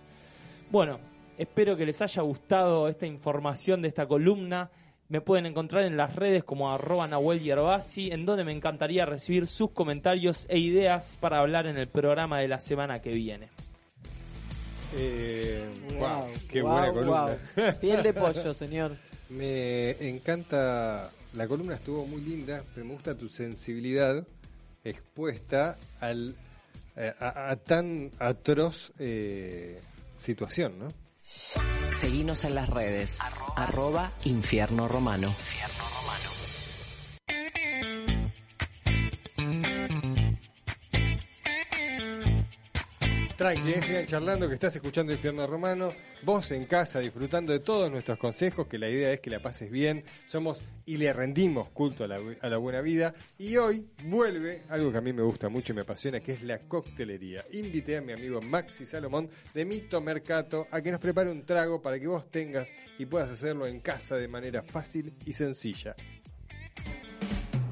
Bueno, 0.68 0.98
espero 1.38 1.76
que 1.76 1.86
les 1.86 2.02
haya 2.02 2.22
gustado 2.22 2.88
esta 2.88 3.06
información 3.06 3.82
de 3.82 3.88
esta 3.88 4.08
columna. 4.08 4.68
Me 5.08 5.20
pueden 5.20 5.46
encontrar 5.46 5.84
en 5.84 5.96
las 5.96 6.16
redes 6.16 6.42
como 6.42 6.72
arroba 6.72 7.06
Nahuel 7.06 7.38
Yerbasi, 7.38 8.10
en 8.10 8.26
donde 8.26 8.42
me 8.42 8.50
encantaría 8.50 9.06
recibir 9.06 9.46
sus 9.46 9.70
comentarios 9.70 10.44
e 10.48 10.58
ideas 10.58 11.16
para 11.20 11.38
hablar 11.38 11.68
en 11.68 11.76
el 11.76 11.86
programa 11.86 12.40
de 12.40 12.48
la 12.48 12.58
semana 12.58 12.98
que 12.98 13.12
viene. 13.12 13.48
Eh, 14.96 15.70
Wow, 16.00 16.08
wow, 16.08 16.24
qué 16.50 16.62
wow, 16.62 16.72
buena 16.72 16.92
columna. 16.92 17.26
wow. 17.56 17.64
Piel 17.80 18.02
de 18.02 18.12
pollo, 18.12 18.52
señor. 18.54 18.90
Me 19.28 19.90
encanta, 20.08 21.10
la 21.34 21.48
columna 21.48 21.74
estuvo 21.74 22.06
muy 22.06 22.20
linda, 22.20 22.62
pero 22.74 22.86
me 22.86 22.92
gusta 22.94 23.14
tu 23.16 23.28
sensibilidad 23.28 24.24
expuesta 24.84 25.78
al, 26.00 26.36
eh, 26.96 27.12
a, 27.18 27.50
a 27.50 27.56
tan 27.56 28.10
atroz 28.18 28.92
eh, 28.98 29.80
situación, 30.18 30.78
¿no? 30.78 30.92
Seguinos 31.22 32.44
en 32.44 32.54
las 32.54 32.68
redes. 32.68 33.18
Arroba 33.56 34.12
Infierno 34.24 34.86
Romano. 34.86 35.34
Tranqui, 43.46 43.74
eh, 43.74 43.80
sigan 43.80 44.06
charlando 44.06 44.48
que 44.48 44.54
estás 44.54 44.74
escuchando 44.74 45.12
Infierno 45.12 45.46
Romano, 45.46 45.92
vos 46.24 46.50
en 46.50 46.64
casa 46.66 46.98
disfrutando 46.98 47.52
de 47.52 47.60
todos 47.60 47.88
nuestros 47.88 48.18
consejos, 48.18 48.66
que 48.66 48.76
la 48.76 48.90
idea 48.90 49.12
es 49.12 49.20
que 49.20 49.30
la 49.30 49.38
pases 49.38 49.70
bien, 49.70 50.02
somos 50.26 50.60
y 50.84 50.96
le 50.96 51.12
rendimos 51.12 51.68
culto 51.68 52.02
a 52.02 52.08
la, 52.08 52.18
a 52.40 52.48
la 52.48 52.56
buena 52.56 52.80
vida, 52.80 53.14
y 53.38 53.56
hoy 53.56 53.86
vuelve 54.02 54.64
algo 54.68 54.90
que 54.90 54.98
a 54.98 55.00
mí 55.00 55.12
me 55.12 55.22
gusta 55.22 55.48
mucho 55.48 55.72
y 55.72 55.76
me 55.76 55.82
apasiona, 55.82 56.18
que 56.18 56.32
es 56.32 56.42
la 56.42 56.58
coctelería. 56.58 57.44
Invité 57.52 57.98
a 57.98 58.00
mi 58.00 58.14
amigo 58.14 58.42
Maxi 58.42 58.84
Salomón 58.84 59.30
de 59.54 59.64
Mito 59.64 60.00
Mercato 60.00 60.66
a 60.72 60.80
que 60.80 60.90
nos 60.90 60.98
prepare 60.98 61.30
un 61.30 61.46
trago 61.46 61.80
para 61.80 62.00
que 62.00 62.08
vos 62.08 62.28
tengas 62.28 62.68
y 62.98 63.06
puedas 63.06 63.30
hacerlo 63.30 63.68
en 63.68 63.78
casa 63.78 64.16
de 64.16 64.26
manera 64.26 64.64
fácil 64.64 65.14
y 65.24 65.32
sencilla. 65.34 65.94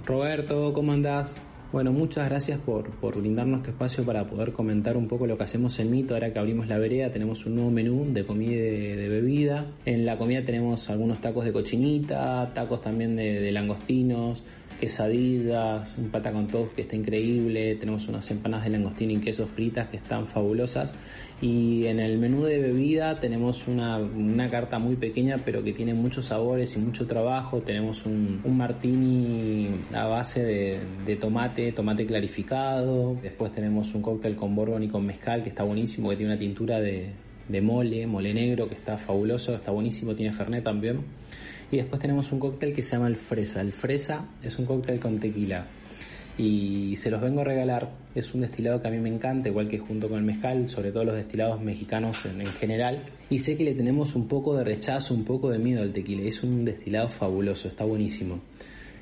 Roberto, 0.04 0.72
¿cómo 0.72 0.92
andás? 0.92 1.34
Bueno, 1.74 1.90
muchas 1.90 2.28
gracias 2.28 2.60
por, 2.60 2.88
por 3.00 3.20
brindarnos 3.20 3.58
este 3.58 3.72
espacio 3.72 4.04
para 4.04 4.24
poder 4.28 4.52
comentar 4.52 4.96
un 4.96 5.08
poco 5.08 5.26
lo 5.26 5.36
que 5.36 5.42
hacemos 5.42 5.76
en 5.80 5.90
Mito. 5.90 6.14
Ahora 6.14 6.32
que 6.32 6.38
abrimos 6.38 6.68
la 6.68 6.78
vereda, 6.78 7.10
tenemos 7.10 7.44
un 7.46 7.56
nuevo 7.56 7.72
menú 7.72 8.12
de 8.12 8.24
comida 8.24 8.52
y 8.52 8.94
de, 8.94 9.08
bebida. 9.08 9.66
En 9.84 10.06
la 10.06 10.16
comida 10.16 10.44
tenemos 10.44 10.88
algunos 10.88 11.20
tacos 11.20 11.44
de 11.44 11.52
cochinita, 11.52 12.52
tacos 12.54 12.80
también 12.80 13.16
de 13.16 13.50
langostinos, 13.50 14.44
quesadillas, 14.84 15.96
un 15.96 16.10
pata 16.10 16.30
con 16.30 16.46
toast 16.46 16.74
que 16.74 16.82
está 16.82 16.94
increíble. 16.94 17.74
Tenemos 17.76 18.06
unas 18.06 18.30
empanadas 18.30 18.64
de 18.64 18.70
langostino 18.72 19.12
y 19.14 19.16
queso 19.16 19.46
fritas 19.46 19.88
que 19.88 19.96
están 19.96 20.26
fabulosas. 20.26 20.94
Y 21.40 21.86
en 21.86 22.00
el 22.00 22.18
menú 22.18 22.44
de 22.44 22.58
bebida 22.58 23.18
tenemos 23.18 23.66
una, 23.66 23.96
una 23.96 24.50
carta 24.50 24.78
muy 24.78 24.96
pequeña 24.96 25.38
pero 25.42 25.64
que 25.64 25.72
tiene 25.72 25.94
muchos 25.94 26.26
sabores 26.26 26.76
y 26.76 26.80
mucho 26.80 27.06
trabajo. 27.06 27.62
Tenemos 27.62 28.04
un, 28.04 28.42
un 28.44 28.56
martini 28.58 29.70
a 29.94 30.04
base 30.06 30.44
de, 30.44 30.78
de 31.06 31.16
tomate, 31.16 31.72
tomate 31.72 32.04
clarificado. 32.04 33.16
Después 33.22 33.52
tenemos 33.52 33.94
un 33.94 34.02
cóctel 34.02 34.36
con 34.36 34.54
bourbon 34.54 34.82
y 34.82 34.88
con 34.88 35.06
mezcal 35.06 35.42
que 35.42 35.48
está 35.48 35.62
buenísimo, 35.62 36.10
que 36.10 36.16
tiene 36.16 36.32
una 36.32 36.38
tintura 36.38 36.78
de, 36.78 37.08
de 37.48 37.60
mole, 37.62 38.06
mole 38.06 38.34
negro 38.34 38.68
que 38.68 38.74
está 38.74 38.98
fabuloso, 38.98 39.54
está 39.54 39.70
buenísimo, 39.70 40.14
tiene 40.14 40.34
fernet 40.34 40.62
también. 40.62 41.00
Y 41.70 41.78
después 41.78 42.00
tenemos 42.00 42.30
un 42.32 42.40
cóctel 42.40 42.74
que 42.74 42.82
se 42.82 42.92
llama 42.92 43.08
el 43.08 43.16
fresa. 43.16 43.60
El 43.60 43.72
fresa 43.72 44.26
es 44.42 44.58
un 44.58 44.66
cóctel 44.66 45.00
con 45.00 45.18
tequila 45.18 45.66
y 46.36 46.96
se 46.96 47.10
los 47.10 47.20
vengo 47.20 47.42
a 47.42 47.44
regalar. 47.44 47.90
Es 48.14 48.34
un 48.34 48.40
destilado 48.40 48.80
que 48.82 48.88
a 48.88 48.90
mí 48.90 48.98
me 48.98 49.08
encanta, 49.08 49.48
igual 49.48 49.68
que 49.68 49.78
junto 49.78 50.08
con 50.08 50.18
el 50.18 50.24
mezcal, 50.24 50.68
sobre 50.68 50.90
todo 50.90 51.04
los 51.04 51.16
destilados 51.16 51.60
mexicanos 51.60 52.24
en, 52.26 52.40
en 52.40 52.46
general. 52.46 53.04
Y 53.30 53.38
sé 53.38 53.56
que 53.56 53.64
le 53.64 53.74
tenemos 53.74 54.14
un 54.14 54.28
poco 54.28 54.56
de 54.56 54.64
rechazo, 54.64 55.14
un 55.14 55.24
poco 55.24 55.50
de 55.50 55.58
miedo 55.58 55.82
al 55.82 55.92
tequila. 55.92 56.22
Es 56.22 56.42
un 56.42 56.64
destilado 56.64 57.08
fabuloso, 57.08 57.68
está 57.68 57.84
buenísimo. 57.84 58.40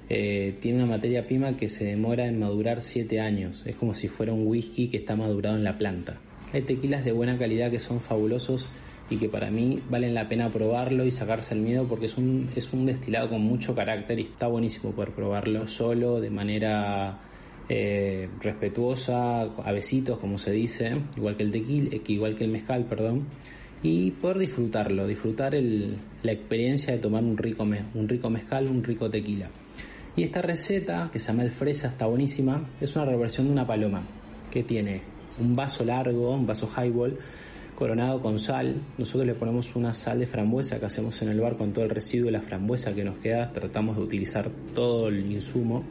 Eh, 0.09 0.59
tiene 0.61 0.79
una 0.79 0.87
materia 0.87 1.27
prima 1.27 1.57
que 1.57 1.69
se 1.69 1.85
demora 1.85 2.27
en 2.27 2.39
madurar 2.39 2.83
7 2.83 3.21
años. 3.21 3.63
Es 3.65 3.77
como 3.77 3.95
si 3.95 4.09
fuera 4.09 4.33
un 4.33 4.47
whisky 4.47 4.89
que 4.89 4.99
está 4.99 5.17
madurado 5.17 5.57
en 5.57 5.65
la 5.65 5.79
planta. 5.79 6.19
Hay 6.53 6.63
tequilas 6.63 7.05
de 7.05 7.13
buena 7.13 7.39
calidad 7.39 7.71
que 7.71 7.81
son 7.81 8.01
fabulosos 8.01 8.67
y 9.11 9.17
que 9.17 9.29
para 9.29 9.51
mí 9.51 9.81
valen 9.91 10.15
la 10.15 10.29
pena 10.29 10.51
probarlo 10.51 11.05
y 11.05 11.11
sacarse 11.11 11.55
el 11.55 11.61
miedo 11.61 11.87
porque 11.87 12.07
es 12.07 12.17
un, 12.17 12.51
es 12.57 12.73
un 12.73 12.87
destilado 12.87 13.29
con 13.29 13.43
mucho 13.43 13.75
carácter 13.75 14.19
y 14.19 14.23
está 14.23 14.47
buenísimo 14.47 14.93
poder 14.93 15.11
probarlo 15.11 15.67
solo, 15.67 16.21
de 16.21 16.31
manera 16.31 17.19
eh, 17.69 18.29
respetuosa, 18.41 19.43
a 19.43 19.73
besitos 19.73 20.19
como 20.19 20.39
se 20.39 20.53
dice, 20.53 20.93
igual 21.17 21.37
que 21.37 21.43
el 21.43 21.53
tequila, 21.53 21.97
igual 22.07 22.37
que 22.37 22.45
el 22.45 22.51
mezcal, 22.51 22.85
perdón, 22.85 23.27
y 23.83 24.13
poder 24.13 24.39
disfrutarlo, 24.39 25.07
disfrutar 25.07 25.55
el, 25.55 25.97
la 26.23 26.33
experiencia 26.33 26.93
de 26.93 27.01
tomar 27.01 27.23
un 27.23 27.37
rico, 27.37 27.65
un 27.65 28.09
rico 28.09 28.31
mezcal, 28.31 28.69
un 28.69 28.83
rico 28.83 29.11
tequila. 29.11 29.51
Y 30.15 30.23
esta 30.25 30.43
receta, 30.43 31.11
que 31.13 31.19
se 31.19 31.29
llama 31.29 31.43
el 31.43 31.51
fresa, 31.51 31.89
está 31.89 32.07
buenísima, 32.07 32.69
es 32.81 32.95
una 32.95 33.07
reversión 33.07 33.47
de 33.47 33.53
una 33.53 33.67
paloma, 33.67 34.03
que 34.51 34.63
tiene 34.63 35.03
un 35.41 35.55
vaso 35.55 35.85
largo, 35.85 36.35
un 36.35 36.47
vaso 36.47 36.69
highball, 36.77 37.19
coronado 37.83 38.23
con 38.23 38.39
sal. 38.39 38.77
Nosotros 38.97 39.27
le 39.27 39.35
ponemos 39.35 39.75
una 39.75 39.93
sal 39.93 40.21
de 40.21 40.29
frambuesa 40.29 40.79
que 40.79 40.87
hacemos 40.87 41.21
en 41.21 41.31
el 41.31 41.41
bar 41.41 41.57
con 41.57 41.73
todo 41.73 41.85
el 41.85 41.91
residuo 41.91 42.27
de 42.27 42.31
la 42.31 42.41
frambuesa 42.41 42.95
que 42.95 43.03
nos 43.03 43.19
queda. 43.19 43.53
Tratamos 43.53 43.97
de 43.97 44.05
utilizar 44.05 44.49
todo 44.73 45.09
el 45.09 45.29
insumo, 45.29 45.83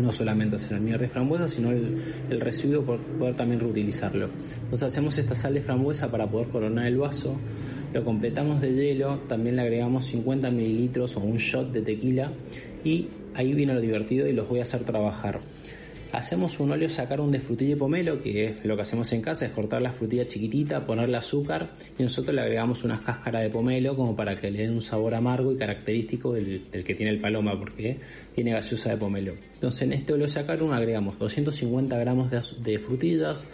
no 0.00 0.10
solamente 0.10 0.56
hacer 0.56 0.74
almíbar 0.74 0.98
de 0.98 1.08
frambuesa, 1.08 1.46
sino 1.46 1.70
el, 1.70 2.02
el 2.28 2.40
residuo 2.40 2.82
por 2.82 2.98
poder 2.98 3.36
también 3.36 3.60
reutilizarlo. 3.60 4.28
Entonces 4.64 4.82
hacemos 4.82 5.16
esta 5.16 5.36
sal 5.36 5.54
de 5.54 5.62
frambuesa 5.62 6.10
para 6.10 6.28
poder 6.28 6.48
coronar 6.48 6.88
el 6.88 6.98
vaso. 6.98 7.36
Lo 7.92 8.04
completamos 8.04 8.60
de 8.60 8.74
hielo, 8.74 9.20
también 9.28 9.54
le 9.54 9.62
agregamos 9.62 10.06
50 10.06 10.50
mililitros 10.50 11.16
o 11.16 11.20
un 11.20 11.36
shot 11.36 11.70
de 11.70 11.82
tequila 11.82 12.32
y 12.82 13.06
ahí 13.34 13.54
viene 13.54 13.72
lo 13.72 13.80
divertido 13.80 14.26
y 14.26 14.32
los 14.32 14.48
voy 14.48 14.58
a 14.58 14.62
hacer 14.62 14.82
trabajar. 14.82 15.38
Hacemos 16.14 16.60
un 16.60 16.70
óleo 16.70 16.88
sacarum 16.88 17.28
de 17.32 17.40
frutilla 17.40 17.72
y 17.72 17.76
pomelo, 17.76 18.22
que 18.22 18.46
es 18.46 18.64
lo 18.64 18.76
que 18.76 18.82
hacemos 18.82 19.12
en 19.12 19.20
casa, 19.20 19.46
es 19.46 19.50
cortar 19.50 19.82
la 19.82 19.92
frutilla 19.92 20.28
chiquitita, 20.28 20.86
ponerle 20.86 21.16
azúcar 21.16 21.70
y 21.98 22.04
nosotros 22.04 22.32
le 22.36 22.40
agregamos 22.40 22.84
unas 22.84 23.00
cáscaras 23.00 23.42
de 23.42 23.50
pomelo 23.50 23.96
como 23.96 24.14
para 24.14 24.36
que 24.36 24.48
le 24.48 24.60
den 24.60 24.74
un 24.74 24.80
sabor 24.80 25.16
amargo 25.16 25.52
y 25.52 25.56
característico 25.56 26.32
del, 26.32 26.68
que 26.70 26.94
tiene 26.94 27.10
el 27.10 27.20
paloma, 27.20 27.58
porque 27.58 27.98
tiene 28.32 28.52
gaseosa 28.52 28.90
de 28.90 28.96
pomelo. 28.96 29.32
Entonces 29.54 29.82
en 29.82 29.92
este 29.92 30.12
óleo 30.12 30.28
sacarum 30.28 30.70
agregamos 30.70 31.18
250 31.18 31.98
gramos 31.98 32.30
de 32.30 32.78
frutillas, 32.78 33.48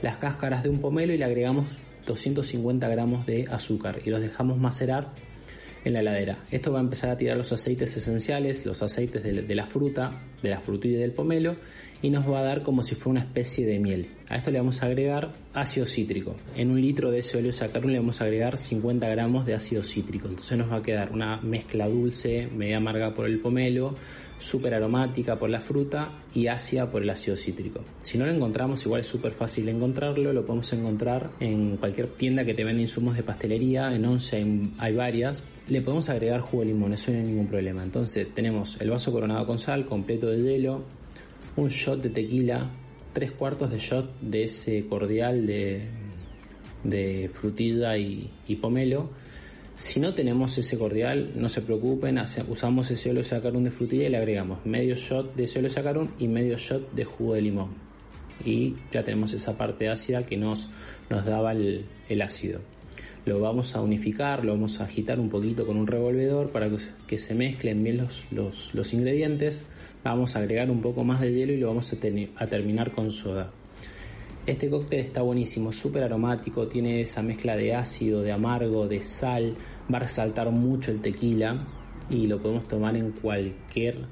las 0.00 0.16
cáscaras 0.16 0.62
de 0.62 0.70
un 0.70 0.80
pomelo 0.80 1.12
y 1.12 1.18
le 1.18 1.24
agregamos 1.26 1.76
250 2.06 2.88
gramos 2.88 3.26
de 3.26 3.46
azúcar 3.50 4.00
y 4.02 4.08
los 4.08 4.22
dejamos 4.22 4.56
macerar 4.56 5.12
en 5.86 5.92
la 5.92 6.00
heladera. 6.00 6.44
Esto 6.50 6.72
va 6.72 6.80
a 6.80 6.82
empezar 6.82 7.10
a 7.10 7.16
tirar 7.16 7.36
los 7.36 7.52
aceites 7.52 7.96
esenciales, 7.96 8.66
los 8.66 8.82
aceites 8.82 9.22
de, 9.22 9.42
de 9.42 9.54
la 9.54 9.66
fruta, 9.66 10.10
de 10.42 10.50
la 10.50 10.60
frutilla 10.60 10.96
y 10.96 11.00
del 11.00 11.12
pomelo, 11.12 11.56
y 12.02 12.10
nos 12.10 12.28
va 12.30 12.40
a 12.40 12.42
dar 12.42 12.62
como 12.62 12.82
si 12.82 12.94
fuera 12.94 13.20
una 13.20 13.28
especie 13.28 13.66
de 13.66 13.78
miel. 13.78 14.08
A 14.28 14.36
esto 14.36 14.50
le 14.50 14.58
vamos 14.58 14.82
a 14.82 14.86
agregar 14.86 15.32
ácido 15.54 15.86
cítrico. 15.86 16.36
En 16.54 16.70
un 16.70 16.80
litro 16.80 17.10
de 17.10 17.20
ese 17.20 17.38
óleo 17.38 17.52
sacarum 17.52 17.90
le 17.90 17.98
vamos 17.98 18.20
a 18.20 18.24
agregar 18.24 18.56
50 18.56 19.08
gramos 19.08 19.46
de 19.46 19.54
ácido 19.54 19.82
cítrico. 19.82 20.28
Entonces 20.28 20.58
nos 20.58 20.70
va 20.70 20.76
a 20.76 20.82
quedar 20.82 21.12
una 21.12 21.40
mezcla 21.40 21.88
dulce, 21.88 22.48
media 22.54 22.76
amarga 22.78 23.14
por 23.14 23.26
el 23.26 23.40
pomelo, 23.40 23.94
súper 24.38 24.74
aromática 24.74 25.38
por 25.38 25.48
la 25.48 25.60
fruta 25.60 26.22
y 26.34 26.46
ácida 26.48 26.90
por 26.90 27.02
el 27.02 27.08
ácido 27.08 27.36
cítrico. 27.38 27.80
Si 28.02 28.18
no 28.18 28.26
lo 28.26 28.32
encontramos, 28.32 28.84
igual 28.84 29.00
es 29.00 29.06
súper 29.06 29.32
fácil 29.32 29.66
encontrarlo, 29.70 30.30
lo 30.32 30.44
podemos 30.44 30.70
encontrar 30.74 31.30
en 31.40 31.78
cualquier 31.78 32.08
tienda 32.08 32.44
que 32.44 32.52
te 32.52 32.62
venda 32.62 32.82
insumos 32.82 33.16
de 33.16 33.22
pastelería, 33.22 33.94
en 33.94 34.04
11 34.04 34.36
hay- 34.36 34.72
hay 34.78 34.94
varias. 34.94 35.42
Le 35.68 35.80
podemos 35.80 36.10
agregar 36.10 36.40
jugo 36.40 36.62
de 36.64 36.68
limón, 36.72 36.92
eso 36.92 37.10
no 37.12 37.16
hay 37.18 37.24
ningún 37.24 37.46
problema. 37.46 37.82
Entonces 37.82 38.28
tenemos 38.34 38.76
el 38.80 38.90
vaso 38.90 39.10
coronado 39.10 39.46
con 39.46 39.58
sal, 39.58 39.86
completo 39.86 40.26
de 40.28 40.42
hielo, 40.42 40.84
un 41.56 41.68
shot 41.68 42.02
de 42.02 42.10
tequila, 42.10 42.70
tres 43.12 43.32
cuartos 43.32 43.70
de 43.70 43.78
shot 43.78 44.20
de 44.20 44.44
ese 44.44 44.86
cordial 44.86 45.46
de, 45.46 45.88
de 46.84 47.30
frutilla 47.32 47.96
y, 47.96 48.30
y 48.46 48.56
pomelo. 48.56 49.10
Si 49.74 50.00
no 50.00 50.14
tenemos 50.14 50.56
ese 50.56 50.78
cordial, 50.78 51.32
no 51.34 51.50
se 51.50 51.60
preocupen, 51.60 52.18
usamos 52.48 52.90
ese 52.90 53.10
óleo 53.10 53.22
sacarum 53.22 53.62
de 53.62 53.70
frutilla 53.70 54.06
y 54.06 54.08
le 54.08 54.16
agregamos 54.16 54.64
medio 54.64 54.94
shot 54.94 55.34
de 55.34 55.44
ese 55.44 55.68
sacarum 55.68 56.08
y 56.18 56.28
medio 56.28 56.56
shot 56.56 56.92
de 56.92 57.04
jugo 57.04 57.34
de 57.34 57.42
limón. 57.42 57.70
Y 58.44 58.74
ya 58.92 59.02
tenemos 59.02 59.32
esa 59.32 59.56
parte 59.56 59.88
ácida 59.88 60.22
que 60.22 60.36
nos, 60.36 60.68
nos 61.10 61.24
daba 61.24 61.52
el, 61.52 61.84
el 62.08 62.22
ácido. 62.22 62.60
Lo 63.26 63.40
vamos 63.40 63.74
a 63.74 63.80
unificar, 63.80 64.44
lo 64.44 64.52
vamos 64.52 64.80
a 64.80 64.84
agitar 64.84 65.18
un 65.18 65.28
poquito 65.28 65.66
con 65.66 65.76
un 65.76 65.86
revolvedor 65.86 66.50
para 66.52 66.70
que 67.06 67.18
se 67.18 67.34
mezclen 67.34 67.82
bien 67.82 67.98
los, 67.98 68.24
los, 68.30 68.74
los 68.74 68.94
ingredientes. 68.94 69.62
Vamos 70.04 70.36
a 70.36 70.38
agregar 70.40 70.70
un 70.70 70.80
poco 70.80 71.04
más 71.04 71.20
de 71.20 71.32
hielo 71.32 71.52
y 71.52 71.58
lo 71.58 71.68
vamos 71.68 71.92
a, 71.92 72.46
terminar 72.46 72.92
con 72.92 73.10
soda. 73.10 73.50
Este 74.46 74.70
cóctel 74.70 75.00
está 75.00 75.22
buenísimo, 75.22 75.72
súper 75.72 76.04
aromático, 76.04 76.68
tiene 76.68 77.00
esa 77.00 77.22
mezcla 77.22 77.56
de 77.56 77.74
ácido, 77.74 78.22
de 78.22 78.30
amargo, 78.30 78.86
de 78.86 79.02
sal, 79.02 79.56
va 79.92 79.98
a 79.98 80.02
resaltar 80.02 80.50
mucho 80.50 80.92
el 80.92 81.00
tequila 81.00 81.58
y 82.08 82.28
lo 82.28 82.40
podemos 82.40 82.68
tomar 82.68 82.96
en 82.96 83.10
cualquier 83.10 84.06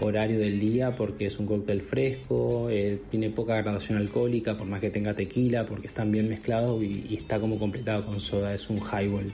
horario 0.00 0.38
del 0.38 0.60
día 0.60 0.94
porque 0.94 1.26
es 1.26 1.38
un 1.38 1.46
cóctel 1.46 1.80
fresco, 1.80 2.68
eh, 2.68 3.00
tiene 3.10 3.30
poca 3.30 3.56
gradación 3.56 3.98
alcohólica 3.98 4.56
por 4.56 4.66
más 4.66 4.80
que 4.80 4.90
tenga 4.90 5.14
tequila 5.14 5.64
porque 5.64 5.86
están 5.86 6.12
bien 6.12 6.28
mezclados 6.28 6.82
y, 6.82 7.06
y 7.08 7.16
está 7.16 7.40
como 7.40 7.58
completado 7.58 8.04
con 8.04 8.20
soda, 8.20 8.54
es 8.54 8.68
un 8.68 8.78
highball 8.78 9.32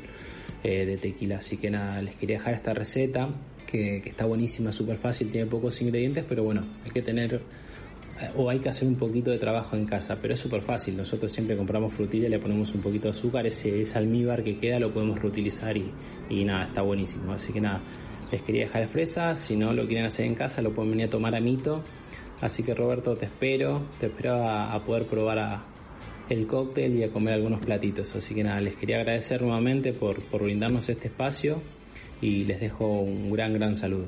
eh, 0.66 0.86
de 0.86 0.96
tequila. 0.96 1.36
Así 1.36 1.58
que 1.58 1.70
nada, 1.70 2.00
les 2.00 2.14
quería 2.14 2.38
dejar 2.38 2.54
esta 2.54 2.72
receta 2.72 3.28
que, 3.74 4.10
está 4.10 4.24
buenísima, 4.24 4.70
súper 4.70 4.96
fácil, 4.98 5.30
tiene 5.30 5.46
pocos 5.46 5.80
ingredientes, 5.80 6.24
pero 6.28 6.44
bueno, 6.44 6.64
hay 6.84 6.90
que 6.90 7.02
tener 7.02 7.34
eh, 7.34 8.30
o 8.36 8.48
hay 8.48 8.60
que 8.60 8.68
hacer 8.68 8.86
un 8.86 8.94
poquito 8.94 9.30
de 9.30 9.38
trabajo 9.38 9.76
en 9.76 9.84
casa, 9.84 10.16
pero 10.20 10.34
es 10.34 10.40
súper 10.40 10.62
fácil. 10.62 10.96
Nosotros 10.96 11.32
siempre 11.32 11.56
compramos 11.56 11.92
frutilla, 11.92 12.28
le 12.28 12.38
ponemos 12.38 12.72
un 12.74 12.82
poquito 12.82 13.08
de 13.08 13.10
azúcar, 13.10 13.46
ese, 13.46 13.80
ese 13.80 13.98
almíbar 13.98 14.44
que 14.44 14.58
queda 14.58 14.78
lo 14.78 14.92
podemos 14.92 15.20
reutilizar 15.20 15.76
y, 15.76 15.90
y 16.30 16.44
nada, 16.44 16.66
está 16.66 16.82
buenísimo. 16.82 17.32
Así 17.32 17.52
que 17.52 17.60
nada, 17.60 17.82
les 18.30 18.42
quería 18.42 18.62
dejar 18.62 18.82
de 18.82 18.88
fresa, 18.88 19.34
si 19.34 19.56
no 19.56 19.72
lo 19.72 19.86
quieren 19.86 20.06
hacer 20.06 20.26
en 20.26 20.34
casa 20.34 20.62
lo 20.62 20.72
pueden 20.72 20.92
venir 20.92 21.06
a 21.06 21.10
tomar 21.10 21.34
a 21.34 21.40
Mito. 21.40 21.82
Así 22.40 22.62
que 22.62 22.74
Roberto, 22.74 23.16
te 23.16 23.26
espero, 23.26 23.82
te 23.98 24.06
espero 24.06 24.48
a, 24.48 24.78
poder 24.84 25.06
probar 25.06 25.62
el 26.28 26.46
cóctel 26.46 26.96
y 26.96 27.02
a 27.02 27.10
comer 27.10 27.34
algunos 27.34 27.64
platitos. 27.64 28.14
Así 28.14 28.34
que 28.34 28.44
nada, 28.44 28.60
les 28.60 28.76
quería 28.76 28.98
agradecer 28.98 29.42
nuevamente 29.42 29.92
por 29.92 30.20
brindarnos 30.42 30.88
este 30.88 31.08
espacio 31.08 31.60
y 32.20 32.44
les 32.44 32.60
dejo 32.60 32.86
un 32.86 33.32
gran, 33.32 33.52
gran 33.54 33.76
saludo. 33.76 34.06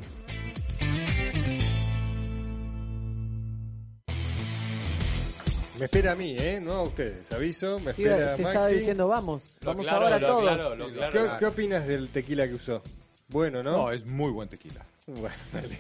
Me 5.78 5.84
espera 5.84 6.12
a 6.12 6.16
mí, 6.16 6.34
¿eh? 6.38 6.58
No 6.62 6.72
a 6.72 6.82
ustedes. 6.84 7.30
Aviso, 7.32 7.78
me 7.80 7.90
espera 7.90 8.34
te 8.36 8.42
Maxi. 8.42 8.56
estaba 8.56 8.68
diciendo, 8.68 9.08
vamos, 9.08 9.56
Lo 9.60 9.66
vamos 9.68 9.86
claro, 9.86 10.04
ahora 10.04 10.18
lo 10.18 10.26
todos. 10.26 10.42
claro, 10.42 10.76
lo 10.76 10.92
claro. 10.92 11.12
¿Qué, 11.12 11.30
qué 11.38 11.46
opinas 11.46 11.86
del 11.86 12.08
tequila 12.08 12.48
que 12.48 12.54
usó? 12.54 12.82
Bueno, 13.28 13.62
¿no? 13.62 13.72
No, 13.72 13.90
es 13.90 14.06
muy 14.06 14.30
buen 14.30 14.48
tequila. 14.48 14.86
Bueno, 15.08 15.36
dale. 15.52 15.78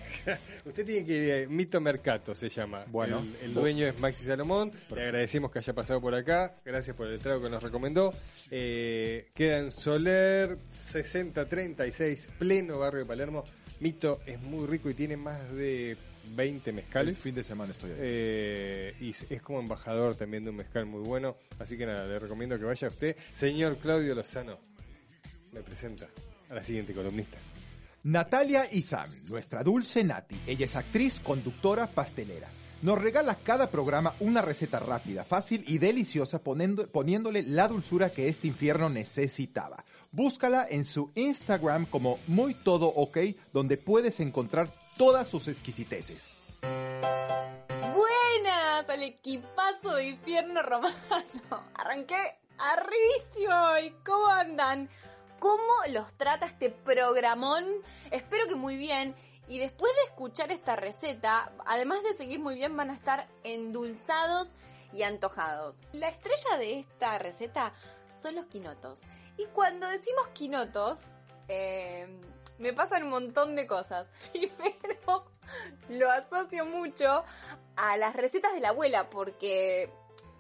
usted 0.64 0.86
tiene 0.86 1.04
que 1.04 1.12
ir, 1.16 1.30
eh, 1.30 1.46
Mito 1.48 1.80
Mercato 1.80 2.32
se 2.34 2.48
llama. 2.48 2.84
Bueno. 2.88 3.18
el, 3.18 3.46
el 3.46 3.54
dueño 3.54 3.86
es 3.86 3.98
Maxi 3.98 4.24
Salomón. 4.24 4.70
Le 4.94 5.02
agradecemos 5.02 5.50
que 5.50 5.58
haya 5.58 5.74
pasado 5.74 6.00
por 6.00 6.14
acá. 6.14 6.54
Gracias 6.64 6.94
por 6.94 7.08
el 7.08 7.18
trago 7.18 7.42
que 7.42 7.50
nos 7.50 7.60
recomendó. 7.62 8.14
Eh, 8.52 9.28
queda 9.34 9.58
en 9.58 9.72
Soler 9.72 10.58
6036, 10.70 12.28
pleno 12.38 12.78
barrio 12.78 13.00
de 13.00 13.06
Palermo. 13.06 13.44
Mito 13.80 14.20
es 14.26 14.40
muy 14.40 14.66
rico 14.66 14.88
y 14.90 14.94
tiene 14.94 15.16
más 15.16 15.52
de 15.52 15.96
20 16.34 16.70
El 16.70 16.76
mezcales. 16.76 17.18
fin 17.18 17.34
de 17.34 17.42
semana 17.42 17.72
estoy 17.72 17.90
ahí. 17.90 17.96
Eh, 18.00 18.94
y 19.00 19.10
es 19.10 19.42
como 19.42 19.58
embajador 19.58 20.14
también 20.14 20.44
de 20.44 20.50
un 20.50 20.56
mezcal 20.56 20.86
muy 20.86 21.00
bueno. 21.02 21.36
Así 21.58 21.76
que 21.76 21.84
nada, 21.84 22.06
le 22.06 22.20
recomiendo 22.20 22.56
que 22.58 22.64
vaya 22.64 22.86
usted. 22.88 23.16
Señor 23.32 23.76
Claudio 23.78 24.14
Lozano, 24.14 24.58
me 25.52 25.62
presenta 25.62 26.06
a 26.48 26.54
la 26.54 26.62
siguiente 26.62 26.94
columnista. 26.94 27.38
Natalia 28.06 28.68
Isam, 28.70 29.10
nuestra 29.28 29.64
dulce 29.64 30.04
Nati. 30.04 30.40
Ella 30.46 30.66
es 30.66 30.76
actriz, 30.76 31.18
conductora, 31.18 31.88
pastelera. 31.88 32.48
Nos 32.82 33.00
regala 33.00 33.34
cada 33.34 33.68
programa 33.68 34.14
una 34.20 34.42
receta 34.42 34.78
rápida, 34.78 35.24
fácil 35.24 35.64
y 35.66 35.78
deliciosa 35.78 36.38
poniéndole 36.38 37.42
la 37.42 37.66
dulzura 37.66 38.10
que 38.10 38.28
este 38.28 38.46
infierno 38.46 38.88
necesitaba. 38.88 39.84
Búscala 40.12 40.68
en 40.70 40.84
su 40.84 41.10
Instagram 41.16 41.86
como 41.86 42.20
muy 42.28 42.54
todo 42.54 42.86
ok, 42.86 43.18
donde 43.52 43.76
puedes 43.76 44.20
encontrar 44.20 44.70
todas 44.96 45.26
sus 45.26 45.48
exquisiteces. 45.48 46.36
Buenas 46.62 48.88
al 48.88 49.02
equipazo 49.02 49.96
de 49.96 50.10
infierno 50.10 50.62
romano. 50.62 50.94
Arranqué 51.74 52.38
arribísimo. 52.56 53.78
¿Y 53.84 53.90
cómo 54.04 54.28
andan? 54.28 54.88
¿Cómo 55.38 55.72
los 55.90 56.12
trata 56.14 56.46
este 56.46 56.70
programón? 56.70 57.64
Espero 58.10 58.46
que 58.46 58.54
muy 58.54 58.76
bien. 58.76 59.14
Y 59.48 59.58
después 59.58 59.92
de 59.94 60.10
escuchar 60.10 60.50
esta 60.50 60.76
receta, 60.76 61.52
además 61.66 62.02
de 62.02 62.14
seguir 62.14 62.40
muy 62.40 62.54
bien, 62.54 62.76
van 62.76 62.90
a 62.90 62.94
estar 62.94 63.28
endulzados 63.44 64.52
y 64.92 65.02
antojados. 65.02 65.84
La 65.92 66.08
estrella 66.08 66.58
de 66.58 66.80
esta 66.80 67.18
receta 67.18 67.72
son 68.16 68.34
los 68.34 68.46
quinotos. 68.46 69.02
Y 69.36 69.44
cuando 69.46 69.86
decimos 69.88 70.26
quinotos, 70.32 70.98
eh, 71.48 72.08
me 72.58 72.72
pasan 72.72 73.04
un 73.04 73.10
montón 73.10 73.54
de 73.54 73.66
cosas. 73.66 74.08
Primero, 74.32 75.30
lo 75.90 76.10
asocio 76.10 76.64
mucho 76.64 77.24
a 77.76 77.96
las 77.96 78.16
recetas 78.16 78.52
de 78.54 78.60
la 78.60 78.70
abuela, 78.70 79.10
porque 79.10 79.92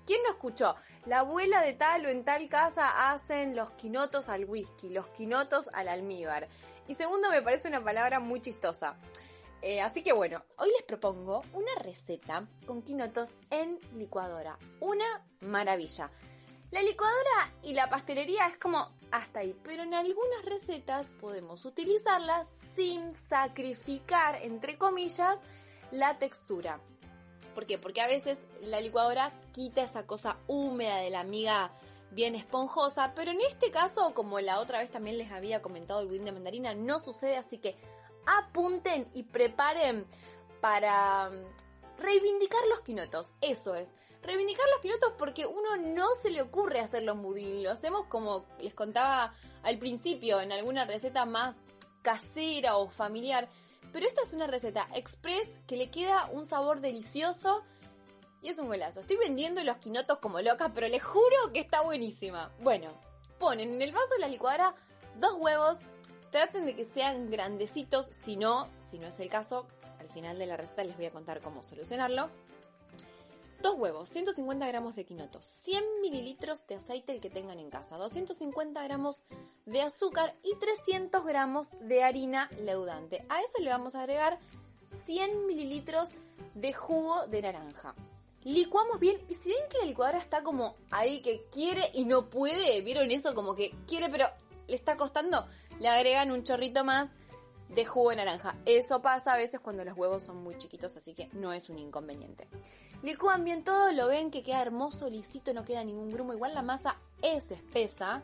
¿quién 0.06 0.22
no 0.22 0.30
escuchó? 0.30 0.74
La 1.06 1.20
abuela 1.20 1.62
de 1.62 1.72
tal 1.72 2.04
o 2.04 2.08
en 2.08 2.24
tal 2.24 2.48
casa 2.48 3.12
hacen 3.12 3.54
los 3.54 3.70
quinotos 3.72 4.28
al 4.28 4.44
whisky, 4.44 4.88
los 4.88 5.06
quinotos 5.08 5.70
al 5.72 5.86
almíbar. 5.86 6.48
Y 6.88 6.94
segundo, 6.94 7.30
me 7.30 7.42
parece 7.42 7.68
una 7.68 7.82
palabra 7.82 8.18
muy 8.18 8.40
chistosa. 8.40 8.96
Eh, 9.62 9.80
así 9.80 10.02
que 10.02 10.12
bueno, 10.12 10.42
hoy 10.58 10.68
les 10.70 10.82
propongo 10.82 11.44
una 11.52 11.72
receta 11.80 12.48
con 12.66 12.82
quinotos 12.82 13.28
en 13.50 13.78
licuadora. 13.94 14.58
Una 14.80 15.24
maravilla. 15.42 16.10
La 16.72 16.82
licuadora 16.82 17.52
y 17.62 17.74
la 17.74 17.88
pastelería 17.88 18.48
es 18.48 18.58
como 18.58 18.90
hasta 19.12 19.40
ahí, 19.40 19.56
pero 19.62 19.84
en 19.84 19.94
algunas 19.94 20.44
recetas 20.44 21.06
podemos 21.20 21.64
utilizarlas 21.64 22.48
sin 22.74 23.14
sacrificar, 23.14 24.40
entre 24.42 24.76
comillas, 24.76 25.44
la 25.92 26.18
textura. 26.18 26.80
¿Por 27.56 27.64
qué? 27.64 27.78
Porque 27.78 28.02
a 28.02 28.06
veces 28.06 28.38
la 28.60 28.82
licuadora 28.82 29.32
quita 29.50 29.80
esa 29.80 30.06
cosa 30.06 30.36
húmeda 30.46 30.98
de 30.98 31.08
la 31.08 31.24
miga 31.24 31.70
bien 32.10 32.34
esponjosa, 32.34 33.14
pero 33.14 33.30
en 33.30 33.40
este 33.40 33.70
caso, 33.70 34.12
como 34.12 34.38
la 34.40 34.60
otra 34.60 34.80
vez 34.80 34.90
también 34.90 35.16
les 35.16 35.32
había 35.32 35.62
comentado 35.62 36.00
el 36.00 36.06
budín 36.06 36.26
de 36.26 36.32
mandarina, 36.32 36.74
no 36.74 36.98
sucede, 36.98 37.38
así 37.38 37.56
que 37.56 37.74
apunten 38.26 39.08
y 39.14 39.22
preparen 39.22 40.04
para 40.60 41.30
mm, 41.30 42.02
reivindicar 42.02 42.60
los 42.68 42.82
quinotos, 42.82 43.32
eso 43.40 43.74
es. 43.74 43.88
Reivindicar 44.20 44.66
los 44.72 44.82
quinotos 44.82 45.14
porque 45.16 45.46
uno 45.46 45.78
no 45.78 46.08
se 46.20 46.28
le 46.28 46.42
ocurre 46.42 46.80
hacer 46.80 47.04
los 47.04 47.16
budín, 47.16 47.62
lo 47.62 47.70
hacemos 47.70 48.04
como 48.08 48.44
les 48.58 48.74
contaba 48.74 49.32
al 49.62 49.78
principio, 49.78 50.42
en 50.42 50.52
alguna 50.52 50.84
receta 50.84 51.24
más 51.24 51.56
casera 52.02 52.76
o 52.76 52.90
familiar, 52.90 53.48
pero 53.92 54.06
esta 54.06 54.22
es 54.22 54.32
una 54.32 54.46
receta 54.46 54.88
express 54.94 55.50
que 55.66 55.76
le 55.76 55.90
queda 55.90 56.28
un 56.32 56.46
sabor 56.46 56.80
delicioso 56.80 57.64
y 58.42 58.48
es 58.48 58.58
un 58.58 58.68
golazo. 58.68 59.00
Estoy 59.00 59.16
vendiendo 59.16 59.62
los 59.64 59.78
quinotos 59.78 60.18
como 60.18 60.40
loca, 60.40 60.72
pero 60.72 60.88
les 60.88 61.02
juro 61.02 61.52
que 61.52 61.60
está 61.60 61.80
buenísima. 61.80 62.52
Bueno, 62.60 62.92
ponen 63.38 63.74
en 63.74 63.82
el 63.82 63.92
vaso 63.92 64.08
de 64.14 64.20
la 64.20 64.28
licuadora 64.28 64.74
dos 65.18 65.34
huevos, 65.38 65.78
traten 66.30 66.66
de 66.66 66.76
que 66.76 66.84
sean 66.84 67.30
grandecitos, 67.30 68.10
si 68.20 68.36
no, 68.36 68.68
si 68.78 68.98
no 68.98 69.06
es 69.06 69.18
el 69.20 69.28
caso, 69.28 69.66
al 69.98 70.08
final 70.10 70.38
de 70.38 70.46
la 70.46 70.56
receta 70.56 70.84
les 70.84 70.96
voy 70.96 71.06
a 71.06 71.10
contar 71.10 71.40
cómo 71.40 71.62
solucionarlo. 71.62 72.30
Dos 73.66 73.74
huevos, 73.74 74.08
150 74.10 74.64
gramos 74.68 74.94
de 74.94 75.04
quinotos, 75.04 75.44
100 75.64 75.82
mililitros 76.00 76.64
de 76.68 76.76
aceite 76.76 77.12
el 77.12 77.20
que 77.20 77.30
tengan 77.30 77.58
en 77.58 77.68
casa, 77.68 77.96
250 77.96 78.80
gramos 78.84 79.20
de 79.64 79.82
azúcar 79.82 80.36
y 80.44 80.54
300 80.54 81.24
gramos 81.24 81.66
de 81.80 82.04
harina 82.04 82.48
leudante. 82.60 83.26
A 83.28 83.40
eso 83.40 83.60
le 83.60 83.70
vamos 83.70 83.96
a 83.96 84.02
agregar 84.02 84.38
100 85.06 85.48
mililitros 85.48 86.10
de 86.54 86.72
jugo 86.72 87.26
de 87.26 87.42
naranja. 87.42 87.96
Licuamos 88.44 89.00
bien 89.00 89.20
y 89.28 89.34
si 89.34 89.50
ven 89.50 89.68
que 89.68 89.78
la 89.78 89.86
licuadora 89.86 90.18
está 90.18 90.44
como 90.44 90.76
ahí 90.92 91.20
que 91.20 91.44
quiere 91.50 91.90
y 91.92 92.04
no 92.04 92.30
puede, 92.30 92.80
¿vieron 92.82 93.10
eso? 93.10 93.34
Como 93.34 93.56
que 93.56 93.74
quiere 93.88 94.08
pero 94.10 94.28
le 94.68 94.76
está 94.76 94.96
costando, 94.96 95.44
le 95.80 95.88
agregan 95.88 96.30
un 96.30 96.44
chorrito 96.44 96.84
más 96.84 97.10
de 97.68 97.84
jugo 97.84 98.10
de 98.10 98.16
naranja. 98.16 98.56
Eso 98.64 99.02
pasa 99.02 99.34
a 99.34 99.36
veces 99.36 99.60
cuando 99.60 99.84
los 99.84 99.96
huevos 99.96 100.22
son 100.22 100.42
muy 100.42 100.56
chiquitos, 100.56 100.96
así 100.96 101.14
que 101.14 101.28
no 101.32 101.52
es 101.52 101.68
un 101.68 101.78
inconveniente. 101.78 102.48
Licúan 103.02 103.44
bien 103.44 103.64
todo, 103.64 103.92
lo 103.92 104.08
ven 104.08 104.30
que 104.30 104.42
queda 104.42 104.62
hermoso, 104.62 105.10
lisito, 105.10 105.52
no 105.52 105.64
queda 105.64 105.84
ningún 105.84 106.10
grumo. 106.10 106.32
Igual 106.32 106.54
la 106.54 106.62
masa 106.62 106.96
es 107.22 107.50
espesa. 107.50 108.22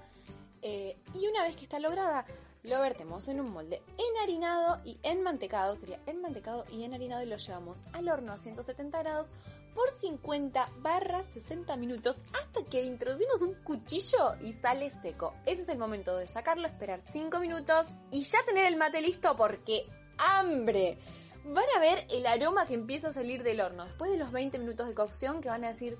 Eh, 0.63 0.97
y 1.15 1.27
una 1.27 1.43
vez 1.43 1.57
que 1.57 1.63
está 1.63 1.79
lograda, 1.79 2.25
lo 2.63 2.81
vertemos 2.81 3.27
en 3.29 3.41
un 3.41 3.51
molde 3.51 3.83
enharinado 3.99 4.81
y 4.85 4.99
enmantecado. 5.03 5.75
Sería 5.77 6.01
enmantecado 6.07 6.65
y 6.71 6.85
enharinado 6.85 7.23
y 7.23 7.27
lo 7.27 7.37
llevamos 7.37 7.81
al 7.93 8.09
horno 8.09 8.33
a 8.33 8.39
170 8.39 8.99
grados 8.99 9.33
por 9.75 9.91
50 9.91 10.71
barras 10.81 11.27
60 11.27 11.77
minutos 11.77 12.19
hasta 12.33 12.65
que 12.65 12.83
introducimos 12.83 13.43
un 13.43 13.55
cuchillo 13.65 14.35
y 14.41 14.53
sale 14.53 14.91
seco. 14.91 15.35
Ese 15.47 15.63
es 15.63 15.69
el 15.69 15.79
momento 15.79 16.17
de 16.17 16.27
sacarlo, 16.27 16.67
esperar 16.67 17.03
5 17.03 17.41
minutos 17.41 17.87
y 18.11 18.25
ya 18.25 18.39
tener 18.47 18.67
el 18.67 18.77
mate 18.77 19.01
listo 19.01 19.37
porque 19.37 19.87
hambre. 20.19 20.99
Van 21.45 21.65
a 21.77 21.81
ver 21.81 22.07
el 22.11 22.27
aroma 22.27 22.67
que 22.67 22.75
empieza 22.75 23.09
a 23.09 23.13
salir 23.13 23.43
del 23.43 23.61
horno 23.61 23.85
después 23.85 24.11
de 24.11 24.19
los 24.19 24.31
20 24.31 24.59
minutos 24.59 24.87
de 24.87 24.95
cocción 24.95 25.41
que 25.41 25.49
van 25.49 25.65
a 25.65 25.69
decir, 25.69 25.99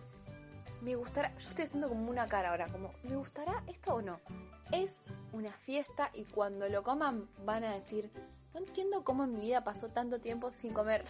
me 0.83 0.95
gustará, 0.97 1.31
yo 1.31 1.49
estoy 1.49 1.65
haciendo 1.65 1.89
como 1.89 2.11
una 2.11 2.29
cara 2.29 2.51
ahora, 2.51 2.69
como, 2.69 2.93
¿me 3.03 3.17
gustará 3.17 3.63
esto 3.67 3.95
o 3.95 4.03
no? 4.03 4.21
Es 4.71 4.99
una 5.33 5.53
fiesta 5.53 6.11
y 6.13 6.25
cuando 6.25 6.69
lo 6.69 6.83
coman 6.83 7.29
van 7.45 7.65
a 7.65 7.75
decir, 7.75 8.11
no 8.55 8.61
entiendo 8.61 9.05
cómo 9.05 9.25
en 9.25 9.33
mi 9.33 9.41
vida 9.41 9.65
pasó 9.65 9.89
tanto 9.89 10.21
tiempo 10.21 10.51
sin 10.51 10.73
comer. 10.73 11.05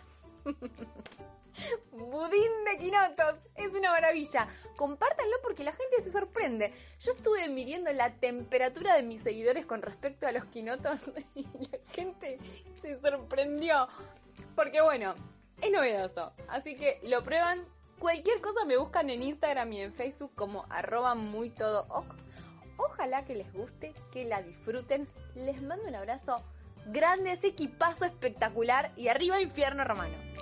Budín 1.92 2.64
de 2.64 2.78
quinotos, 2.78 3.36
es 3.54 3.72
una 3.72 3.90
maravilla. 3.90 4.48
Compártanlo 4.76 5.36
porque 5.42 5.64
la 5.64 5.72
gente 5.72 6.00
se 6.00 6.10
sorprende. 6.10 6.72
Yo 7.00 7.12
estuve 7.12 7.48
midiendo 7.48 7.92
la 7.92 8.14
temperatura 8.14 8.94
de 8.96 9.02
mis 9.02 9.22
seguidores 9.22 9.66
con 9.66 9.82
respecto 9.82 10.26
a 10.26 10.32
los 10.32 10.44
quinotos 10.46 11.10
y 11.34 11.42
la 11.44 11.78
gente 11.92 12.38
se 12.80 12.98
sorprendió. 13.00 13.88
Porque 14.54 14.80
bueno, 14.80 15.14
es 15.60 15.70
novedoso. 15.70 16.32
Así 16.48 16.76
que 16.76 16.98
lo 17.02 17.22
prueban. 17.22 17.64
Cualquier 17.98 18.40
cosa 18.40 18.64
me 18.64 18.76
buscan 18.76 19.10
en 19.10 19.22
Instagram 19.22 19.72
y 19.72 19.80
en 19.82 19.92
Facebook 19.92 20.32
como 20.34 20.66
arroba 20.70 21.14
muy 21.14 21.50
todo. 21.50 21.86
Ojalá 22.76 23.24
que 23.24 23.36
les 23.36 23.52
guste, 23.52 23.94
que 24.10 24.24
la 24.24 24.42
disfruten. 24.42 25.06
Les 25.36 25.62
mando 25.62 25.86
un 25.86 25.94
abrazo 25.94 26.42
grande, 26.86 27.32
ese 27.32 27.48
equipazo 27.48 28.04
espectacular 28.04 28.92
y 28.96 29.08
arriba 29.08 29.40
infierno 29.40 29.84
romano. 29.84 30.32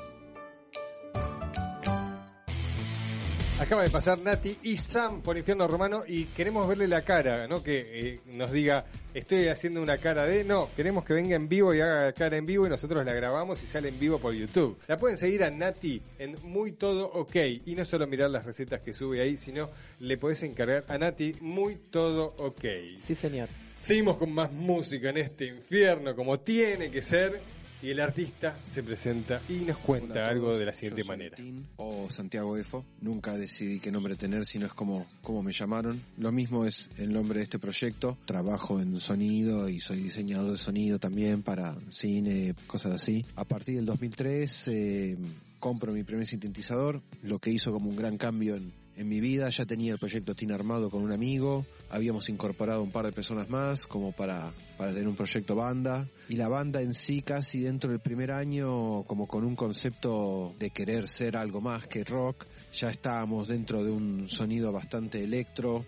Acaba 3.61 3.83
de 3.83 3.91
pasar 3.91 4.19
Nati 4.21 4.57
y 4.63 4.79
Sam 4.79 5.21
por 5.21 5.37
Infierno 5.37 5.69
Romano 5.69 6.03
y 6.09 6.25
queremos 6.25 6.67
verle 6.67 6.89
la 6.89 7.03
cara, 7.03 7.47
¿no? 7.47 7.63
Que 7.63 7.91
eh, 7.93 8.21
nos 8.25 8.53
diga, 8.53 8.87
estoy 9.13 9.49
haciendo 9.49 9.83
una 9.83 9.99
cara 9.99 10.25
de... 10.25 10.45
No, 10.45 10.71
queremos 10.75 11.05
que 11.05 11.13
venga 11.13 11.37
en 11.37 11.47
vivo 11.47 11.75
y 11.75 11.81
haga 11.83 12.11
cara 12.15 12.39
en 12.39 12.47
vivo 12.47 12.67
y 12.67 12.71
nosotros 12.71 13.05
la 13.05 13.13
grabamos 13.13 13.63
y 13.63 13.67
sale 13.67 13.91
en 13.91 14.01
vivo 14.01 14.19
por 14.19 14.33
YouTube. 14.33 14.79
La 14.89 14.97
pueden 14.97 15.19
seguir 15.19 15.45
a 15.45 15.51
Nati 15.51 16.01
en 16.19 16.37
Muy 16.43 16.73
Todo 16.73 17.05
OK 17.13 17.37
y 17.67 17.75
no 17.75 17.85
solo 17.85 18.07
mirar 18.07 18.31
las 18.31 18.47
recetas 18.47 18.81
que 18.81 18.95
sube 18.95 19.21
ahí, 19.21 19.37
sino 19.37 19.69
le 19.99 20.17
podés 20.17 20.43
encargar 20.43 20.87
a 20.89 20.97
Nati 20.97 21.37
Muy 21.43 21.77
Todo 21.77 22.35
OK. 22.39 22.65
Sí, 23.05 23.15
señor. 23.15 23.51
Seguimos 23.83 24.19
con 24.19 24.33
más 24.33 24.53
música 24.53 25.09
en 25.09 25.17
este 25.17 25.47
infierno 25.47 26.15
como 26.15 26.41
tiene 26.41 26.91
que 26.91 27.03
ser. 27.03 27.41
Y 27.83 27.89
el 27.93 28.01
artista 28.01 28.59
se 28.75 28.83
presenta 28.83 29.41
y 29.49 29.65
nos 29.65 29.79
cuenta 29.79 30.27
algo 30.27 30.55
de 30.59 30.67
la 30.67 30.73
siguiente 30.75 31.03
manera. 31.03 31.35
Tin, 31.35 31.67
o 31.77 32.11
Santiago 32.11 32.59
Efo. 32.59 32.85
Nunca 33.01 33.39
decidí 33.39 33.81
qué 33.81 33.91
nombre 33.91 34.17
tener, 34.17 34.45
sino 34.45 34.67
es 34.67 34.75
como, 34.75 35.07
como 35.23 35.43
me 35.43 35.53
llamaron. 35.53 35.99
Lo 36.19 36.31
mismo 36.31 36.67
es 36.67 36.91
el 36.99 37.11
nombre 37.11 37.39
de 37.39 37.45
este 37.45 37.59
proyecto. 37.59 38.19
Trabajo 38.27 38.83
en 38.83 39.01
sonido 39.01 39.67
y 39.71 39.81
soy 39.81 40.03
diseñador 40.03 40.53
de 40.53 40.59
sonido 40.59 40.99
también 40.99 41.43
para 41.43 41.75
cine, 41.89 42.55
cosas 42.67 42.93
así. 42.93 43.25
A 43.35 43.45
partir 43.45 43.77
del 43.77 43.87
2003 43.87 44.69
eh, 44.69 45.17
compro 45.59 45.95
mi 45.95 46.05
primer 46.05 46.27
sintetizador, 46.27 47.01
lo 47.23 47.39
que 47.39 47.49
hizo 47.49 47.73
como 47.73 47.89
un 47.89 47.97
gran 47.97 48.19
cambio 48.19 48.57
en, 48.57 48.73
en 49.01 49.09
mi 49.09 49.19
vida. 49.19 49.49
Ya 49.49 49.65
tenía 49.65 49.93
el 49.93 49.99
proyecto 49.99 50.35
Tin 50.35 50.53
armado 50.53 50.91
con 50.91 51.03
un 51.03 51.13
amigo. 51.13 51.65
Habíamos 51.89 52.29
incorporado 52.29 52.83
un 52.83 52.91
par 52.91 53.07
de 53.07 53.13
personas 53.13 53.49
más 53.49 53.87
como 53.87 54.13
para, 54.13 54.53
para 54.77 54.93
tener 54.93 55.09
un 55.09 55.17
proyecto 55.17 55.57
banda. 55.57 56.07
Y 56.29 56.37
la 56.37 56.49
banda 56.49 56.83
en 56.83 56.93
sí 56.93 57.23
casi 57.23 57.61
dentro 57.61 57.91
del 57.91 58.01
primer 58.01 58.31
año 58.31 59.03
como 59.05 59.27
con 59.27 59.45
un 59.45 59.57
concepto 59.57 60.55
de 60.59 60.71
querer 60.71 61.09
ser 61.09 61.37
algo 61.37 61.63
más 61.63 61.87
que 61.87 62.05
rock. 62.05 62.47
Ya 62.75 62.91
estábamos 62.91 63.49
dentro 63.49 63.83
de 63.83 63.91
un 63.91 64.29
sonido 64.29 64.71
bastante 64.71 65.25
electro 65.25 65.87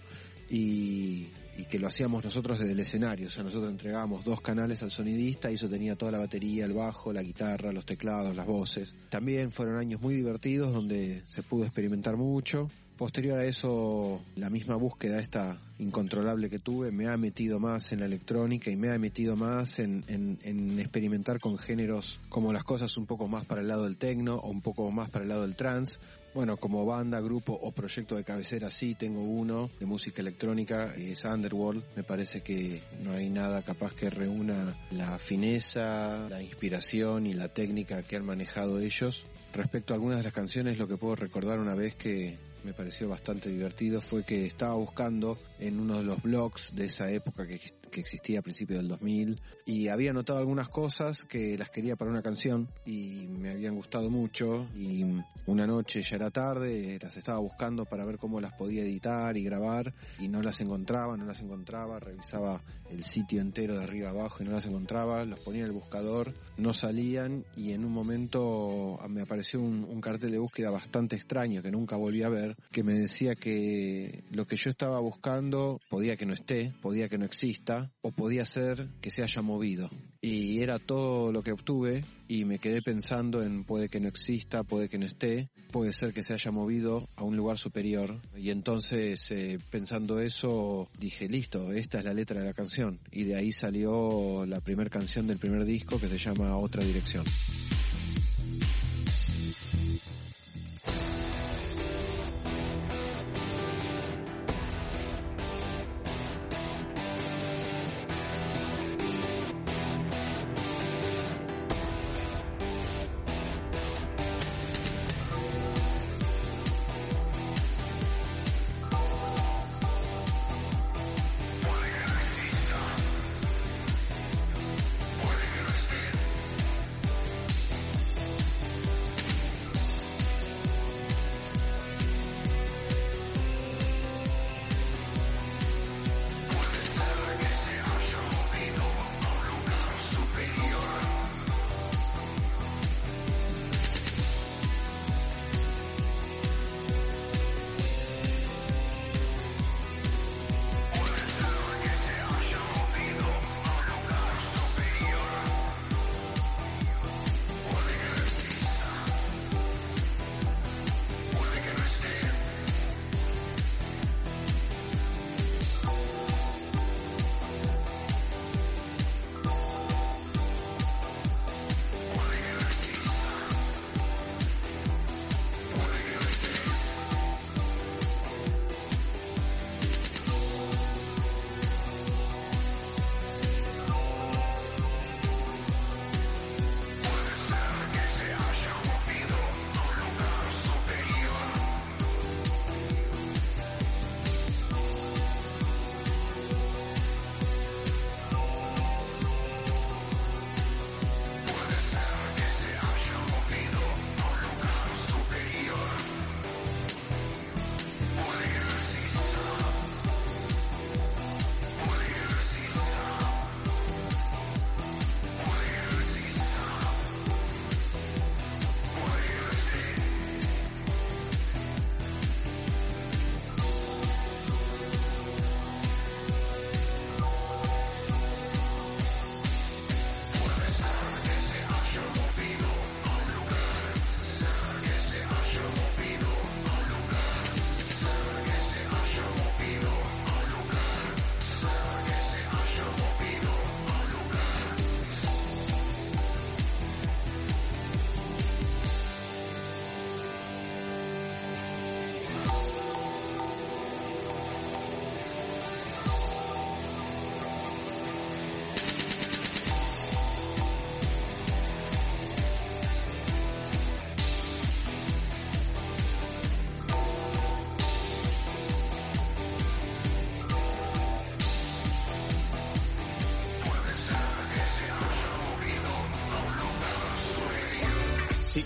y, 0.48 1.28
y 1.58 1.64
que 1.66 1.78
lo 1.78 1.88
hacíamos 1.88 2.24
nosotros 2.24 2.58
desde 2.58 2.72
el 2.72 2.80
escenario. 2.80 3.26
O 3.26 3.30
sea, 3.30 3.44
nosotros 3.44 3.70
entregábamos 3.70 4.24
dos 4.24 4.40
canales 4.40 4.82
al 4.82 4.90
sonidista 4.90 5.50
y 5.50 5.54
eso 5.54 5.68
tenía 5.68 5.96
toda 5.96 6.12
la 6.12 6.18
batería, 6.18 6.64
el 6.64 6.72
bajo, 6.72 7.12
la 7.12 7.22
guitarra, 7.22 7.72
los 7.72 7.84
teclados, 7.84 8.34
las 8.34 8.46
voces. 8.46 8.94
También 9.10 9.52
fueron 9.52 9.76
años 9.76 10.00
muy 10.00 10.14
divertidos 10.14 10.72
donde 10.72 11.22
se 11.26 11.42
pudo 11.42 11.64
experimentar 11.64 12.16
mucho. 12.16 12.70
Posterior 12.96 13.38
a 13.38 13.44
eso, 13.46 14.22
la 14.36 14.48
misma 14.48 14.76
búsqueda 14.76 15.18
esta 15.18 15.58
incontrolable 15.80 16.48
que 16.48 16.60
tuve 16.60 16.92
me 16.92 17.08
ha 17.08 17.16
metido 17.16 17.58
más 17.58 17.90
en 17.92 17.98
la 18.00 18.06
electrónica 18.06 18.70
y 18.70 18.76
me 18.76 18.90
ha 18.92 18.98
metido 18.98 19.34
más 19.34 19.80
en, 19.80 20.04
en- 20.06 20.38
en 20.42 20.78
experimentar 20.78 21.40
con 21.40 21.58
géneros 21.58 22.20
como 22.28 22.52
las 22.52 22.62
cosas 22.62 22.96
un 22.96 23.06
poco 23.06 23.26
más 23.26 23.44
para 23.44 23.60
el 23.60 23.66
lado 23.68 23.84
del 23.84 23.96
techno 23.96 24.36
o 24.36 24.48
un 24.50 24.60
poco 24.60 24.88
más 24.92 25.10
para 25.10 25.24
el 25.24 25.30
lado 25.30 25.42
del 25.42 25.56
trance. 25.56 25.98
Bueno, 26.32 26.58
como 26.58 26.86
banda, 26.86 27.20
grupo 27.20 27.52
o 27.60 27.72
proyecto 27.72 28.14
de 28.14 28.22
cabecera 28.24 28.70
sí 28.70 28.94
tengo 28.94 29.22
uno 29.22 29.68
de 29.80 29.86
música 29.86 30.20
electrónica, 30.22 30.94
es 30.94 31.24
Underworld. 31.24 31.82
Me 31.96 32.04
parece 32.04 32.42
que 32.42 32.82
no 33.02 33.12
hay 33.12 33.28
nada 33.30 33.62
capaz 33.62 33.94
que 33.94 34.10
reúna 34.10 34.76
la 34.92 35.18
fineza, 35.18 36.28
la 36.30 36.40
inspiración 36.42 37.26
y 37.26 37.32
la 37.32 37.48
técnica 37.48 38.02
que 38.04 38.16
han 38.16 38.24
manejado 38.24 38.78
ellos. 38.78 39.26
Respecto 39.52 39.92
a 39.92 39.96
algunas 39.96 40.18
de 40.18 40.24
las 40.24 40.32
canciones, 40.32 40.78
lo 40.78 40.86
que 40.86 40.96
puedo 40.96 41.16
recordar 41.16 41.58
una 41.58 41.74
vez 41.74 41.96
que 41.96 42.38
me 42.64 42.72
pareció 42.72 43.08
bastante 43.08 43.48
divertido 43.48 44.00
fue 44.00 44.24
que 44.24 44.46
estaba 44.46 44.74
buscando 44.74 45.38
en 45.58 45.80
uno 45.80 45.98
de 45.98 46.04
los 46.04 46.22
blogs 46.22 46.74
de 46.74 46.86
esa 46.86 47.10
época 47.10 47.46
que, 47.46 47.60
que 47.92 48.00
existía 48.00 48.40
a 48.40 48.42
principios 48.42 48.78
del 48.78 48.88
2000 48.88 49.40
y 49.66 49.88
había 49.88 50.12
notado 50.12 50.40
algunas 50.40 50.68
cosas 50.68 51.22
que 51.22 51.56
las 51.56 51.70
quería 51.70 51.94
para 51.94 52.10
una 52.10 52.22
canción 52.22 52.68
y 52.84 53.28
me 53.28 53.50
habían 53.50 53.76
gustado 53.76 54.10
mucho 54.10 54.66
y 54.74 55.04
una 55.46 55.66
noche 55.66 56.02
ya 56.02 56.16
era 56.16 56.30
tarde, 56.30 56.98
las 57.00 57.16
estaba 57.16 57.38
buscando 57.38 57.84
para 57.84 58.04
ver 58.04 58.18
cómo 58.18 58.40
las 58.40 58.52
podía 58.54 58.82
editar 58.82 59.36
y 59.36 59.44
grabar 59.44 59.92
y 60.18 60.28
no 60.28 60.42
las 60.42 60.60
encontraba, 60.60 61.16
no 61.16 61.26
las 61.26 61.40
encontraba, 61.40 62.00
revisaba 62.00 62.62
el 62.90 63.04
sitio 63.04 63.40
entero 63.40 63.78
de 63.78 63.84
arriba 63.84 64.10
abajo 64.10 64.42
y 64.42 64.46
no 64.46 64.52
las 64.52 64.66
encontraba, 64.66 65.24
los 65.24 65.38
ponía 65.40 65.60
en 65.60 65.66
el 65.66 65.72
buscador, 65.72 66.32
no 66.56 66.72
salían 66.72 67.44
y 67.56 67.72
en 67.72 67.84
un 67.84 67.92
momento 67.92 68.98
me 69.08 69.22
apareció 69.22 69.60
un, 69.60 69.84
un 69.84 70.00
cartel 70.00 70.32
de 70.32 70.38
búsqueda 70.38 70.70
bastante 70.70 71.16
extraño 71.16 71.62
que 71.62 71.70
nunca 71.70 71.96
volví 71.96 72.22
a 72.22 72.30
ver, 72.30 72.56
que 72.70 72.82
me 72.82 72.94
decía 72.94 73.34
que 73.34 74.24
lo 74.30 74.46
que 74.46 74.56
yo 74.56 74.70
estaba 74.70 74.98
buscando 75.00 75.80
podía 75.90 76.16
que 76.16 76.26
no 76.26 76.32
esté, 76.32 76.72
podía 76.80 77.08
que 77.08 77.18
no 77.18 77.26
exista 77.26 77.81
o 78.00 78.10
podía 78.10 78.46
ser 78.46 78.88
que 79.00 79.10
se 79.10 79.22
haya 79.22 79.42
movido. 79.42 79.90
Y 80.20 80.62
era 80.62 80.78
todo 80.78 81.32
lo 81.32 81.42
que 81.42 81.52
obtuve 81.52 82.04
y 82.28 82.44
me 82.44 82.58
quedé 82.58 82.80
pensando 82.80 83.42
en 83.42 83.64
puede 83.64 83.88
que 83.88 84.00
no 84.00 84.08
exista, 84.08 84.62
puede 84.62 84.88
que 84.88 84.98
no 84.98 85.06
esté, 85.06 85.48
puede 85.70 85.92
ser 85.92 86.12
que 86.12 86.22
se 86.22 86.34
haya 86.34 86.50
movido 86.50 87.08
a 87.16 87.24
un 87.24 87.36
lugar 87.36 87.58
superior. 87.58 88.20
Y 88.36 88.50
entonces, 88.50 89.30
eh, 89.32 89.58
pensando 89.70 90.20
eso, 90.20 90.88
dije, 90.98 91.28
listo, 91.28 91.72
esta 91.72 91.98
es 91.98 92.04
la 92.04 92.14
letra 92.14 92.40
de 92.40 92.46
la 92.46 92.54
canción. 92.54 93.00
Y 93.10 93.24
de 93.24 93.36
ahí 93.36 93.52
salió 93.52 94.46
la 94.46 94.60
primera 94.60 94.90
canción 94.90 95.26
del 95.26 95.38
primer 95.38 95.64
disco 95.64 95.98
que 95.98 96.08
se 96.08 96.18
llama 96.18 96.56
Otra 96.56 96.84
Dirección. 96.84 97.24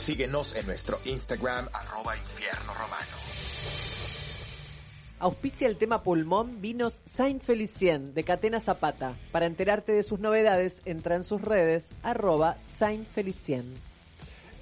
Síguenos 0.07 0.55
en 0.55 0.65
nuestro 0.67 1.01
Instagram, 1.05 1.67
arroba 1.73 2.17
infierno 2.17 2.73
romano. 2.75 3.17
Auspicia 5.19 5.67
el 5.67 5.77
tema 5.79 6.05
pulmón 6.05 6.61
vinos 6.61 7.01
Saint 7.05 7.43
Felicien 7.43 8.15
de 8.15 8.23
Catena 8.23 8.61
Zapata. 8.61 9.17
Para 9.33 9.47
enterarte 9.47 9.91
de 9.91 10.05
sus 10.05 10.21
novedades, 10.21 10.81
entra 10.85 11.17
en 11.17 11.25
sus 11.25 11.43
redes, 11.43 11.89
arroba 12.05 12.57
Saint 12.79 13.05
Felicien. 13.05 13.75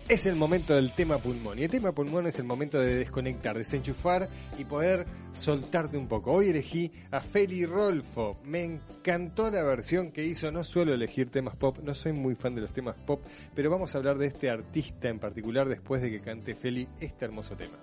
Es 0.07 0.27
el 0.27 0.37
momento 0.37 0.75
del 0.75 0.93
tema 0.93 1.17
pulmón. 1.17 1.59
Y 1.59 1.63
el 1.63 1.71
tema 1.71 1.93
pulmón 1.93 2.27
es 2.27 2.39
el 2.39 2.45
momento 2.45 2.79
de 2.79 2.95
desconectar, 2.97 3.57
desenchufar 3.57 4.29
y 4.59 4.65
poder 4.67 5.07
soltarte 5.33 5.97
un 5.97 6.09
poco. 6.09 6.31
Hoy 6.31 6.51
elegí 6.51 6.93
a 7.11 7.21
Feli 7.21 7.65
Rolfo. 7.65 8.37
Me 8.45 8.65
encantó 8.65 9.51
la 9.51 9.63
versión 9.63 10.13
que 10.13 10.23
hizo. 10.23 10.53
No 10.53 10.63
suelo 10.63 10.93
elegir 10.93 11.31
temas 11.31 11.57
pop, 11.57 11.79
no 11.83 11.95
soy 11.95 12.13
muy 12.13 12.35
fan 12.35 12.55
de 12.55 12.61
los 12.61 12.73
temas 12.75 12.97
pop, 12.97 13.23
pero 13.55 13.71
vamos 13.71 13.95
a 13.95 13.99
hablar 13.99 14.19
de 14.19 14.27
este 14.27 14.51
artista 14.51 15.09
en 15.09 15.19
particular 15.19 15.67
después 15.71 16.03
de 16.03 16.11
que 16.11 16.21
cante 16.21 16.55
Feli 16.55 16.87
este 17.01 17.25
hermoso 17.25 17.57
tema. 17.57 17.79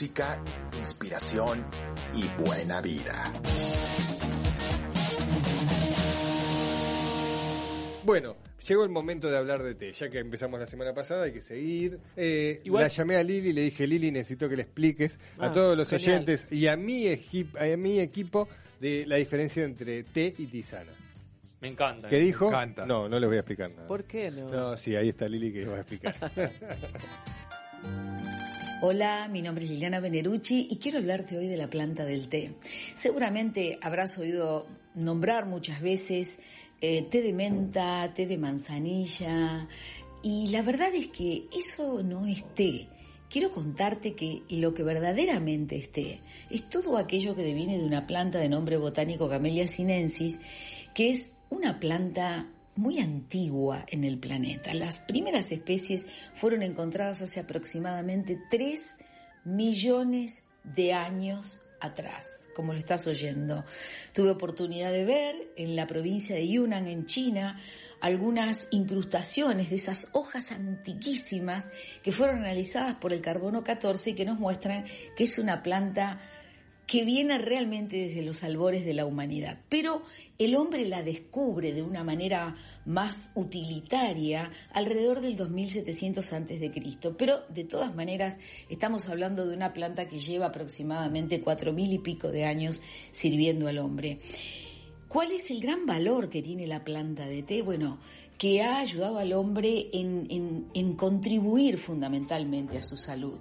Música, 0.00 0.40
inspiración 0.78 1.66
y 2.14 2.28
buena 2.40 2.80
vida. 2.80 3.32
Bueno, 8.04 8.36
llegó 8.64 8.84
el 8.84 8.90
momento 8.90 9.28
de 9.28 9.36
hablar 9.36 9.64
de 9.64 9.74
té. 9.74 9.92
Ya 9.92 10.08
que 10.08 10.20
empezamos 10.20 10.60
la 10.60 10.68
semana 10.68 10.94
pasada, 10.94 11.24
hay 11.24 11.32
que 11.32 11.40
seguir. 11.42 11.98
Eh, 12.16 12.62
La 12.66 12.86
llamé 12.86 13.16
a 13.16 13.24
Lili 13.24 13.48
y 13.48 13.52
le 13.52 13.62
dije, 13.62 13.88
Lili, 13.88 14.12
necesito 14.12 14.48
que 14.48 14.54
le 14.54 14.62
expliques 14.62 15.18
a 15.36 15.46
Ah, 15.46 15.52
todos 15.52 15.76
los 15.76 15.88
genial. 15.90 16.10
oyentes 16.12 16.46
y 16.52 16.68
a 16.68 16.76
mi, 16.76 17.08
a 17.08 17.76
mi 17.76 17.98
equipo 17.98 18.48
de 18.78 19.04
la 19.04 19.16
diferencia 19.16 19.64
entre 19.64 20.04
té 20.04 20.32
y 20.38 20.46
tisana. 20.46 20.92
Me 21.60 21.66
encanta. 21.66 22.08
¿Qué 22.08 22.20
dijo? 22.20 22.46
encanta. 22.46 22.86
No, 22.86 23.08
no 23.08 23.18
les 23.18 23.28
voy 23.28 23.38
a 23.38 23.40
explicar 23.40 23.72
nada. 23.72 23.88
¿Por 23.88 24.04
qué 24.04 24.30
no? 24.30 24.48
No, 24.48 24.76
sí, 24.76 24.94
ahí 24.94 25.08
está 25.08 25.28
Lili 25.28 25.52
que 25.52 25.64
va 25.66 25.78
a 25.78 25.80
explicar. 25.80 26.14
Hola, 28.80 29.26
mi 29.28 29.42
nombre 29.42 29.64
es 29.64 29.72
Liliana 29.72 29.98
Benerucci 29.98 30.68
y 30.70 30.76
quiero 30.76 30.98
hablarte 30.98 31.36
hoy 31.36 31.48
de 31.48 31.56
la 31.56 31.66
planta 31.66 32.04
del 32.04 32.28
té. 32.28 32.52
Seguramente 32.94 33.76
habrás 33.82 34.16
oído 34.18 34.68
nombrar 34.94 35.46
muchas 35.46 35.80
veces 35.82 36.38
eh, 36.80 37.02
té 37.02 37.20
de 37.22 37.32
menta, 37.32 38.14
té 38.14 38.26
de 38.26 38.38
manzanilla 38.38 39.66
y 40.22 40.50
la 40.50 40.62
verdad 40.62 40.94
es 40.94 41.08
que 41.08 41.48
eso 41.50 42.04
no 42.04 42.24
es 42.26 42.44
té. 42.54 42.86
Quiero 43.28 43.50
contarte 43.50 44.14
que 44.14 44.42
lo 44.48 44.74
que 44.74 44.84
verdaderamente 44.84 45.76
es 45.76 45.90
té 45.90 46.20
es 46.48 46.68
todo 46.70 46.98
aquello 46.98 47.34
que 47.34 47.42
deviene 47.42 47.78
de 47.78 47.84
una 47.84 48.06
planta 48.06 48.38
de 48.38 48.48
nombre 48.48 48.76
botánico 48.76 49.28
Camellia 49.28 49.66
sinensis, 49.66 50.38
que 50.94 51.10
es 51.10 51.30
una 51.50 51.80
planta 51.80 52.46
muy 52.78 53.00
antigua 53.00 53.84
en 53.88 54.04
el 54.04 54.18
planeta. 54.18 54.72
Las 54.72 55.00
primeras 55.00 55.50
especies 55.50 56.06
fueron 56.34 56.62
encontradas 56.62 57.20
hace 57.22 57.40
aproximadamente 57.40 58.40
3 58.50 58.96
millones 59.44 60.44
de 60.62 60.92
años 60.92 61.60
atrás, 61.80 62.28
como 62.54 62.72
lo 62.72 62.78
estás 62.78 63.08
oyendo. 63.08 63.64
Tuve 64.12 64.30
oportunidad 64.30 64.92
de 64.92 65.04
ver 65.04 65.52
en 65.56 65.74
la 65.74 65.88
provincia 65.88 66.36
de 66.36 66.46
Yunnan, 66.46 66.86
en 66.86 67.06
China, 67.06 67.58
algunas 68.00 68.68
incrustaciones 68.70 69.70
de 69.70 69.76
esas 69.76 70.08
hojas 70.12 70.52
antiquísimas 70.52 71.66
que 72.04 72.12
fueron 72.12 72.38
analizadas 72.38 72.94
por 72.94 73.12
el 73.12 73.20
carbono 73.20 73.64
14 73.64 74.10
y 74.10 74.14
que 74.14 74.24
nos 74.24 74.38
muestran 74.38 74.84
que 75.16 75.24
es 75.24 75.36
una 75.40 75.64
planta 75.64 76.20
que 76.88 77.04
viene 77.04 77.36
realmente 77.36 77.96
desde 78.08 78.22
los 78.22 78.42
albores 78.42 78.82
de 78.84 78.94
la 78.94 79.04
humanidad. 79.04 79.58
Pero 79.68 80.02
el 80.38 80.56
hombre 80.56 80.86
la 80.86 81.02
descubre 81.02 81.74
de 81.74 81.82
una 81.82 82.02
manera 82.02 82.56
más 82.86 83.28
utilitaria 83.34 84.50
alrededor 84.72 85.20
del 85.20 85.36
2700 85.36 86.32
antes 86.32 86.60
de 86.60 86.70
Cristo. 86.72 87.14
Pero 87.18 87.40
de 87.50 87.64
todas 87.64 87.94
maneras 87.94 88.38
estamos 88.70 89.06
hablando 89.10 89.46
de 89.46 89.54
una 89.54 89.74
planta 89.74 90.08
que 90.08 90.18
lleva 90.18 90.46
aproximadamente 90.46 91.42
cuatro 91.42 91.74
mil 91.74 91.92
y 91.92 91.98
pico 91.98 92.32
de 92.32 92.46
años 92.46 92.80
sirviendo 93.12 93.68
al 93.68 93.78
hombre. 93.78 94.20
¿Cuál 95.08 95.32
es 95.32 95.50
el 95.50 95.60
gran 95.60 95.84
valor 95.84 96.30
que 96.30 96.40
tiene 96.42 96.66
la 96.66 96.84
planta 96.84 97.26
de 97.26 97.42
té? 97.42 97.60
Bueno, 97.60 97.98
que 98.38 98.62
ha 98.62 98.78
ayudado 98.78 99.18
al 99.18 99.32
hombre 99.34 99.88
en- 99.92 100.66
en 100.72 100.92
contribuir 100.94 101.76
fundamentalmente 101.76 102.78
a 102.78 102.82
su 102.82 102.96
salud 102.96 103.38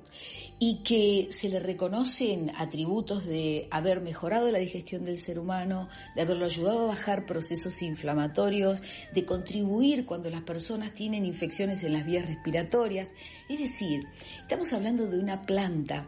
y 0.60 0.84
que 0.84 1.28
se 1.32 1.50
le 1.50 1.60
reconocen 1.60 2.52
atributos 2.58 3.26
de 3.26 3.68
haber 3.70 4.02
mejorado 4.02 4.50
la 4.50 4.60
digestión 4.60 5.04
del 5.04 5.18
ser 5.18 5.38
humano, 5.38 5.88
de 6.16 6.24
haberlo 6.24 6.46
ayudado 6.46 6.82
a 6.82 6.88
bajar 6.88 7.26
procesos 7.26 7.82
inflamatorios, 7.82 8.82
de 9.14 9.26
contribuir 9.26 10.06
cuando 10.06 10.30
las 10.30 10.42
personas 10.42 10.94
tienen 10.94 11.26
infecciones 11.26 11.84
en 11.84 11.94
las 11.94 12.06
vías 12.06 12.26
respiratorias. 12.26 13.14
Es 13.50 13.60
decir, 13.60 14.06
estamos 14.42 14.74
hablando 14.74 15.08
de 15.08 15.20
una 15.20 15.44
planta 15.44 16.08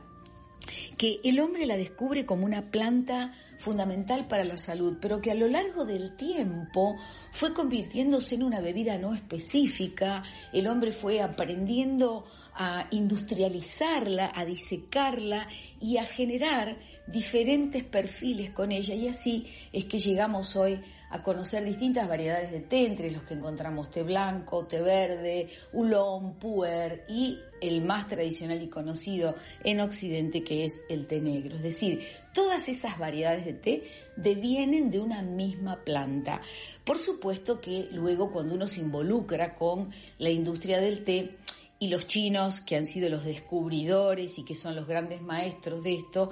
que 0.97 1.19
el 1.23 1.39
hombre 1.39 1.65
la 1.65 1.77
descubre 1.77 2.25
como 2.25 2.45
una 2.45 2.69
planta 2.71 3.33
fundamental 3.57 4.27
para 4.27 4.43
la 4.43 4.57
salud, 4.57 4.97
pero 5.01 5.21
que 5.21 5.31
a 5.31 5.35
lo 5.35 5.47
largo 5.47 5.85
del 5.85 6.15
tiempo 6.15 6.95
fue 7.31 7.53
convirtiéndose 7.53 8.35
en 8.35 8.43
una 8.43 8.61
bebida 8.61 8.97
no 8.97 9.13
específica, 9.13 10.23
el 10.53 10.67
hombre 10.67 10.91
fue 10.91 11.21
aprendiendo 11.21 12.25
a 12.55 12.87
industrializarla, 12.91 14.31
a 14.33 14.45
disecarla 14.45 15.47
y 15.79 15.97
a 15.97 16.05
generar 16.05 16.77
diferentes 17.07 17.83
perfiles 17.83 18.51
con 18.51 18.71
ella 18.71 18.93
y 18.93 19.07
así 19.07 19.47
es 19.73 19.85
que 19.85 19.99
llegamos 19.99 20.55
hoy 20.55 20.79
a 21.09 21.23
conocer 21.23 21.63
distintas 21.63 22.07
variedades 22.07 22.51
de 22.51 22.59
té, 22.59 22.85
entre 22.85 23.09
los 23.09 23.23
que 23.23 23.33
encontramos 23.33 23.89
té 23.89 24.03
blanco, 24.03 24.65
té 24.67 24.81
verde, 24.81 25.47
oolong, 25.73 26.35
puer 26.37 27.05
y 27.09 27.39
el 27.61 27.81
más 27.81 28.07
tradicional 28.07 28.61
y 28.61 28.69
conocido 28.69 29.35
en 29.63 29.81
Occidente 29.81 30.43
que 30.43 30.65
es 30.65 30.79
el 30.87 31.07
té 31.07 31.19
negro. 31.19 31.55
Es 31.55 31.63
decir, 31.63 32.05
todas 32.33 32.69
esas 32.69 32.99
variedades 32.99 33.45
de 33.45 33.53
té 33.53 33.83
devienen 34.15 34.91
de 34.91 34.99
una 34.99 35.23
misma 35.23 35.83
planta. 35.83 36.41
Por 36.83 36.99
supuesto 36.99 37.59
que 37.59 37.89
luego 37.91 38.31
cuando 38.31 38.53
uno 38.53 38.67
se 38.67 38.81
involucra 38.81 39.55
con 39.55 39.91
la 40.19 40.29
industria 40.29 40.79
del 40.79 41.03
té, 41.03 41.37
y 41.79 41.87
los 41.87 42.07
chinos, 42.07 42.59
que 42.59 42.75
han 42.75 42.85
sido 42.85 43.09
los 43.09 43.23
descubridores 43.23 44.37
y 44.37 44.43
que 44.43 44.53
son 44.53 44.75
los 44.75 44.85
grandes 44.85 45.21
maestros 45.21 45.83
de 45.83 45.95
esto, 45.95 46.31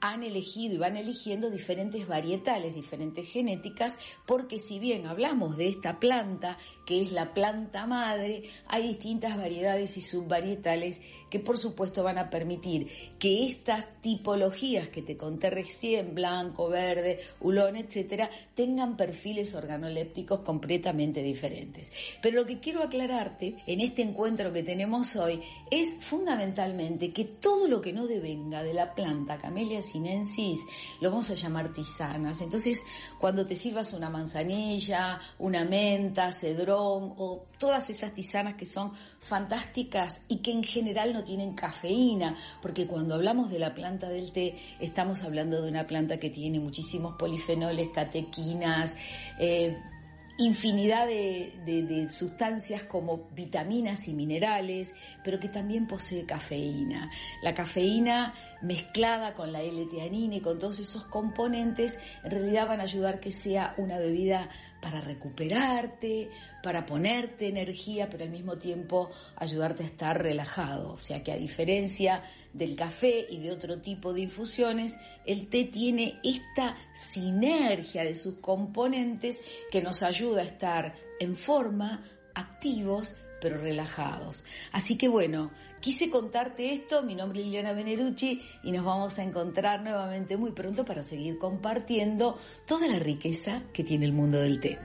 han 0.00 0.22
elegido 0.22 0.74
y 0.74 0.78
van 0.78 0.96
eligiendo 0.96 1.50
diferentes 1.50 2.06
varietales, 2.06 2.74
diferentes 2.74 3.28
genéticas, 3.28 3.96
porque 4.26 4.58
si 4.58 4.78
bien 4.78 5.06
hablamos 5.06 5.56
de 5.56 5.68
esta 5.68 5.98
planta, 5.98 6.58
que 6.86 7.02
es 7.02 7.12
la 7.12 7.34
planta 7.34 7.86
madre, 7.86 8.44
hay 8.66 8.88
distintas 8.88 9.36
variedades 9.36 9.96
y 9.96 10.00
subvarietales 10.00 11.00
que 11.30 11.40
por 11.40 11.58
supuesto 11.58 12.02
van 12.02 12.18
a 12.18 12.30
permitir 12.30 12.88
que 13.18 13.46
estas 13.46 14.00
tipologías 14.00 14.88
que 14.88 15.02
te 15.02 15.16
conté 15.16 15.50
recién, 15.50 16.14
blanco, 16.14 16.68
verde, 16.68 17.20
hulón, 17.40 17.76
etcétera, 17.76 18.30
tengan 18.54 18.96
perfiles 18.96 19.54
organolépticos 19.54 20.40
completamente 20.40 21.22
diferentes. 21.22 21.90
Pero 22.22 22.40
lo 22.40 22.46
que 22.46 22.60
quiero 22.60 22.82
aclararte 22.82 23.54
en 23.66 23.80
este 23.80 24.02
encuentro 24.02 24.52
que 24.52 24.62
tenemos 24.62 25.16
hoy 25.16 25.40
es 25.70 25.96
fundamentalmente 26.00 27.12
que 27.12 27.24
todo 27.24 27.68
lo 27.68 27.80
que 27.80 27.92
no 27.92 28.06
devenga 28.06 28.62
de 28.62 28.74
la 28.74 28.94
planta 28.94 29.38
Camellia 29.38 29.82
sinensis 29.88 30.60
lo 31.00 31.10
vamos 31.10 31.30
a 31.30 31.34
llamar 31.34 31.72
tisanas. 31.72 32.40
Entonces, 32.42 32.82
cuando 33.18 33.46
te 33.46 33.56
sirvas 33.56 33.92
una 33.92 34.10
manzanilla, 34.10 35.20
una 35.38 35.64
menta, 35.64 36.32
cedrón 36.32 37.14
o 37.16 37.46
todas 37.58 37.88
esas 37.90 38.12
tisanas 38.14 38.54
que 38.54 38.66
son 38.66 38.92
fantásticas 39.20 40.20
y 40.28 40.36
que 40.38 40.52
en 40.52 40.62
general 40.62 41.12
no 41.12 41.24
tienen 41.24 41.54
cafeína, 41.54 42.36
porque 42.62 42.86
cuando 42.86 43.14
hablamos 43.14 43.50
de 43.50 43.58
la 43.58 43.74
planta 43.74 44.08
del 44.08 44.32
té 44.32 44.56
estamos 44.80 45.22
hablando 45.22 45.62
de 45.62 45.68
una 45.68 45.86
planta 45.86 46.18
que 46.18 46.30
tiene 46.30 46.60
muchísimos 46.60 47.16
polifenoles, 47.16 47.88
catequinas, 47.88 48.94
eh, 49.38 49.76
infinidad 50.38 51.06
de, 51.06 51.52
de- 51.64 51.82
de 51.82 52.08
sustancias 52.10 52.84
como 52.84 53.28
vitaminas 53.34 54.06
y 54.08 54.14
minerales, 54.14 54.94
pero 55.24 55.38
que 55.40 55.48
también 55.48 55.86
posee 55.86 56.24
cafeína. 56.24 57.10
La 57.42 57.54
cafeína 57.54 58.34
mezclada 58.62 59.34
con 59.34 59.52
la 59.52 59.62
L-teanina 59.62 60.36
y 60.36 60.40
con 60.40 60.58
todos 60.58 60.78
esos 60.80 61.04
componentes, 61.04 61.98
en 62.24 62.30
realidad 62.30 62.68
van 62.68 62.80
a 62.80 62.84
ayudar 62.84 63.20
que 63.20 63.30
sea 63.30 63.74
una 63.78 63.98
bebida 63.98 64.48
para 64.80 65.00
recuperarte, 65.00 66.30
para 66.62 66.86
ponerte 66.86 67.48
energía, 67.48 68.08
pero 68.08 68.24
al 68.24 68.30
mismo 68.30 68.58
tiempo 68.58 69.10
ayudarte 69.36 69.82
a 69.82 69.86
estar 69.86 70.22
relajado. 70.22 70.92
O 70.92 70.98
sea 70.98 71.22
que 71.22 71.32
a 71.32 71.36
diferencia 71.36 72.22
del 72.52 72.76
café 72.76 73.26
y 73.28 73.38
de 73.38 73.50
otro 73.50 73.80
tipo 73.80 74.12
de 74.12 74.22
infusiones, 74.22 74.96
el 75.26 75.48
té 75.48 75.64
tiene 75.64 76.18
esta 76.24 76.76
sinergia 76.92 78.04
de 78.04 78.14
sus 78.14 78.36
componentes 78.36 79.40
que 79.70 79.82
nos 79.82 80.02
ayuda 80.02 80.42
a 80.42 80.46
estar 80.46 80.94
en 81.20 81.36
forma, 81.36 82.04
activos, 82.34 83.16
pero 83.40 83.58
relajados. 83.58 84.44
Así 84.72 84.96
que 84.96 85.08
bueno, 85.08 85.50
quise 85.80 86.10
contarte 86.10 86.72
esto, 86.72 87.02
mi 87.02 87.14
nombre 87.14 87.40
es 87.40 87.46
Liliana 87.46 87.72
Benerucci 87.72 88.42
y 88.62 88.72
nos 88.72 88.84
vamos 88.84 89.18
a 89.18 89.22
encontrar 89.22 89.82
nuevamente 89.82 90.36
muy 90.36 90.52
pronto 90.52 90.84
para 90.84 91.02
seguir 91.02 91.38
compartiendo 91.38 92.38
toda 92.66 92.88
la 92.88 92.98
riqueza 92.98 93.62
que 93.72 93.84
tiene 93.84 94.06
el 94.06 94.12
mundo 94.12 94.38
del 94.38 94.60
té. 94.60 94.78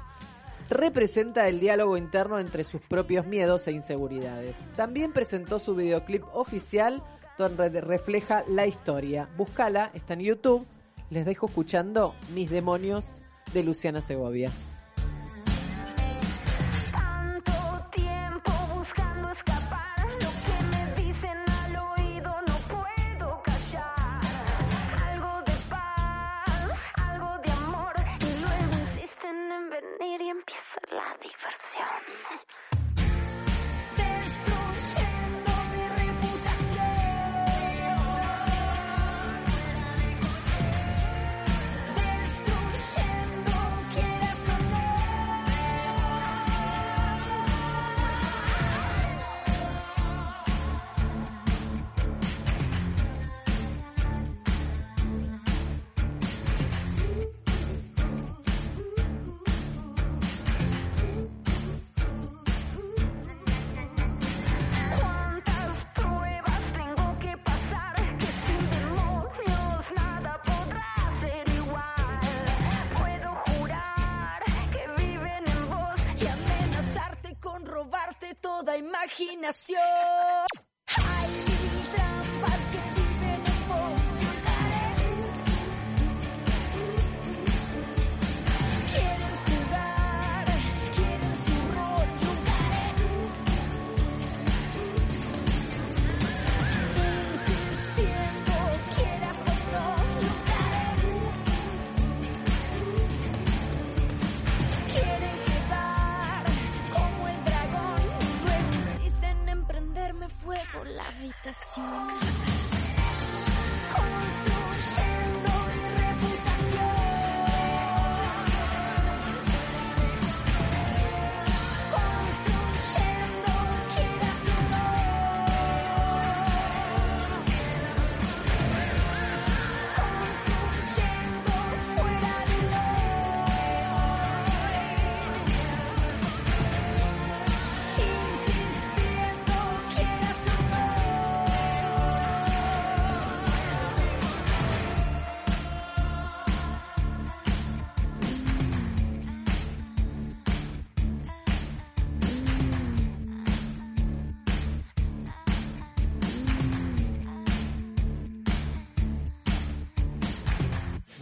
representa 0.70 1.48
el 1.48 1.58
diálogo 1.58 1.96
interno 1.96 2.38
entre 2.38 2.62
sus 2.62 2.82
propios 2.82 3.26
miedos 3.26 3.66
e 3.66 3.72
inseguridades. 3.72 4.54
También 4.76 5.12
presentó 5.12 5.58
su 5.58 5.74
videoclip 5.74 6.22
oficial 6.32 7.02
donde 7.38 7.80
refleja 7.80 8.44
la 8.48 8.66
historia. 8.66 9.28
Búscala, 9.36 9.90
está 9.94 10.14
en 10.14 10.20
YouTube. 10.20 10.66
Les 11.10 11.26
dejo 11.26 11.46
escuchando 11.46 12.14
Mis 12.34 12.50
Demonios 12.50 13.04
de 13.52 13.62
Luciana 13.62 14.00
Segovia. 14.00 14.50
Tanto 16.92 17.52
imaginación. 79.42 80.31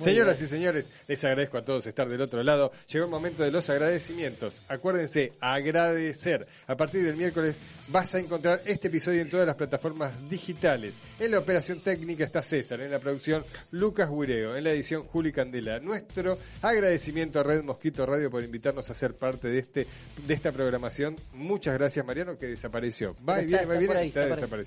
Señoras 0.01 0.39
bien. 0.39 0.47
y 0.47 0.51
señores, 0.51 0.89
les 1.07 1.25
agradezco 1.25 1.59
a 1.59 1.65
todos 1.65 1.87
estar 1.87 2.09
del 2.09 2.21
otro 2.21 2.43
lado. 2.43 2.73
Llegó 2.89 3.05
el 3.05 3.11
momento 3.11 3.43
de 3.43 3.51
los 3.51 3.69
agradecimientos. 3.71 4.63
Acuérdense, 4.69 5.33
agradecer. 5.41 6.47
A 6.67 6.77
partir 6.77 7.05
del 7.05 7.17
miércoles 7.17 7.59
vas 7.89 8.15
a 8.15 8.19
encontrar 8.19 8.63
este 8.65 8.89
episodio 8.89 9.23
en 9.23 9.31
todas 9.31 9.47
las 9.47 9.57
plataformas 9.57 10.13
digitales. 10.29 10.95
En 11.19 11.31
la 11.31 11.39
operación 11.39 11.81
técnica 11.81 12.25
está 12.25 12.43
César, 12.43 12.81
en 12.81 12.91
la 12.91 12.99
producción 12.99 13.45
Lucas 13.73 14.09
Guireo, 14.11 14.57
en 14.57 14.65
la 14.65 14.71
edición 14.71 15.05
Juli 15.05 15.33
Candela. 15.33 15.81
Nuestro 15.81 16.39
agradecimiento 16.63 17.41
a 17.41 17.43
Red 17.43 17.63
Mosquito 17.63 18.07
Radio 18.07 18.31
por 18.31 18.43
invitarnos 18.43 18.89
a 18.91 18.95
ser 18.95 19.15
parte 19.15 19.49
de 19.49 19.59
este 19.59 19.87
de 20.27 20.35
esta 20.35 20.53
programación. 20.53 21.17
Muchas 21.33 21.75
gracias, 21.75 22.05
Mariano, 22.05 22.39
que 22.39 22.47
desapareció. 22.47 23.17
Va 23.27 23.43
y 23.43 23.47
viene, 23.47 23.65
va 23.65 23.77
y 23.77 23.79
viene, 23.79 24.07
está 24.07 24.23
está 24.23 24.57
ahí. 24.57 24.65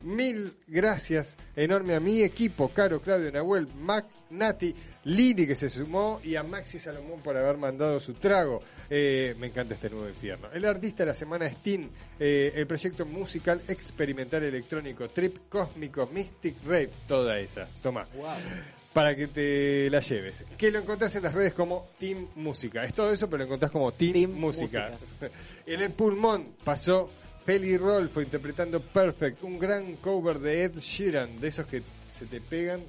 Mil 0.00 0.54
gracias 0.68 1.34
enorme 1.56 1.96
a 1.96 2.00
mi 2.00 2.22
equipo, 2.22 2.68
Caro, 2.68 3.00
Claudio, 3.00 3.32
Nahuel, 3.32 3.66
Mac, 3.80 4.06
Nati, 4.30 4.72
Lili 5.04 5.44
que 5.44 5.56
se 5.56 5.68
sumó 5.68 6.20
y 6.22 6.36
a 6.36 6.44
Maxi 6.44 6.78
Salomón 6.78 7.20
por 7.20 7.36
haber 7.36 7.56
mandado 7.56 7.98
su 7.98 8.14
trago. 8.14 8.62
Eh, 8.88 9.34
me 9.40 9.48
encanta 9.48 9.74
este 9.74 9.90
nuevo 9.90 10.08
infierno. 10.08 10.48
El 10.52 10.64
artista 10.66 11.02
de 11.02 11.08
la 11.08 11.14
semana 11.16 11.46
es 11.46 11.56
Tin, 11.56 11.90
eh, 12.20 12.52
el 12.54 12.66
proyecto 12.68 13.06
musical 13.06 13.60
experimental 13.66 14.44
electrónico, 14.44 15.08
trip 15.08 15.48
cósmico, 15.48 16.08
mystic 16.12 16.54
rave, 16.64 16.90
toda 17.08 17.36
esa. 17.40 17.66
Toma. 17.82 18.06
Para 18.92 19.16
que 19.16 19.26
te 19.26 19.90
la 19.90 20.00
lleves. 20.00 20.44
Que 20.56 20.70
lo 20.70 20.78
encontrás 20.78 21.14
en 21.16 21.24
las 21.24 21.34
redes 21.34 21.54
como 21.54 21.88
Team 21.98 22.28
Música. 22.36 22.84
Es 22.84 22.94
todo 22.94 23.12
eso, 23.12 23.28
pero 23.28 23.38
lo 23.38 23.44
encontrás 23.46 23.72
como 23.72 23.92
Team, 23.92 24.30
Música. 24.30 24.92
en 25.66 25.80
el 25.82 25.90
pulmón 25.90 26.54
pasó 26.62 27.10
Feli 27.48 27.78
Rolfo 27.78 28.20
interpretando 28.20 28.78
Perfect, 28.78 29.42
un 29.42 29.58
gran 29.58 29.96
cover 29.96 30.38
de 30.38 30.64
Ed 30.64 30.80
Sheeran, 30.80 31.40
de 31.40 31.48
esos 31.48 31.64
que 31.64 31.80
se 32.18 32.26
te 32.26 32.42
pegan 32.42 32.82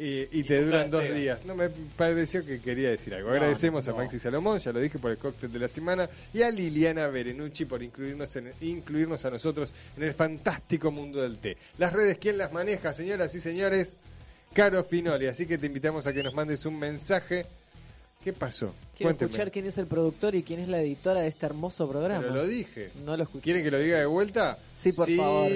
y, 0.00 0.40
y 0.40 0.44
te 0.44 0.64
duran 0.64 0.90
dos 0.90 1.04
días. 1.12 1.44
No 1.44 1.54
me 1.54 1.68
pareció 1.68 2.42
que 2.46 2.62
quería 2.62 2.88
decir 2.88 3.12
algo. 3.12 3.28
No, 3.28 3.34
Agradecemos 3.34 3.86
no. 3.86 3.92
a 3.92 3.96
Maxi 3.96 4.18
Salomón, 4.18 4.58
ya 4.58 4.72
lo 4.72 4.80
dije 4.80 4.98
por 4.98 5.10
el 5.10 5.18
cóctel 5.18 5.52
de 5.52 5.58
la 5.58 5.68
semana, 5.68 6.08
y 6.32 6.40
a 6.40 6.50
Liliana 6.50 7.08
Berenucci 7.08 7.66
por 7.66 7.82
incluirnos, 7.82 8.34
en, 8.36 8.54
incluirnos 8.62 9.22
a 9.26 9.30
nosotros 9.32 9.74
en 9.98 10.02
el 10.04 10.14
fantástico 10.14 10.90
mundo 10.90 11.20
del 11.20 11.36
té. 11.36 11.58
Las 11.76 11.92
redes, 11.92 12.16
¿quién 12.16 12.38
las 12.38 12.50
maneja, 12.50 12.94
señoras 12.94 13.34
y 13.34 13.40
señores? 13.42 13.92
Caro 14.54 14.82
Finoli, 14.82 15.26
así 15.26 15.44
que 15.44 15.58
te 15.58 15.66
invitamos 15.66 16.06
a 16.06 16.14
que 16.14 16.22
nos 16.22 16.32
mandes 16.32 16.64
un 16.64 16.78
mensaje. 16.78 17.44
¿Qué 18.22 18.32
pasó? 18.32 18.74
Quiero 18.96 19.10
Cuénteme. 19.10 19.30
escuchar 19.30 19.50
quién 19.52 19.66
es 19.66 19.78
el 19.78 19.86
productor 19.86 20.34
y 20.34 20.42
quién 20.42 20.60
es 20.60 20.68
la 20.68 20.80
editora 20.80 21.20
de 21.20 21.28
este 21.28 21.46
hermoso 21.46 21.88
programa. 21.88 22.20
Pero 22.22 22.34
lo 22.34 22.46
dije. 22.46 22.90
No 23.04 23.16
lo 23.16 23.22
escuché. 23.22 23.42
¿Quieren 23.44 23.62
que 23.62 23.70
lo 23.70 23.78
diga 23.78 23.98
de 23.98 24.06
vuelta? 24.06 24.58
Sí, 24.80 24.92
por 24.92 25.08
favor. 25.10 25.50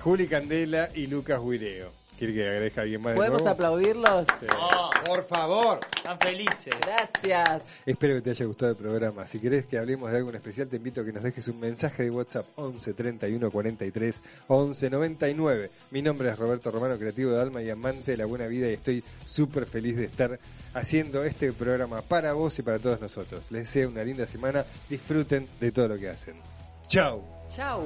Juli 0.00 0.26
Candela 0.26 0.90
y 0.94 1.06
Lucas 1.06 1.40
Huireo. 1.40 1.90
¿Quiere 2.18 2.34
que 2.34 2.42
agradezca 2.48 2.82
a 2.82 2.84
alguien 2.84 3.02
más? 3.02 3.12
de 3.14 3.16
¿Podemos 3.16 3.40
nuevo? 3.40 3.52
aplaudirlos? 3.54 4.26
Por 5.04 5.26
favor. 5.26 5.80
Están 5.96 6.18
felices. 6.20 6.72
Gracias. 6.80 7.62
Espero 7.84 8.14
que 8.14 8.20
te 8.20 8.30
haya 8.30 8.44
gustado 8.46 8.70
el 8.70 8.76
programa. 8.76 9.26
Si 9.26 9.40
querés 9.40 9.66
que 9.66 9.76
hablemos 9.78 10.08
de 10.10 10.18
algo 10.18 10.30
en 10.30 10.36
especial, 10.36 10.68
te 10.68 10.76
invito 10.76 11.00
a 11.00 11.04
que 11.04 11.12
nos 11.12 11.24
dejes 11.24 11.48
un 11.48 11.58
mensaje 11.58 12.04
de 12.04 12.10
WhatsApp 12.10 12.46
11 12.54 12.94
31 12.94 13.50
43 13.50 14.14
11 14.46 14.90
99. 14.90 15.70
Mi 15.90 16.00
nombre 16.00 16.30
es 16.30 16.38
Roberto 16.38 16.70
Romano, 16.70 16.96
creativo 16.96 17.32
de 17.32 17.40
alma 17.40 17.60
y 17.60 17.70
amante 17.70 18.12
de 18.12 18.16
la 18.18 18.26
buena 18.26 18.46
vida 18.46 18.68
y 18.70 18.74
estoy 18.74 19.02
súper 19.26 19.66
feliz 19.66 19.96
de 19.96 20.04
estar 20.04 20.38
haciendo 20.74 21.24
este 21.24 21.52
programa 21.52 22.02
para 22.02 22.32
vos 22.32 22.58
y 22.58 22.62
para 22.62 22.78
todos 22.78 23.00
nosotros. 23.00 23.50
Les 23.50 23.64
deseo 23.64 23.88
una 23.88 24.04
linda 24.04 24.26
semana. 24.26 24.64
Disfruten 24.88 25.48
de 25.60 25.72
todo 25.72 25.88
lo 25.88 25.98
que 25.98 26.08
hacen. 26.08 26.34
Chao. 26.88 27.22
Chau. 27.54 27.82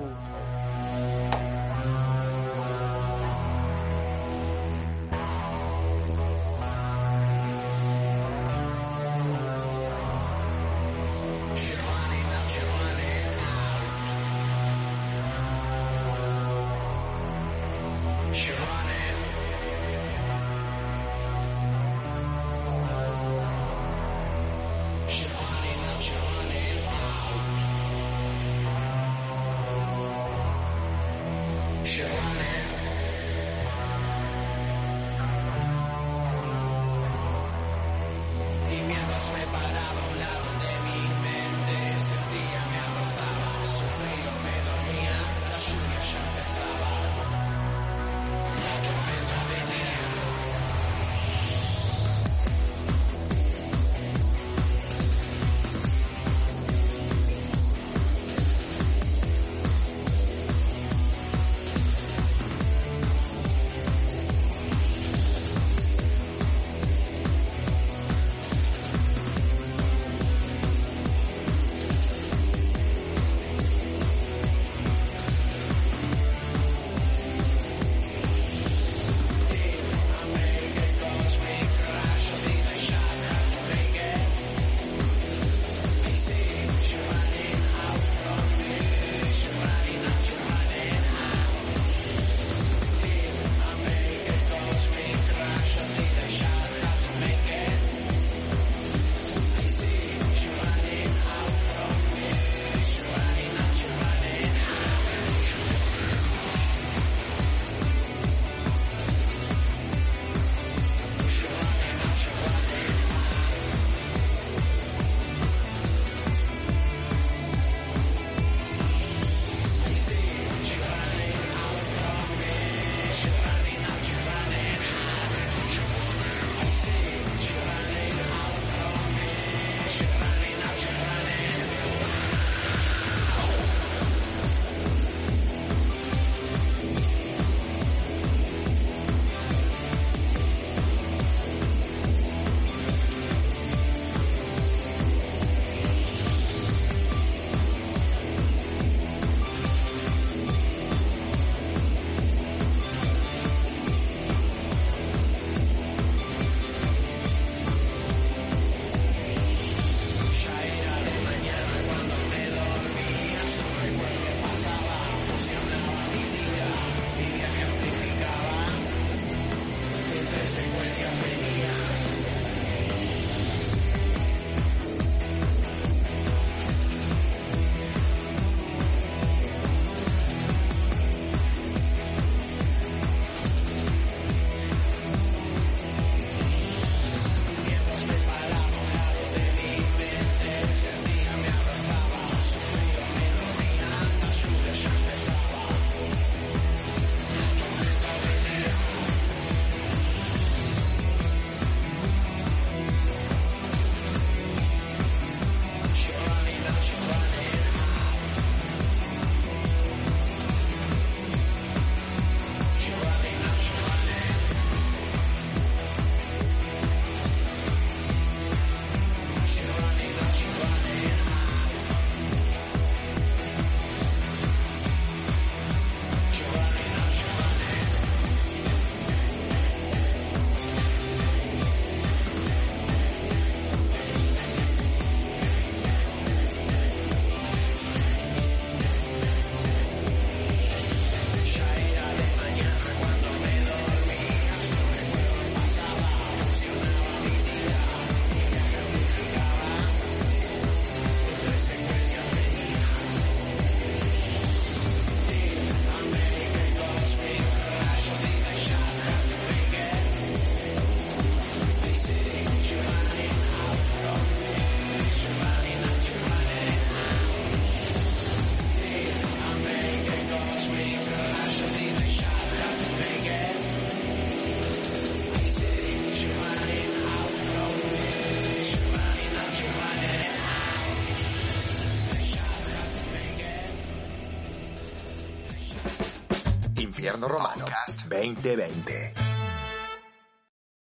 Romano 287.25 287.65
2020. 288.07 289.06